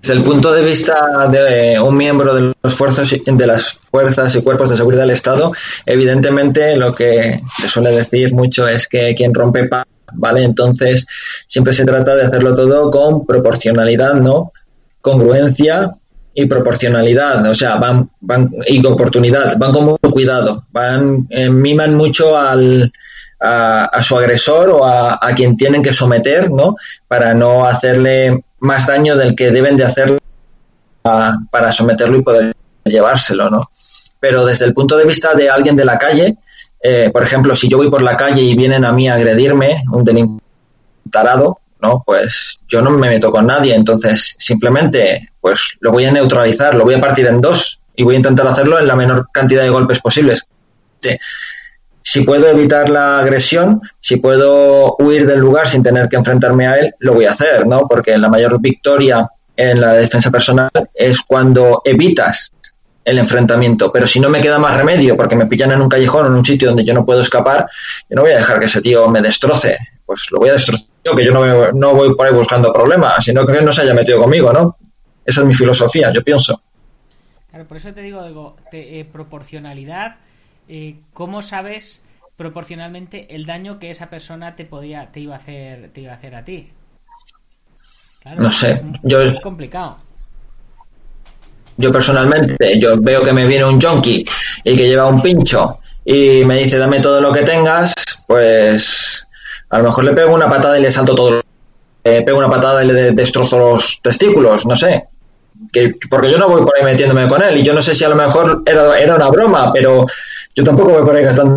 Desde 0.03 0.15
el 0.15 0.25
punto 0.25 0.53
de 0.53 0.65
vista 0.65 1.29
de 1.31 1.79
un 1.79 1.97
miembro 1.97 2.35
de 2.35 2.53
los 2.61 2.75
fuerzas 2.75 3.09
de 3.25 3.47
las 3.47 3.73
fuerzas 3.73 4.35
y 4.35 4.43
cuerpos 4.43 4.69
de 4.71 4.77
seguridad 4.77 5.03
del 5.03 5.13
Estado, 5.13 5.53
evidentemente 5.87 6.77
lo 6.77 6.93
que 6.93 7.41
se 7.61 7.69
suele 7.69 7.93
decir 7.93 8.35
mucho 8.35 8.67
es 8.67 8.89
que 8.89 9.15
quien 9.15 9.33
rompe 9.33 9.69
paz, 9.69 9.87
¿vale? 10.15 10.43
Entonces 10.43 11.07
siempre 11.47 11.73
se 11.73 11.85
trata 11.85 12.17
de 12.17 12.23
hacerlo 12.23 12.53
todo 12.53 12.91
con 12.91 13.25
proporcionalidad, 13.25 14.15
¿no? 14.15 14.53
Congruencia 15.01 15.93
y 16.35 16.47
proporcionalidad, 16.47 17.47
o 17.47 17.55
sea, 17.55 17.77
van, 17.77 18.11
van 18.21 18.51
y 18.67 18.85
oportunidad, 18.85 19.57
van 19.57 19.73
con 19.73 19.85
mucho 19.85 20.11
cuidado, 20.11 20.65
van 20.73 21.29
eh, 21.31 21.49
miman 21.49 21.95
mucho 21.95 22.37
al, 22.37 22.91
a, 23.39 23.85
a, 23.85 24.03
su 24.03 24.17
agresor 24.17 24.71
o 24.71 24.85
a, 24.85 25.21
a, 25.23 25.35
quien 25.35 25.57
tienen 25.57 25.83
que 25.83 25.93
someter, 25.93 26.51
¿no? 26.51 26.75
Para 27.07 27.35
no 27.35 27.67
hacerle 27.67 28.43
más 28.63 28.87
daño 28.87 29.17
del 29.17 29.35
que 29.35 29.51
deben 29.51 29.77
de 29.77 29.85
hacer 29.85 30.19
para 31.03 31.73
someterlo 31.73 32.19
y 32.19 32.23
poder 32.23 32.55
llevárselo, 32.85 33.51
¿no? 33.51 33.71
Pero 34.21 34.45
desde 34.45 34.65
el 34.65 34.73
punto 34.73 34.97
de 34.97 35.05
vista 35.05 35.35
de 35.35 35.51
alguien 35.51 35.75
de 35.75 35.85
la 35.85 35.99
calle, 35.99 36.37
eh, 36.81 37.11
por 37.13 37.25
ejemplo, 37.25 37.55
si 37.57 37.69
yo 37.69 37.77
voy 37.77 37.91
por 37.91 38.03
la 38.03 38.17
calle 38.17 38.43
y 38.43 38.55
vienen 38.55 38.85
a 38.85 38.93
mí 38.93 39.09
a 39.09 39.15
agredirme, 39.15 39.83
un 39.91 40.05
delincuente 40.05 40.45
tarado, 41.11 41.59
¿no? 41.81 42.05
Pues 42.07 42.61
yo 42.69 42.83
no 42.83 42.91
me 42.91 43.09
meto 43.09 43.33
con 43.33 43.47
nadie, 43.47 43.75
entonces 43.75 44.37
simplemente 44.39 45.31
pues 45.41 45.77
lo 45.81 45.91
voy 45.91 46.05
a 46.05 46.13
neutralizar, 46.13 46.75
lo 46.77 46.85
voy 46.85 46.95
a 46.95 47.01
partir 47.01 47.27
en 47.27 47.41
dos 47.41 47.81
y 47.97 48.05
voy 48.05 48.15
a 48.15 48.19
intentar 48.19 48.47
hacerlo 48.47 48.79
en 48.79 48.87
la 48.87 48.95
menor 48.95 49.27
cantidad 49.33 49.63
de 49.63 49.71
golpes 49.71 50.01
posibles. 50.01 50.47
Si 52.03 52.23
puedo 52.23 52.49
evitar 52.49 52.89
la 52.89 53.19
agresión, 53.19 53.81
si 54.01 54.17
puedo 54.17 54.97
huir 54.99 55.27
del 55.27 55.41
lugar 55.41 55.69
sin 55.69 55.83
tener 55.83 56.09
que 56.09 56.17
enfrentarme 56.17 56.67
a 56.67 56.77
él, 56.77 56.95
lo 56.99 57.15
voy 57.15 57.27
a 57.27 57.31
hacer, 57.31 57.67
¿no? 57.67 57.87
Porque 57.87 58.17
la 58.19 58.29
mayor 58.29 58.61
victoria 58.61 59.29
en 59.57 59.81
la 59.81 59.93
defensa 59.95 60.31
personal 60.31 60.71
es 60.95 61.21
cuando 61.21 61.83
evitas 61.85 62.53
el 63.05 63.19
enfrentamiento. 63.19 63.93
Pero 63.93 64.07
si 64.07 64.21
no 64.21 64.29
me 64.29 64.41
queda 64.41 64.59
más 64.59 64.77
remedio 64.77 65.17
porque 65.17 65.37
me 65.37 65.47
pillan 65.47 65.73
en 65.73 65.83
un 65.83 65.89
callejón 65.89 66.25
o 66.25 66.29
en 66.29 66.35
un 66.35 66.45
sitio 66.45 66.69
donde 66.69 66.85
yo 66.85 66.95
no 66.95 67.05
puedo 67.05 67.21
escapar, 67.21 67.69
yo 68.09 68.17
no 68.17 68.23
voy 68.23 68.33
a 68.33 68.37
dejar 68.37 68.61
que 68.61 68.67
ese 68.67 68.81
tío 68.81 69.09
me 69.09 69.21
destroce. 69.21 69.77
Pues 70.05 70.31
lo 70.31 70.39
voy 70.39 70.51
a 70.51 70.55
destrozar, 70.55 70.89
que 71.17 71.25
yo 71.25 71.33
no, 71.33 71.41
me, 71.41 71.73
no 71.73 71.95
voy 71.95 72.15
por 72.15 72.27
ahí 72.27 72.33
buscando 72.33 72.73
problemas, 72.73 73.25
sino 73.25 73.47
que 73.47 73.61
no 73.61 73.73
se 73.73 73.83
haya 73.83 73.95
metido 73.95 74.21
conmigo, 74.21 74.53
¿no? 74.53 74.77
Esa 75.25 75.41
es 75.41 75.47
mi 75.47 75.55
filosofía, 75.55 76.13
yo 76.13 76.23
pienso. 76.23 76.61
Claro, 77.51 77.67
por 77.67 77.77
eso 77.77 77.93
te 77.93 78.01
digo, 78.01 78.25
digo 78.27 78.57
te, 78.71 79.01
eh, 79.01 79.05
proporcionalidad. 79.05 80.17
Eh, 80.69 80.97
¿Cómo 81.13 81.43
sabes 81.43 82.03
proporcionalmente 82.37 83.35
el 83.35 83.47
daño 83.47 83.79
que 83.79 83.91
esa 83.91 84.09
persona 84.11 84.57
te 84.57 84.65
podía, 84.65 85.11
te 85.13 85.21
iba 85.21 85.35
a 85.35 85.39
hacer, 85.39 85.91
te 85.93 86.03
iba 86.03 86.13
a 86.13 86.17
hacer 86.17 86.35
a 86.35 86.45
ti? 86.45 86.71
Claro, 88.21 88.43
no 88.43 88.53
sé, 88.53 88.73
es, 88.73 88.81
yo 89.03 89.21
es 89.21 89.41
complicado. 89.41 89.99
Yo 91.77 91.91
personalmente, 91.91 92.79
yo 92.79 93.01
veo 93.01 93.25
que 93.25 93.33
me 93.33 93.47
viene 93.47 93.65
un 93.65 93.81
junkie 93.81 94.25
y 94.63 94.77
que 94.77 94.87
lleva 94.87 95.07
un 95.07 95.21
pincho 95.21 95.81
y 96.05 96.45
me 96.45 96.59
dice 96.59 96.79
dame 96.79 97.01
todo 97.01 97.21
lo 97.21 97.33
que 97.33 97.43
tengas, 97.43 97.95
pues 98.27 99.27
a 99.71 99.79
lo 99.79 99.85
mejor 99.85 100.05
le 100.05 100.13
pego 100.13 100.35
una 100.35 100.49
patada 100.49 100.79
y 100.79 100.83
le 100.83 100.93
salto 100.93 101.15
todo, 101.15 101.41
le 102.05 102.23
pego 102.23 102.39
una 102.39 102.51
patada 102.51 102.85
y 102.85 102.87
le 102.87 103.13
destrozo 103.13 103.59
los 103.59 104.01
testículos, 104.03 104.67
no 104.67 104.77
sé. 104.77 105.05
Que, 105.73 105.95
porque 106.11 106.31
yo 106.31 106.39
no 106.39 106.49
voy 106.49 106.63
por 106.63 106.77
ahí 106.77 106.85
metiéndome 106.85 107.29
con 107.29 107.43
él 107.43 107.59
y 107.59 107.63
yo 107.63 107.73
no 107.73 107.81
sé 107.81 107.95
si 107.95 108.05
a 108.05 108.09
lo 108.09 108.17
mejor 108.17 108.63
era, 108.67 108.99
era 108.99 109.17
una 109.17 109.29
broma, 109.29 109.73
pero 109.73 110.07
yo 110.55 110.65
tampoco 110.65 110.93
voy 110.93 111.05
por 111.05 111.17
ahí 111.17 111.25
gastando 111.25 111.57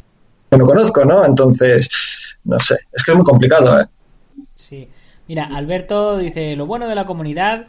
que 0.49 0.57
no 0.57 0.65
conozco, 0.65 1.05
¿no? 1.05 1.25
Entonces, 1.25 2.37
no 2.43 2.59
sé, 2.59 2.77
es 2.91 3.03
que 3.03 3.11
es 3.11 3.17
muy 3.17 3.25
complicado, 3.25 3.79
¿eh? 3.79 3.85
Sí. 4.55 4.87
Mira, 5.27 5.45
Alberto 5.45 6.17
dice, 6.17 6.55
lo 6.55 6.65
bueno 6.65 6.87
de 6.87 6.95
la 6.95 7.05
comunidad 7.05 7.65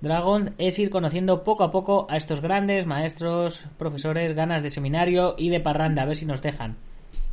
Dragon 0.00 0.54
es 0.58 0.78
ir 0.78 0.90
conociendo 0.90 1.42
poco 1.42 1.64
a 1.64 1.70
poco 1.70 2.06
a 2.10 2.16
estos 2.16 2.40
grandes 2.40 2.86
maestros, 2.86 3.62
profesores, 3.78 4.34
ganas 4.34 4.62
de 4.62 4.70
seminario 4.70 5.34
y 5.38 5.48
de 5.48 5.60
parranda, 5.60 6.02
a 6.02 6.06
ver 6.06 6.16
si 6.16 6.26
nos 6.26 6.42
dejan. 6.42 6.76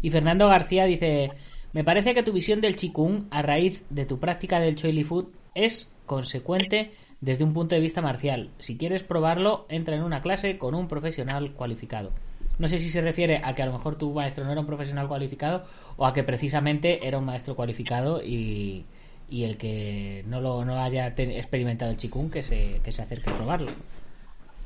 Y 0.01 0.11
Fernando 0.11 0.47
García 0.47 0.85
dice, 0.85 1.31
me 1.73 1.83
parece 1.83 2.13
que 2.13 2.23
tu 2.23 2.31
visión 2.31 2.61
del 2.61 2.77
Qigong 2.77 3.27
a 3.31 3.41
raíz 3.41 3.83
de 3.89 4.05
tu 4.05 4.19
práctica 4.19 4.59
del 4.59 4.75
Choi 4.75 5.03
Food 5.03 5.27
es 5.55 5.91
consecuente 6.05 6.91
desde 7.19 7.43
un 7.43 7.53
punto 7.53 7.75
de 7.75 7.81
vista 7.81 8.01
marcial. 8.01 8.49
Si 8.59 8.77
quieres 8.77 9.03
probarlo, 9.03 9.65
entra 9.69 9.95
en 9.95 10.03
una 10.03 10.21
clase 10.21 10.57
con 10.57 10.75
un 10.75 10.87
profesional 10.87 11.53
cualificado. 11.53 12.11
No 12.59 12.67
sé 12.67 12.77
si 12.77 12.89
se 12.89 13.01
refiere 13.01 13.41
a 13.43 13.55
que 13.55 13.63
a 13.63 13.65
lo 13.65 13.73
mejor 13.73 13.95
tu 13.95 14.11
maestro 14.11 14.43
no 14.43 14.51
era 14.51 14.61
un 14.61 14.67
profesional 14.67 15.07
cualificado 15.07 15.63
o 15.97 16.05
a 16.05 16.13
que 16.13 16.23
precisamente 16.23 17.07
era 17.07 17.17
un 17.17 17.25
maestro 17.25 17.55
cualificado 17.55 18.21
y, 18.21 18.85
y 19.29 19.43
el 19.43 19.57
que 19.57 20.23
no 20.27 20.39
lo 20.39 20.63
no 20.63 20.81
haya 20.83 21.07
experimentado 21.07 21.91
el 21.91 21.97
chikung 21.97 22.31
que 22.31 22.43
se, 22.43 22.79
que 22.83 22.91
se 22.91 23.01
acerque 23.01 23.29
a 23.29 23.33
probarlo. 23.33 23.71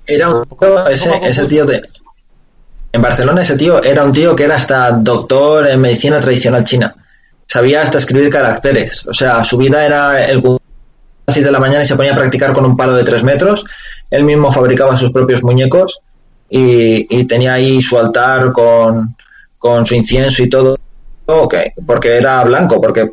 Era 0.05 0.29
un, 0.29 0.43
poco, 0.43 0.88
ese, 0.88 1.09
un 1.09 1.23
ese 1.23 1.45
tío 1.45 1.65
de 1.65 1.81
en 2.91 3.01
Barcelona 3.01 3.41
ese 3.41 3.57
tío 3.57 3.81
era 3.83 4.03
un 4.03 4.11
tío 4.11 4.35
que 4.35 4.43
era 4.43 4.55
hasta 4.55 4.91
doctor 4.91 5.67
en 5.67 5.79
medicina 5.79 6.19
tradicional 6.19 6.63
china. 6.63 6.93
Sabía 7.45 7.81
hasta 7.81 7.99
escribir 7.99 8.29
caracteres. 8.29 9.05
O 9.07 9.13
sea, 9.13 9.43
su 9.43 9.57
vida 9.57 9.85
era 9.85 10.25
el 10.25 10.39
a 10.39 10.57
las 11.27 11.33
6 11.33 11.45
de 11.45 11.51
la 11.51 11.59
mañana 11.59 11.83
y 11.83 11.88
se 11.88 11.95
ponía 11.95 12.13
a 12.13 12.15
practicar 12.15 12.53
con 12.53 12.65
un 12.65 12.75
palo 12.75 12.93
de 12.93 13.03
3 13.03 13.23
metros. 13.23 13.65
Él 14.09 14.23
mismo 14.23 14.51
fabricaba 14.51 14.97
sus 14.97 15.11
propios 15.11 15.43
muñecos 15.43 16.01
y, 16.49 17.23
tenía 17.25 17.53
ahí 17.53 17.81
su 17.81 17.97
altar 17.97 18.51
con, 18.51 19.15
con 19.57 19.85
su 19.85 19.95
incienso 19.95 20.43
y 20.43 20.49
todo. 20.49 20.77
Okay, 21.25 21.71
porque 21.85 22.17
era 22.17 22.43
blanco, 22.43 22.79
porque 22.79 23.11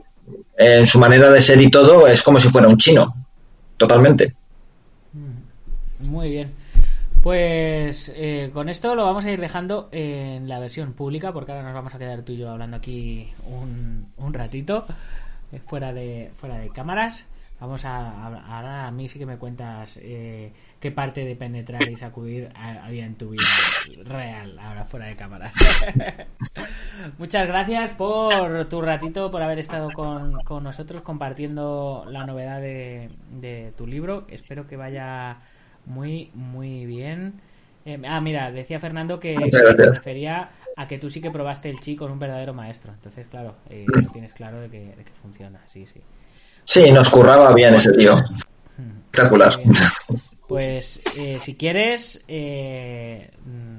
en 0.56 0.86
su 0.86 0.98
manera 0.98 1.30
de 1.30 1.40
ser 1.40 1.60
y 1.60 1.70
todo 1.70 2.06
es 2.06 2.22
como 2.22 2.38
si 2.38 2.48
fuera 2.48 2.68
un 2.68 2.78
chino, 2.78 3.14
totalmente. 3.76 4.34
Muy 5.98 6.30
bien. 6.30 6.52
Pues 7.22 8.12
eh, 8.14 8.50
con 8.52 8.68
esto 8.68 8.94
lo 8.94 9.04
vamos 9.04 9.24
a 9.24 9.30
ir 9.30 9.40
dejando 9.40 9.88
en 9.92 10.46
la 10.48 10.58
versión 10.60 10.92
pública, 10.92 11.32
porque 11.32 11.52
ahora 11.52 11.64
nos 11.64 11.74
vamos 11.74 11.94
a 11.94 11.98
quedar 11.98 12.22
tú 12.22 12.32
y 12.32 12.36
yo 12.36 12.50
hablando 12.50 12.76
aquí 12.76 13.32
un, 13.46 14.08
un 14.18 14.34
ratito, 14.34 14.84
eh, 15.50 15.60
fuera, 15.66 15.92
de, 15.92 16.30
fuera 16.38 16.58
de 16.58 16.68
cámaras. 16.68 17.26
Vamos 17.60 17.84
a, 17.84 18.36
ahora 18.56 18.88
a 18.88 18.90
mí 18.90 19.08
sí 19.08 19.18
que 19.18 19.26
me 19.26 19.38
cuentas 19.38 19.96
eh, 20.02 20.52
qué 20.80 20.90
parte 20.90 21.24
de 21.24 21.36
penetrar 21.36 21.88
y 21.88 21.96
sacudir 21.96 22.50
había 22.56 23.06
en 23.06 23.14
tu 23.14 23.30
vida 23.30 23.44
real, 24.04 24.58
ahora 24.58 24.84
fuera 24.84 25.06
de 25.06 25.16
cámaras. 25.16 25.54
Muchas 27.18 27.46
gracias 27.46 27.92
por 27.92 28.68
tu 28.68 28.82
ratito, 28.82 29.30
por 29.30 29.40
haber 29.40 29.60
estado 29.60 29.90
con, 29.92 30.42
con 30.42 30.64
nosotros 30.64 31.02
compartiendo 31.02 32.04
la 32.08 32.26
novedad 32.26 32.60
de, 32.60 33.10
de, 33.30 33.72
tu 33.76 33.86
libro. 33.86 34.26
Espero 34.28 34.66
que 34.66 34.76
vaya 34.76 35.38
muy, 35.86 36.30
muy 36.34 36.86
bien. 36.86 37.40
Eh, 37.86 38.00
ah, 38.08 38.20
mira, 38.20 38.50
decía 38.50 38.80
Fernando 38.80 39.20
que, 39.20 39.36
que 39.36 39.50
se 39.50 39.86
refería 39.86 40.50
a 40.76 40.88
que 40.88 40.98
tú 40.98 41.08
sí 41.08 41.20
que 41.20 41.30
probaste 41.30 41.70
el 41.70 41.78
chi 41.80 41.94
con 41.94 42.10
un 42.10 42.18
verdadero 42.18 42.52
maestro. 42.52 42.92
Entonces, 42.92 43.26
claro, 43.28 43.54
eh, 43.70 43.84
lo 43.86 44.10
tienes 44.10 44.32
claro 44.32 44.60
de 44.60 44.70
que, 44.70 44.80
de 44.96 45.04
que 45.04 45.12
funciona, 45.22 45.60
sí, 45.66 45.86
sí. 45.86 46.00
Sí, 46.64 46.90
nos 46.92 47.10
curraba 47.10 47.52
bien 47.52 47.74
ese 47.74 47.92
tío. 47.92 48.14
Espectacular. 49.04 49.54
Pues 50.46 51.00
eh, 51.16 51.38
si 51.40 51.54
quieres, 51.54 52.22
eh, 52.28 53.30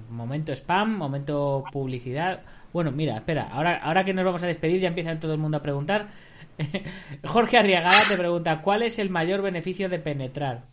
momento 0.10 0.52
spam, 0.52 0.98
momento 0.98 1.64
publicidad. 1.72 2.42
Bueno, 2.74 2.92
mira, 2.92 3.18
espera, 3.18 3.50
ahora, 3.52 3.78
ahora 3.78 4.04
que 4.04 4.16
nos 4.16 4.26
vamos 4.26 4.42
a 4.42 4.48
despedir 4.48 4.82
ya 4.82 4.88
empieza 4.88 5.20
todo 5.20 5.34
el 5.34 5.40
mundo 5.40 5.58
a 5.58 5.62
preguntar. 5.62 6.08
Jorge 7.24 7.60
Arriagada 7.60 8.02
te 8.10 8.18
pregunta, 8.18 8.62
¿cuál 8.64 8.82
es 8.82 8.98
el 8.98 9.12
mayor 9.12 9.44
beneficio 9.44 9.90
de 9.90 10.00
penetrar? 10.00 10.64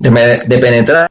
De, 0.00 0.58
penetrar 0.58 1.10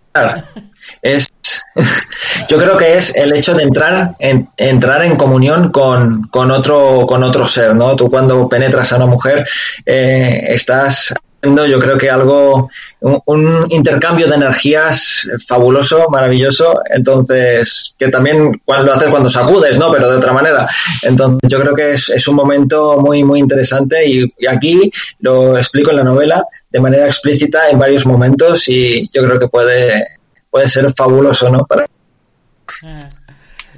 es 1.03 1.27
yo 2.49 2.57
creo 2.57 2.75
que 2.75 2.97
es 2.97 3.15
el 3.15 3.35
hecho 3.35 3.53
de 3.53 3.61
entrar 3.61 4.15
en 4.17 4.49
entrar 4.57 5.05
en 5.05 5.15
comunión 5.15 5.71
con, 5.71 6.23
con 6.29 6.49
otro 6.49 7.05
con 7.05 7.23
otro 7.23 7.45
ser 7.45 7.75
no 7.75 7.95
tú 7.95 8.09
cuando 8.09 8.49
penetras 8.49 8.91
a 8.91 8.95
una 8.95 9.05
mujer 9.05 9.47
eh, 9.85 10.47
estás 10.49 11.13
yo 11.41 11.79
creo 11.79 11.97
que 11.97 12.09
algo 12.09 12.69
un, 12.99 13.65
intercambio 13.69 14.27
de 14.27 14.35
energías 14.35 15.27
fabuloso 15.47 16.09
maravilloso. 16.09 16.81
Entonces 16.89 17.95
que 17.97 18.09
también 18.09 18.61
lo 18.65 18.93
haces 18.93 19.09
cuando 19.09 19.29
sacudes 19.29 19.77
no 19.77 19.91
pero 19.91 20.11
de 20.11 20.17
otra 20.17 20.33
manera. 20.33 20.67
Entonces 21.01 21.49
yo 21.49 21.59
creo 21.59 21.75
que 21.75 21.91
es, 21.91 22.09
es 22.09 22.27
un 22.27 22.35
momento 22.35 22.99
muy 22.99 23.23
muy 23.23 23.39
interesante 23.39 24.07
y, 24.07 24.33
aquí 24.47 24.91
lo 25.19 25.57
explico 25.57 25.91
en 25.91 25.97
la 25.97 26.03
novela 26.03 26.45
de 26.69 26.79
manera 26.79 27.05
explícita 27.05 27.69
en 27.69 27.79
varios 27.79 28.05
momentos 28.05 28.67
y 28.67 29.09
yo 29.13 29.23
creo 29.23 29.39
que 29.39 29.47
puede 29.47 30.05
puede 30.49 30.67
ser 30.67 30.91
fabuloso 30.93 31.49
no 31.49 31.65
para 31.65 31.85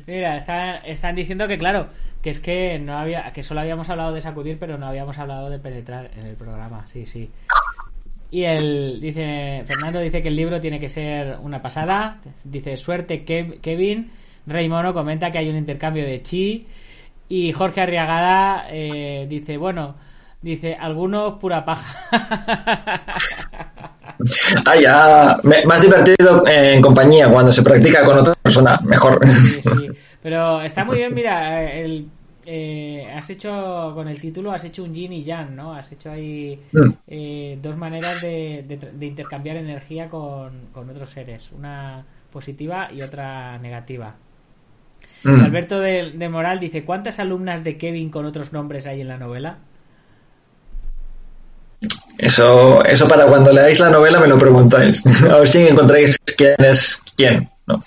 Mira, 0.07 0.38
están, 0.38 0.78
están 0.86 1.16
diciendo 1.16 1.47
que 1.47 1.57
claro, 1.57 1.88
que 2.22 2.30
es 2.30 2.39
que 2.39 2.80
no 2.80 2.97
había, 2.97 3.32
que 3.34 3.43
solo 3.43 3.62
habíamos 3.62 3.89
hablado 3.89 4.14
de 4.14 4.22
sacudir, 4.22 4.57
pero 4.59 4.78
no 4.78 4.88
habíamos 4.88 5.18
hablado 5.18 5.49
de 5.49 5.59
penetrar 5.59 6.12
en 6.18 6.26
el 6.26 6.36
programa, 6.36 6.86
sí, 6.91 7.05
sí. 7.05 7.32
Y 8.32 8.43
el 8.43 8.99
dice 9.01 9.63
Fernando 9.67 9.99
dice 9.99 10.21
que 10.21 10.29
el 10.29 10.36
libro 10.36 10.59
tiene 10.61 10.79
que 10.79 10.88
ser 10.89 11.38
una 11.41 11.61
pasada. 11.61 12.17
Dice 12.43 12.77
suerte 12.77 13.25
Kev- 13.25 13.59
Kevin. 13.61 14.09
Rey 14.47 14.67
Mono 14.69 14.93
comenta 14.93 15.29
que 15.32 15.38
hay 15.38 15.49
un 15.49 15.57
intercambio 15.57 16.05
de 16.05 16.21
chi. 16.21 16.65
Y 17.29 17.51
Jorge 17.51 17.82
Arriagada 17.82 18.67
eh, 18.71 19.25
dice 19.29 19.57
bueno, 19.57 19.95
dice 20.41 20.75
algunos 20.79 21.34
pura 21.39 21.63
paja. 21.65 22.07
Ah, 24.65 24.75
ya. 24.75 25.36
Más 25.65 25.82
divertido 25.82 26.45
en 26.47 26.79
compañía, 26.82 27.27
cuando 27.27 27.51
se 27.51 27.63
practica 27.63 28.03
con 28.05 28.19
otra 28.19 28.36
persona, 28.36 28.79
mejor. 28.86 29.19
Sí, 29.27 29.61
sí. 29.63 29.88
Pero 30.21 30.61
está 30.61 30.84
muy 30.86 30.97
bien, 30.97 31.11
mira, 31.15 31.71
el, 31.71 32.07
eh, 32.46 33.08
has 33.16 33.30
hecho 33.30 33.92
con 33.94 34.08
el 34.08 34.20
título, 34.20 34.52
has 34.52 34.64
hecho 34.64 34.84
un 34.84 34.94
yin 34.94 35.14
y 35.14 35.24
yang, 35.24 35.56
¿no? 35.56 35.74
Has 35.74 35.92
hecho 35.92 36.12
ahí 36.12 36.60
Mm. 36.72 36.89
eh, 37.08 37.60
dos 37.62 37.78
maneras 37.78 38.22
de, 38.22 38.64
de 38.68 38.80
tra- 38.80 38.92
de 38.92 39.06
intercambiar 39.06 39.58
energía 39.58 40.10
con, 40.10 40.68
con 40.74 40.89
otros 40.89 41.10
seres, 41.10 41.52
una 41.52 42.04
positiva 42.32 42.89
y 42.92 43.02
otra 43.02 43.58
negativa. 43.60 44.16
Y 45.24 45.28
Mm. 45.28 45.44
Alberto 45.46 45.80
de, 45.80 46.12
de 46.16 46.30
Moral 46.30 46.60
dice, 46.60 46.84
¿cuántas 46.84 47.20
alumnas 47.20 47.64
de 47.64 47.78
Kevin 47.78 48.10
con 48.10 48.26
otros 48.26 48.54
nombres 48.54 48.88
hay 48.88 49.02
en 49.02 49.08
la 49.08 49.18
novela? 49.18 49.58
Eso, 52.18 52.84
eso 52.86 53.08
para 53.08 53.26
cuando 53.26 53.52
leáis 53.52 53.80
la 53.80 53.89
novela 53.89 54.20
me 54.20 54.28
lo 54.28 54.38
preguntáis. 54.38 55.02
A 55.32 55.38
ver 55.39 55.48
si 55.48 55.68
encontráis 55.68 56.18
quién 56.38 56.56
es 56.60 56.98
quién. 57.16 57.50
¿no? 57.68 57.84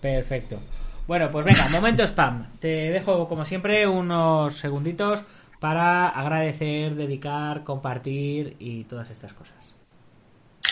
Perfecto. 0.00 0.58
Bueno, 1.06 1.30
pues 1.30 1.44
venga, 1.44 1.68
momento 1.68 2.02
spam. 2.02 2.46
Te 2.60 2.90
dejo, 2.90 3.28
como 3.28 3.44
siempre, 3.44 3.86
unos 3.86 4.56
segunditos 4.56 5.20
para 5.60 6.08
agradecer, 6.08 6.94
dedicar, 6.94 7.62
compartir 7.62 8.56
y 8.58 8.84
todas 8.84 9.10
estas 9.10 9.32
cosas. 9.32 9.54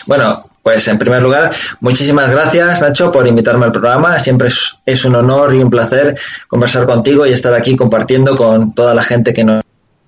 Bueno, 0.05 0.49
pues 0.63 0.87
en 0.87 0.97
primer 0.97 1.21
lugar, 1.21 1.53
muchísimas 1.79 2.31
gracias, 2.31 2.81
Nacho, 2.81 3.11
por 3.11 3.27
invitarme 3.27 3.65
al 3.65 3.71
programa. 3.71 4.19
Siempre 4.19 4.49
es, 4.85 5.05
un 5.05 5.15
honor 5.15 5.53
y 5.53 5.59
un 5.59 5.69
placer 5.69 6.19
conversar 6.47 6.85
contigo 6.85 7.25
y 7.25 7.31
estar 7.31 7.53
aquí 7.53 7.75
compartiendo 7.75 8.35
con 8.35 8.73
toda 8.73 8.95
la 8.95 9.03
gente 9.03 9.33
que 9.33 9.43
nos 9.43 9.63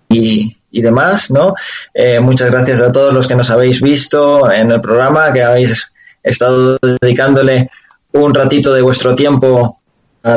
y, 0.09 0.57
y 0.71 0.81
demás, 0.81 1.31
¿no? 1.31 1.53
Eh, 1.93 2.19
muchas 2.19 2.51
gracias 2.51 2.81
a 2.81 2.91
todos 2.91 3.13
los 3.13 3.27
que 3.27 3.35
nos 3.35 3.49
habéis 3.51 3.81
visto 3.81 4.51
en 4.51 4.71
el 4.71 4.81
programa, 4.81 5.31
que 5.31 5.43
habéis 5.43 5.93
estado 6.21 6.77
dedicándole 7.01 7.69
un 8.11 8.33
ratito 8.33 8.73
de 8.73 8.81
vuestro 8.81 9.13
tiempo 9.13 9.79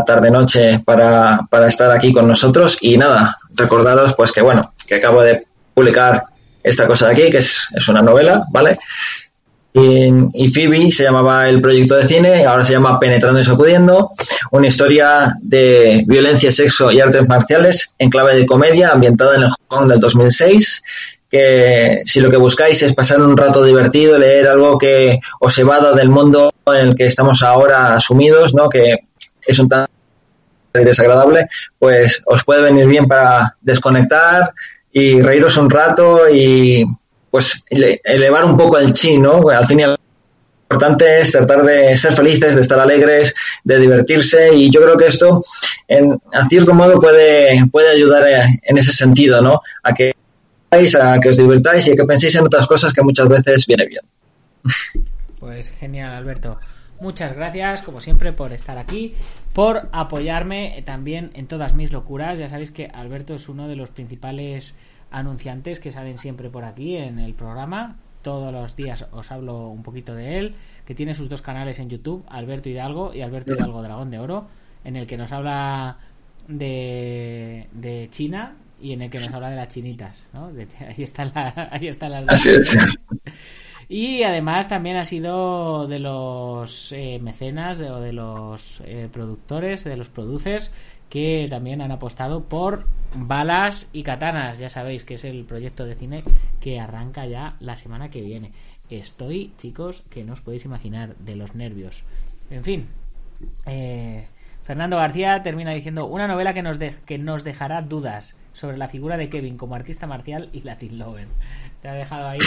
tarde-noche 0.05 0.81
para, 0.85 1.41
para 1.51 1.69
estar 1.69 1.91
aquí 1.91 2.13
con 2.13 2.29
nosotros. 2.29 2.79
Y 2.81 2.97
nada, 2.97 3.39
recordaros 3.55 4.15
pues 4.15 4.33
que 4.33 4.43
bueno, 4.43 4.73
que 4.87 4.97
acabo 4.97 5.23
de 5.23 5.45
publicar 5.75 6.25
esta 6.63 6.87
cosa 6.87 7.07
de 7.07 7.13
aquí, 7.13 7.31
que 7.31 7.39
es, 7.39 7.69
es 7.75 7.89
una 7.89 8.03
novela, 8.03 8.45
¿vale? 8.51 8.79
Y, 9.73 10.09
y 10.35 10.49
Phoebe 10.49 10.91
se 10.91 11.05
llamaba 11.05 11.49
el 11.49 11.61
proyecto 11.61 11.95
de 11.95 12.07
cine, 12.07 12.45
ahora 12.45 12.65
se 12.65 12.73
llama 12.73 12.99
Penetrando 12.99 13.41
y 13.41 13.45
Sacudiendo, 13.45 14.11
una 14.51 14.67
historia 14.67 15.35
de 15.41 16.05
violencia, 16.07 16.51
sexo 16.51 16.91
y 16.91 17.01
artes 17.01 17.29
marciales 17.29 17.95
en 17.99 18.11
clave 18.11 18.37
de 18.37 18.47
comedia 18.47 18.91
ambientada 18.91 19.37
en 19.37 19.43
el 19.43 19.51
Hong 19.51 19.67
Kong 19.69 19.89
del 19.89 20.01
2006 20.01 20.83
que 21.31 22.03
si 22.07 22.21
lo 22.21 22.31
que 22.31 22.39
buscáis 22.39 22.83
es 22.83 22.95
pasar 22.95 23.21
un 23.21 23.37
rato 23.37 23.63
divertido, 23.63 24.19
leer 24.19 24.49
algo 24.49 24.79
que 24.79 25.21
os 25.41 25.59
evada 25.59 25.93
del 25.93 26.09
mundo 26.09 26.53
en 26.67 26.89
el 26.89 26.97
que 26.97 27.07
estamos 27.07 27.43
ahora 27.43 28.01
sumidos, 28.01 28.55
¿no? 28.55 28.69
que 28.69 29.08
es 29.49 29.59
un 29.59 29.69
tanto 29.69 29.91
desagradable, 30.73 31.49
pues 31.79 32.23
os 32.27 32.45
puede 32.45 32.63
venir 32.63 32.87
bien 32.87 33.07
para 33.09 33.57
desconectar 33.61 34.53
y 34.93 35.21
reíros 35.21 35.57
un 35.57 35.69
rato 35.71 36.29
y 36.31 36.85
pues 37.31 37.63
ele- 37.69 38.01
elevar 38.05 38.45
un 38.45 38.57
poco 38.57 38.79
el 38.79 38.93
chi, 38.93 39.19
¿no? 39.19 39.49
Al 39.49 39.67
fin 39.67 39.81
y 39.81 39.83
al 39.85 39.91
lo 40.71 40.75
importante 40.77 41.21
es 41.23 41.33
tratar 41.33 41.63
de 41.65 41.97
ser 41.97 42.13
felices, 42.13 42.55
de 42.55 42.61
estar 42.61 42.79
alegres, 42.79 43.35
de 43.65 43.79
divertirse 43.79 44.55
y 44.55 44.71
yo 44.71 44.83
creo 44.83 44.99
que 44.99 45.07
esto 45.07 45.43
en, 45.89 46.21
a 46.33 46.47
cierto 46.47 46.75
modo 46.75 47.01
puede, 47.01 47.65
puede 47.73 47.89
ayudar 47.89 48.29
eh, 48.29 48.61
en 48.63 48.77
ese 48.77 48.93
sentido, 48.93 49.41
¿no? 49.41 49.63
A 49.83 49.95
que 49.95 50.13
a 50.71 51.19
que 51.21 51.31
os 51.31 51.37
divirtáis 51.39 51.89
y 51.89 51.93
a 51.93 51.97
que 51.97 52.05
penséis 52.05 52.35
en 52.35 52.45
otras 52.45 52.67
cosas 52.67 52.93
que 52.93 53.01
muchas 53.03 53.27
veces 53.29 53.67
viene 53.67 53.87
bien. 53.87 54.03
Pues 55.41 55.71
genial, 55.71 56.13
Alberto. 56.13 56.59
Muchas 57.01 57.35
gracias, 57.35 57.83
como 57.83 58.01
siempre, 58.01 58.33
por 58.33 58.53
estar 58.53 58.77
aquí, 58.77 59.15
por 59.53 59.89
apoyarme 59.93 60.83
también 60.85 61.31
en 61.35 61.47
todas 61.47 61.75
mis 61.75 61.93
locuras. 61.93 62.39
Ya 62.39 62.49
sabéis 62.49 62.71
que 62.73 62.87
Alberto 62.87 63.35
es 63.35 63.49
uno 63.49 63.69
de 63.69 63.77
los 63.77 63.91
principales 63.91 64.75
anunciantes 65.11 65.79
que 65.81 65.93
salen 65.93 66.19
siempre 66.19 66.51
por 66.51 66.65
aquí 66.65 66.97
en 66.97 67.19
el 67.21 67.35
programa. 67.35 67.97
Todos 68.23 68.53
los 68.53 68.75
días 68.75 69.07
os 69.13 69.31
hablo 69.31 69.69
un 69.69 69.83
poquito 69.85 70.15
de 70.15 70.39
él, 70.39 70.55
que 70.87 70.95
tiene 70.95 71.15
sus 71.15 71.29
dos 71.29 71.41
canales 71.41 71.79
en 71.79 71.89
YouTube, 71.89 72.25
Alberto 72.29 72.69
Hidalgo 72.69 73.15
y 73.15 73.23
Alberto 73.23 73.55
Hidalgo 73.55 73.81
Dragón 73.81 74.11
de 74.11 74.19
Oro, 74.19 74.49
en 74.85 74.97
el 74.97 75.07
que 75.07 75.17
nos 75.17 75.31
habla 75.31 75.99
de, 76.49 77.69
de 77.73 78.09
China 78.11 78.57
y 78.83 78.93
en 78.93 79.03
el 79.03 79.11
que 79.11 79.19
nos 79.19 79.33
habla 79.33 79.51
de 79.51 79.57
las 79.57 79.69
chinitas, 79.69 80.25
¿no? 80.33 80.53
De- 80.53 80.67
ahí 80.89 81.03
están 81.05 81.31
la, 81.35 81.69
ahí 81.71 81.87
están 81.89 82.11
las. 82.11 82.25
Así 82.29 82.51
es. 82.51 82.77
Y 83.89 84.23
además 84.23 84.69
también 84.69 84.97
ha 84.97 85.07
sido 85.07 85.87
de 85.87 85.99
los 85.99 86.93
eh, 86.93 87.19
mecenas 87.23 87.81
o 87.81 88.01
de 88.01 88.13
los 88.13 88.83
eh, 88.85 89.09
productores, 89.11 89.85
de 89.85 89.97
los 89.97 90.11
producers 90.11 90.73
que 91.09 91.47
también 91.49 91.81
han 91.81 91.91
apostado 91.91 92.45
por 92.45 92.87
balas 93.15 93.89
y 93.95 94.03
katanas. 94.03 94.59
Ya 94.59 94.69
sabéis 94.69 95.05
que 95.05 95.15
es 95.15 95.25
el 95.25 95.45
proyecto 95.45 95.87
de 95.87 95.95
cine 95.95 96.23
que 96.61 96.79
arranca 96.79 97.27
ya 97.27 97.57
la 97.61 97.77
semana 97.77 98.11
que 98.11 98.21
viene. 98.21 98.53
Estoy, 98.91 99.53
chicos, 99.57 100.05
que 100.11 100.25
no 100.25 100.35
os 100.35 100.43
podéis 100.43 100.67
imaginar 100.67 101.17
de 101.17 101.37
los 101.37 101.55
nervios. 101.55 102.05
En 102.51 102.65
fin, 102.65 102.89
eh, 103.67 104.27
Fernando 104.65 104.99
García 104.99 105.43
termina 105.43 105.73
diciendo 105.73 106.07
una 106.07 106.29
novela 106.29 106.53
que 106.53 106.63
nos, 106.63 106.77
que 106.79 107.17
nos 107.17 107.45
dejará 107.45 107.81
dudas 107.81 108.37
sobre 108.53 108.77
la 108.77 108.89
figura 108.89 109.17
de 109.17 109.31
Kevin 109.31 109.57
como 109.57 109.75
artista 109.75 110.07
marcial 110.07 110.51
y 110.53 110.61
Latin 110.63 110.99
Lover. 110.99 111.29
Te 111.83 111.89
ha 111.89 111.93
dejado 111.95 112.29
ahí, 112.29 112.39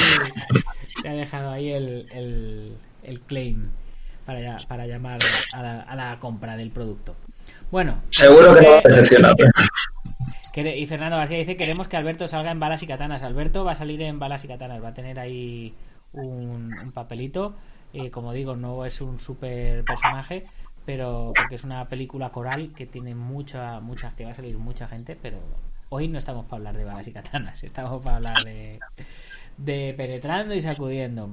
te 1.01 1.09
ha 1.09 1.13
dejado 1.13 1.51
ahí 1.51 1.71
el, 1.71 2.07
el, 2.11 2.77
el 3.03 3.21
claim 3.21 3.69
para, 4.25 4.57
para 4.67 4.85
llamar 4.87 5.19
a 5.53 5.61
la, 5.61 5.81
a 5.81 5.95
la 5.95 6.19
compra 6.19 6.57
del 6.57 6.71
producto. 6.71 7.15
Bueno, 7.71 8.01
Seguro 8.09 8.53
que 8.53 8.61
no 8.61 8.69
va 8.71 8.77
a 8.77 8.79
siempre- 8.81 8.91
decepcionar. 8.91 9.35
Quere- 10.53 10.77
Y 10.77 10.85
Fernando 10.85 11.15
García 11.17 11.37
dice 11.37 11.55
queremos 11.55 11.87
que 11.87 11.95
Alberto 11.97 12.27
salga 12.27 12.51
en 12.51 12.59
balas 12.59 12.83
y 12.83 12.87
katanas. 12.87 13.23
Alberto 13.23 13.63
va 13.63 13.71
a 13.71 13.75
salir 13.75 14.01
en 14.01 14.19
balas 14.19 14.43
y 14.43 14.47
katanas, 14.49 14.83
va 14.83 14.89
a 14.89 14.93
tener 14.93 15.17
ahí 15.19 15.73
un, 16.11 16.71
un 16.83 16.91
papelito. 16.91 17.55
Eh, 17.93 18.09
como 18.11 18.33
digo, 18.33 18.55
no 18.57 18.85
es 18.85 18.99
un 19.01 19.19
super 19.19 19.83
personaje, 19.85 20.43
pero 20.85 21.31
porque 21.35 21.55
es 21.55 21.63
una 21.63 21.87
película 21.87 22.29
coral 22.31 22.73
que 22.75 22.85
tiene 22.85 23.15
mucha, 23.15 23.79
mucha, 23.79 24.13
que 24.15 24.25
va 24.25 24.31
a 24.31 24.35
salir 24.35 24.57
mucha 24.57 24.87
gente, 24.87 25.17
pero 25.21 25.37
hoy 25.93 26.07
no 26.07 26.17
estamos 26.17 26.45
para 26.45 26.57
hablar 26.57 26.77
de 26.77 26.85
balas 26.85 27.07
y 27.07 27.11
katanas, 27.11 27.63
estamos 27.65 28.01
para 28.01 28.15
hablar 28.15 28.43
de, 29.57 29.93
penetrando 29.93 30.55
y 30.55 30.61
sacudiendo. 30.61 31.31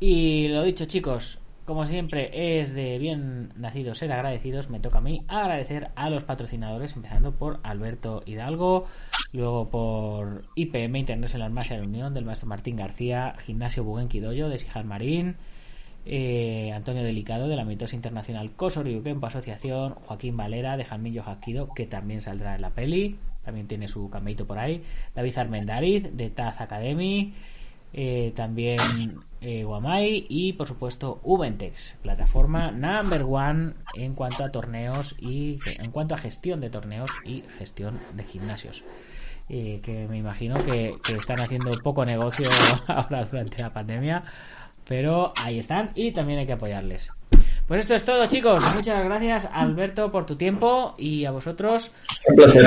Y 0.00 0.48
lo 0.48 0.64
dicho, 0.64 0.86
chicos, 0.86 1.38
como 1.64 1.86
siempre 1.86 2.60
es 2.60 2.74
de 2.74 2.98
bien 2.98 3.52
nacidos 3.54 3.98
ser 3.98 4.10
agradecidos, 4.10 4.68
me 4.68 4.80
toca 4.80 4.98
a 4.98 5.00
mí 5.00 5.24
agradecer 5.28 5.90
a 5.94 6.10
los 6.10 6.24
patrocinadores, 6.24 6.96
empezando 6.96 7.32
por 7.32 7.60
Alberto 7.62 8.22
Hidalgo, 8.26 8.86
Luego 9.32 9.70
por 9.70 10.44
IPM 10.56 10.98
International 10.98 11.50
Martial 11.50 11.84
Unión 11.84 12.12
del 12.12 12.26
maestro 12.26 12.48
Martín 12.48 12.76
García, 12.76 13.34
Gimnasio 13.46 13.82
Buguenquidoyo 13.82 14.50
de 14.50 14.58
Sijal 14.58 14.84
Marín, 14.84 15.36
eh, 16.04 16.70
Antonio 16.74 17.02
Delicado 17.02 17.48
de 17.48 17.56
la 17.56 17.64
Mitosa 17.64 17.96
Internacional 17.96 18.50
Kempo 18.58 19.26
Asociación, 19.26 19.94
Joaquín 19.94 20.36
Valera 20.36 20.76
de 20.76 20.84
Jalmillo 20.84 21.22
Jaquido, 21.22 21.72
que 21.72 21.86
también 21.86 22.20
saldrá 22.20 22.56
en 22.56 22.60
la 22.60 22.70
peli, 22.70 23.16
también 23.44 23.66
tiene 23.66 23.88
su 23.88 24.08
cameito 24.10 24.46
por 24.46 24.58
ahí, 24.58 24.82
David 25.14 25.38
Armendariz 25.38 26.16
de 26.16 26.30
Taz 26.30 26.60
Academy, 26.60 27.34
eh, 27.94 28.32
también 28.34 29.20
eh, 29.42 29.64
Guamai 29.64 30.24
y 30.28 30.54
por 30.54 30.66
supuesto 30.66 31.20
Ubentex, 31.24 31.96
plataforma 32.02 32.70
number 32.70 33.24
one 33.24 33.74
en 33.94 34.14
cuanto 34.14 34.44
a 34.44 34.50
torneos 34.50 35.14
y 35.20 35.58
en 35.78 35.90
cuanto 35.90 36.14
a 36.14 36.18
gestión 36.18 36.60
de 36.60 36.70
torneos 36.70 37.10
y 37.24 37.42
gestión 37.58 37.98
de 38.14 38.24
gimnasios. 38.24 38.82
Eh, 39.48 39.80
que 39.82 40.06
me 40.08 40.16
imagino 40.16 40.54
que 40.64 40.94
están 41.14 41.40
haciendo 41.40 41.70
poco 41.82 42.06
negocio 42.06 42.48
ahora 42.86 43.24
durante 43.24 43.60
la 43.60 43.72
pandemia, 43.72 44.24
pero 44.88 45.34
ahí 45.36 45.58
están 45.58 45.90
y 45.94 46.12
también 46.12 46.38
hay 46.38 46.46
que 46.46 46.54
apoyarles. 46.54 47.10
Pues 47.66 47.80
esto 47.80 47.94
es 47.94 48.04
todo, 48.04 48.26
chicos. 48.26 48.74
Muchas 48.74 49.04
gracias, 49.04 49.48
Alberto, 49.52 50.10
por 50.10 50.26
tu 50.26 50.36
tiempo 50.36 50.94
y 50.98 51.24
a 51.24 51.30
vosotros. 51.30 51.92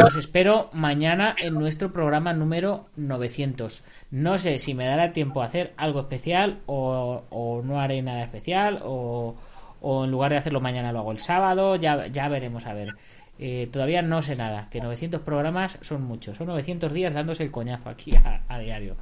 Os 0.06 0.16
espero 0.16 0.70
mañana 0.74 1.36
en 1.38 1.54
nuestro 1.54 1.92
programa 1.92 2.34
número 2.34 2.86
900. 2.96 3.84
No 4.12 4.38
sé 4.38 4.58
si 4.58 4.74
me 4.74 4.88
dará 4.88 5.12
tiempo 5.12 5.42
a 5.42 5.46
hacer 5.46 5.74
algo 5.78 6.00
especial 6.00 6.60
o, 6.66 7.62
no 7.64 7.80
haré 7.80 8.02
nada 8.02 8.24
especial 8.24 8.82
o, 8.84 9.36
en 9.84 10.12
lugar 10.12 10.32
de 10.32 10.38
hacerlo 10.38 10.62
mañana 10.62 10.92
lo 10.92 11.00
hago 11.00 11.12
el 11.12 11.20
sábado. 11.20 11.76
Ya, 11.76 12.08
ya 12.08 12.30
veremos 12.30 12.66
a 12.66 12.74
ver. 12.74 12.96
Eh, 13.38 13.68
todavía 13.72 14.02
no 14.02 14.22
sé 14.22 14.38
nada, 14.38 14.70
que 14.72 14.80
900 14.80 15.20
programas 15.22 15.78
son 15.82 16.04
muchos, 16.04 16.38
son 16.38 16.48
900 16.48 16.94
días 16.94 17.14
dándose 17.14 17.44
el 17.44 17.52
coñazo 17.52 17.90
aquí 17.90 18.12
a 18.48 18.60
diario. 18.60 18.96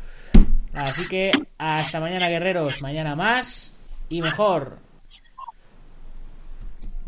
Así 0.73 1.07
que 1.07 1.31
hasta 1.57 1.99
mañana, 1.99 2.29
guerreros, 2.29 2.81
mañana 2.81 3.15
más 3.15 3.75
y 4.09 4.21
mejor. 4.21 4.79